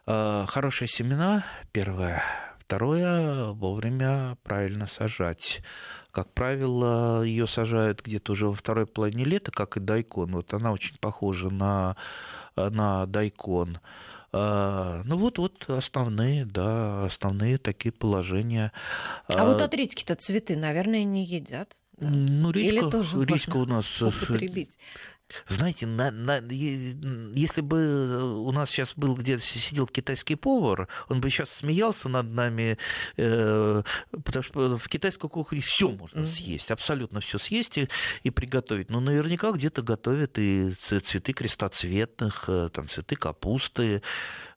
А, 0.07 0.47
хорошие 0.47 0.89
семена, 0.89 1.45
первое. 1.73 2.23
Второе, 2.61 3.53
вовремя 3.53 4.37
правильно 4.43 4.87
сажать. 4.87 5.63
Как 6.11 6.33
правило, 6.33 7.23
ее 7.23 7.47
сажают 7.47 8.03
где-то 8.05 8.33
уже 8.33 8.47
во 8.47 8.55
второй 8.55 8.87
половине 8.87 9.25
лета, 9.25 9.51
как 9.51 9.77
и 9.77 9.81
дайкон. 9.81 10.33
Вот 10.33 10.53
она 10.53 10.73
очень 10.73 10.97
похожа 10.99 11.49
на, 11.49 11.97
на 12.57 13.07
дайкон. 13.07 13.79
А, 14.33 15.03
ну 15.05 15.17
вот, 15.17 15.39
вот 15.39 15.69
основные, 15.69 16.45
да, 16.45 17.05
основные 17.05 17.59
такие 17.59 17.93
положения. 17.93 18.73
А, 19.27 19.43
а 19.43 19.47
вот 19.47 19.63
от 19.63 19.73
редьки-то 19.75 20.15
цветы, 20.17 20.57
наверное, 20.57 21.05
не 21.05 21.25
едят. 21.25 21.75
Ну, 22.01 22.51
редька, 22.51 22.71
Или 22.71 22.91
тоже 22.91 23.25
редька 23.25 23.57
у 23.57 23.67
нас 23.67 24.01
э, 24.01 24.07
употребить. 24.07 24.79
Знаете, 25.47 25.87
на, 25.87 26.11
на, 26.11 26.39
если 26.39 27.61
бы 27.61 28.41
у 28.41 28.51
нас 28.51 28.71
сейчас 28.71 28.95
был 28.97 29.15
где-то 29.15 29.43
сидел 29.43 29.87
китайский 29.87 30.37
повар, 30.37 30.89
он 31.09 31.21
бы 31.21 31.29
сейчас 31.29 31.51
смеялся 31.51 32.09
над 32.09 32.31
нами, 32.31 32.79
э, 33.19 33.83
потому 34.11 34.43
что 34.43 34.79
в 34.79 34.89
китайской 34.89 35.29
кухне 35.29 35.61
все 35.61 35.91
можно 35.91 36.25
съесть, 36.25 36.71
абсолютно 36.71 37.21
все 37.21 37.39
съесть 37.39 37.77
и, 37.77 37.89
и 38.23 38.31
приготовить. 38.31 38.89
Но 38.89 39.01
наверняка 39.01 39.53
где-то 39.53 39.83
готовят 39.83 40.39
и 40.39 40.73
цветы 41.05 41.35
крестоцветных, 41.35 42.45
э, 42.49 42.71
там 42.73 42.89
цветы 42.89 43.17
капусты. 43.17 44.03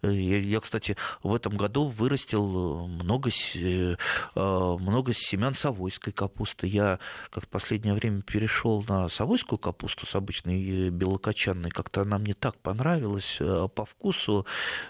Э, 0.02 0.12
я, 0.12 0.60
кстати, 0.60 0.96
в 1.24 1.34
этом 1.34 1.58
году 1.58 1.88
вырастил 1.88 2.88
много, 2.88 3.30
э, 3.56 3.96
много 4.36 5.14
семян 5.14 5.56
совойской 5.56 6.14
капусты. 6.14 6.68
Я 6.68 7.00
как 7.30 7.46
в 7.46 7.48
последнее 7.48 7.94
время 7.94 8.22
перешел 8.22 8.84
на 8.88 9.10
совойскую 9.10 9.60
капусту 9.60 10.06
с 10.06 10.16
обычной 10.16 10.90
белокочанной, 10.90 11.70
как-то 11.70 12.02
она 12.02 12.18
мне 12.18 12.34
так 12.34 12.58
понравилась 12.58 13.38
э, 13.40 13.68
по 13.74 13.86
вкусу. 13.86 14.46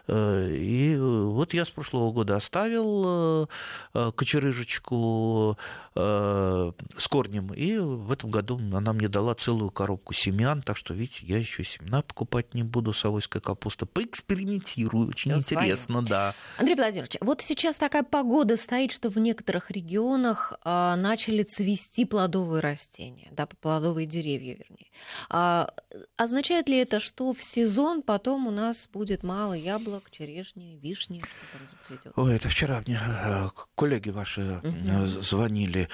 Э, 0.08 0.50
и 0.52 0.98
вот 0.98 1.54
я 1.54 1.66
с 1.66 1.70
прошлого 1.70 2.12
года 2.12 2.36
оставил 2.36 3.48
э, 3.94 4.12
кочерыжечку 4.16 5.58
с 5.94 7.08
корнем, 7.10 7.54
и 7.54 7.78
в 7.78 8.14
этом 8.14 8.32
году 8.32 8.58
она 8.74 8.94
мне 8.94 9.10
дала 9.10 9.36
целую 9.36 9.72
коробку 9.72 10.14
семян, 10.14 10.62
так 10.62 10.78
что, 10.78 10.94
видите, 10.94 11.26
я 11.26 11.38
еще 11.38 11.66
семена 11.66 12.02
покупать 12.02 12.54
не 12.54 12.64
буду, 12.64 12.94
совойская 12.94 13.42
капуста. 13.42 13.86
Поэкспериментирую, 13.86 15.01
очень 15.10 15.32
Всё 15.38 15.56
интересно, 15.56 15.96
свое. 15.96 16.08
да. 16.08 16.36
Андрей 16.58 16.76
Владимирович, 16.76 17.18
вот 17.22 17.42
сейчас 17.42 17.78
такая 17.78 18.04
погода 18.04 18.58
стоит, 18.58 18.92
что 18.92 19.10
в 19.10 19.18
некоторых 19.18 19.72
регионах 19.72 20.54
а, 20.64 20.96
начали 20.96 21.44
цвести 21.44 22.06
плодовые 22.06 22.62
растения, 22.62 23.30
да, 23.32 23.48
плодовые 23.48 24.08
деревья, 24.08 24.56
вернее. 24.56 24.92
А, 25.30 25.70
означает 26.18 26.70
ли 26.70 26.78
это, 26.78 27.00
что 27.00 27.34
в 27.34 27.42
сезон 27.44 28.02
потом 28.02 28.48
у 28.48 28.52
нас 28.52 28.88
будет 28.92 29.24
мало 29.24 29.54
яблок, 29.54 30.10
черешни, 30.12 30.80
вишни, 30.82 31.20
что 31.20 31.58
там 31.58 31.68
зацветет? 31.68 32.14
Ой, 32.16 32.36
это 32.36 32.50
вчера 32.50 32.82
мне 32.86 33.00
э, 33.02 33.50
коллеги 33.76 34.10
ваши 34.10 34.62
угу. 34.64 35.06
звонили. 35.06 35.90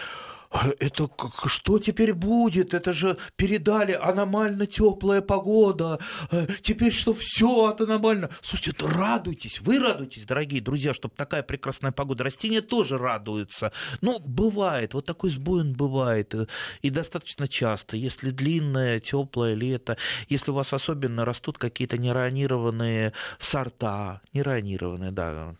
А 0.49 0.69
это 0.79 1.09
что 1.45 1.79
теперь 1.79 2.13
будет? 2.13 2.73
Это 2.73 2.93
же 2.93 3.17
передали 3.35 3.91
аномально 3.91 4.65
теплая 4.65 5.21
погода. 5.21 5.99
Э, 6.31 6.47
теперь 6.61 6.93
что 6.93 7.13
все 7.13 7.71
это 7.71 7.83
аномально. 7.83 8.29
Слушайте, 8.41 8.71
это 8.71 8.87
радуйтесь, 8.87 9.59
вы 9.61 9.79
радуйтесь, 9.79 10.25
дорогие 10.25 10.61
друзья, 10.61 10.93
чтобы 10.93 11.15
такая 11.15 11.43
прекрасная 11.43 11.91
погода. 11.91 12.23
Растения 12.23 12.61
тоже 12.61 12.97
радуются. 12.97 13.71
Ну, 14.01 14.19
бывает, 14.19 14.93
вот 14.93 15.05
такой 15.05 15.29
сбой 15.31 15.61
он 15.61 15.73
бывает. 15.73 16.33
Э, 16.33 16.47
и 16.81 16.89
достаточно 16.89 17.47
часто. 17.47 17.97
Если 17.97 18.31
длинное, 18.31 18.99
теплое 18.99 19.53
лето, 19.53 19.97
если 20.29 20.51
у 20.51 20.53
вас 20.53 20.73
особенно 20.73 21.25
растут 21.25 21.57
какие-то 21.57 21.97
неронированные 21.97 23.13
сорта, 23.39 24.21
неронированные, 24.33 25.11
да, 25.11 25.55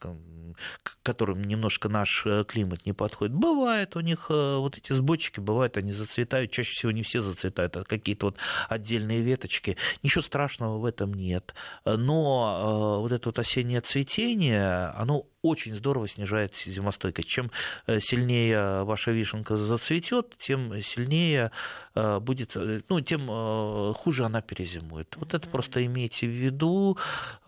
к 0.84 0.98
которым 1.04 1.44
немножко 1.44 1.90
наш 1.90 2.26
э, 2.26 2.44
климат 2.48 2.86
не 2.86 2.94
подходит. 2.94 3.36
Бывает 3.36 3.96
у 3.96 4.00
них 4.00 4.28
э, 4.30 4.58
вот 4.58 4.78
эти 4.78 4.94
сбочки, 4.94 5.40
бывает 5.40 5.78
они 5.78 5.94
зацветают, 5.94 6.52
чаще 6.52 6.72
всего 6.72 6.92
не 6.92 7.04
все 7.04 7.22
зацветают, 7.22 7.78
а 7.78 7.84
какие-то 7.84 8.28
вот 8.28 8.38
отдельные 8.70 9.22
веточки. 9.22 9.78
Ничего 10.04 10.22
страшного 10.22 10.78
в 10.78 10.86
этом 10.86 11.14
нет. 11.14 11.54
Но 11.86 12.98
э, 12.98 13.02
вот 13.02 13.12
это 13.12 13.30
вот 13.30 13.40
осеннее 13.40 13.82
цветение, 13.82 14.94
оно 14.96 15.26
очень 15.48 15.76
здорово 15.76 16.08
снижает 16.08 16.56
зимостойкость. 16.56 17.28
Чем 17.28 17.52
сильнее 17.88 18.84
ваша 18.84 19.12
вишенка 19.12 19.58
зацветет, 19.58 20.38
тем 20.38 20.82
сильнее 20.82 21.52
будет, 21.96 22.56
ну, 22.90 23.02
тем 23.02 23.94
хуже 23.94 24.26
она 24.26 24.42
перезимует. 24.42 25.16
Вот 25.18 25.34
это 25.34 25.48
просто 25.50 25.86
имейте 25.86 26.28
в 26.28 26.32
виду 26.32 26.98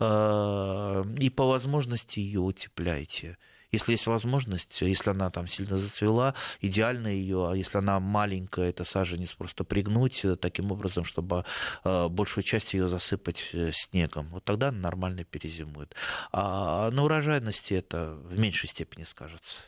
и 0.00 1.30
по 1.30 1.46
возможности 1.46 2.20
ее 2.20 2.40
утепляйте. 2.40 3.36
Если 3.72 3.92
есть 3.92 4.06
возможность, 4.06 4.80
если 4.80 5.10
она 5.10 5.30
там 5.30 5.46
сильно 5.46 5.78
зацвела, 5.78 6.34
идеально 6.60 7.08
ее, 7.08 7.50
а 7.50 7.54
если 7.54 7.78
она 7.78 8.00
маленькая, 8.00 8.70
это 8.70 8.84
саженец 8.84 9.30
просто 9.30 9.64
пригнуть 9.64 10.24
э, 10.24 10.36
таким 10.36 10.72
образом, 10.72 11.04
чтобы 11.04 11.44
э, 11.84 12.08
большую 12.08 12.44
часть 12.44 12.74
ее 12.74 12.88
засыпать 12.88 13.50
э, 13.52 13.70
снегом. 13.72 14.28
Вот 14.30 14.44
тогда 14.44 14.68
она 14.68 14.78
нормально 14.78 15.24
перезимует. 15.24 15.94
А 16.32 16.90
на 16.90 17.04
урожайности 17.04 17.74
это 17.74 18.18
в 18.24 18.38
меньшей 18.38 18.68
степени 18.68 19.04
скажется. 19.04 19.58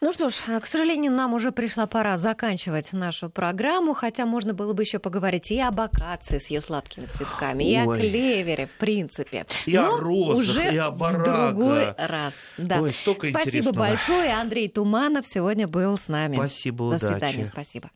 Ну 0.00 0.12
что 0.12 0.30
ж, 0.30 0.34
к 0.60 0.66
сожалению, 0.66 1.10
нам 1.10 1.34
уже 1.34 1.50
пришла 1.50 1.88
пора 1.88 2.18
заканчивать 2.18 2.92
нашу 2.92 3.28
программу, 3.30 3.94
хотя 3.94 4.26
можно 4.26 4.54
было 4.54 4.72
бы 4.72 4.84
еще 4.84 5.00
поговорить 5.00 5.50
и 5.50 5.58
об 5.60 5.80
акации 5.80 6.38
с 6.38 6.50
ее 6.50 6.60
сладкими 6.60 7.06
цветками, 7.06 7.64
и 7.64 7.76
Ой. 7.76 7.96
о 7.98 8.00
клевере, 8.00 8.68
в 8.68 8.76
принципе. 8.78 9.44
И 9.66 9.74
о 9.74 9.88
Но 9.88 9.96
розах, 9.98 10.36
уже 10.36 10.72
и 10.72 10.76
о 10.76 10.90
в 10.90 10.98
бараго. 10.98 11.48
другой 11.52 11.94
раз. 11.98 12.34
Да. 12.58 12.80
Ой, 12.80 12.90
столько 12.90 13.28
Спасибо 13.28 13.48
интересного. 13.48 13.74
большое. 13.88 14.32
Андрей 14.34 14.68
Туманов 14.68 15.26
сегодня 15.26 15.66
был 15.66 15.98
с 15.98 16.06
нами. 16.06 16.36
Спасибо, 16.36 16.90
До 16.90 16.96
удачи. 16.96 17.04
свидания. 17.12 17.46
Спасибо. 17.46 17.90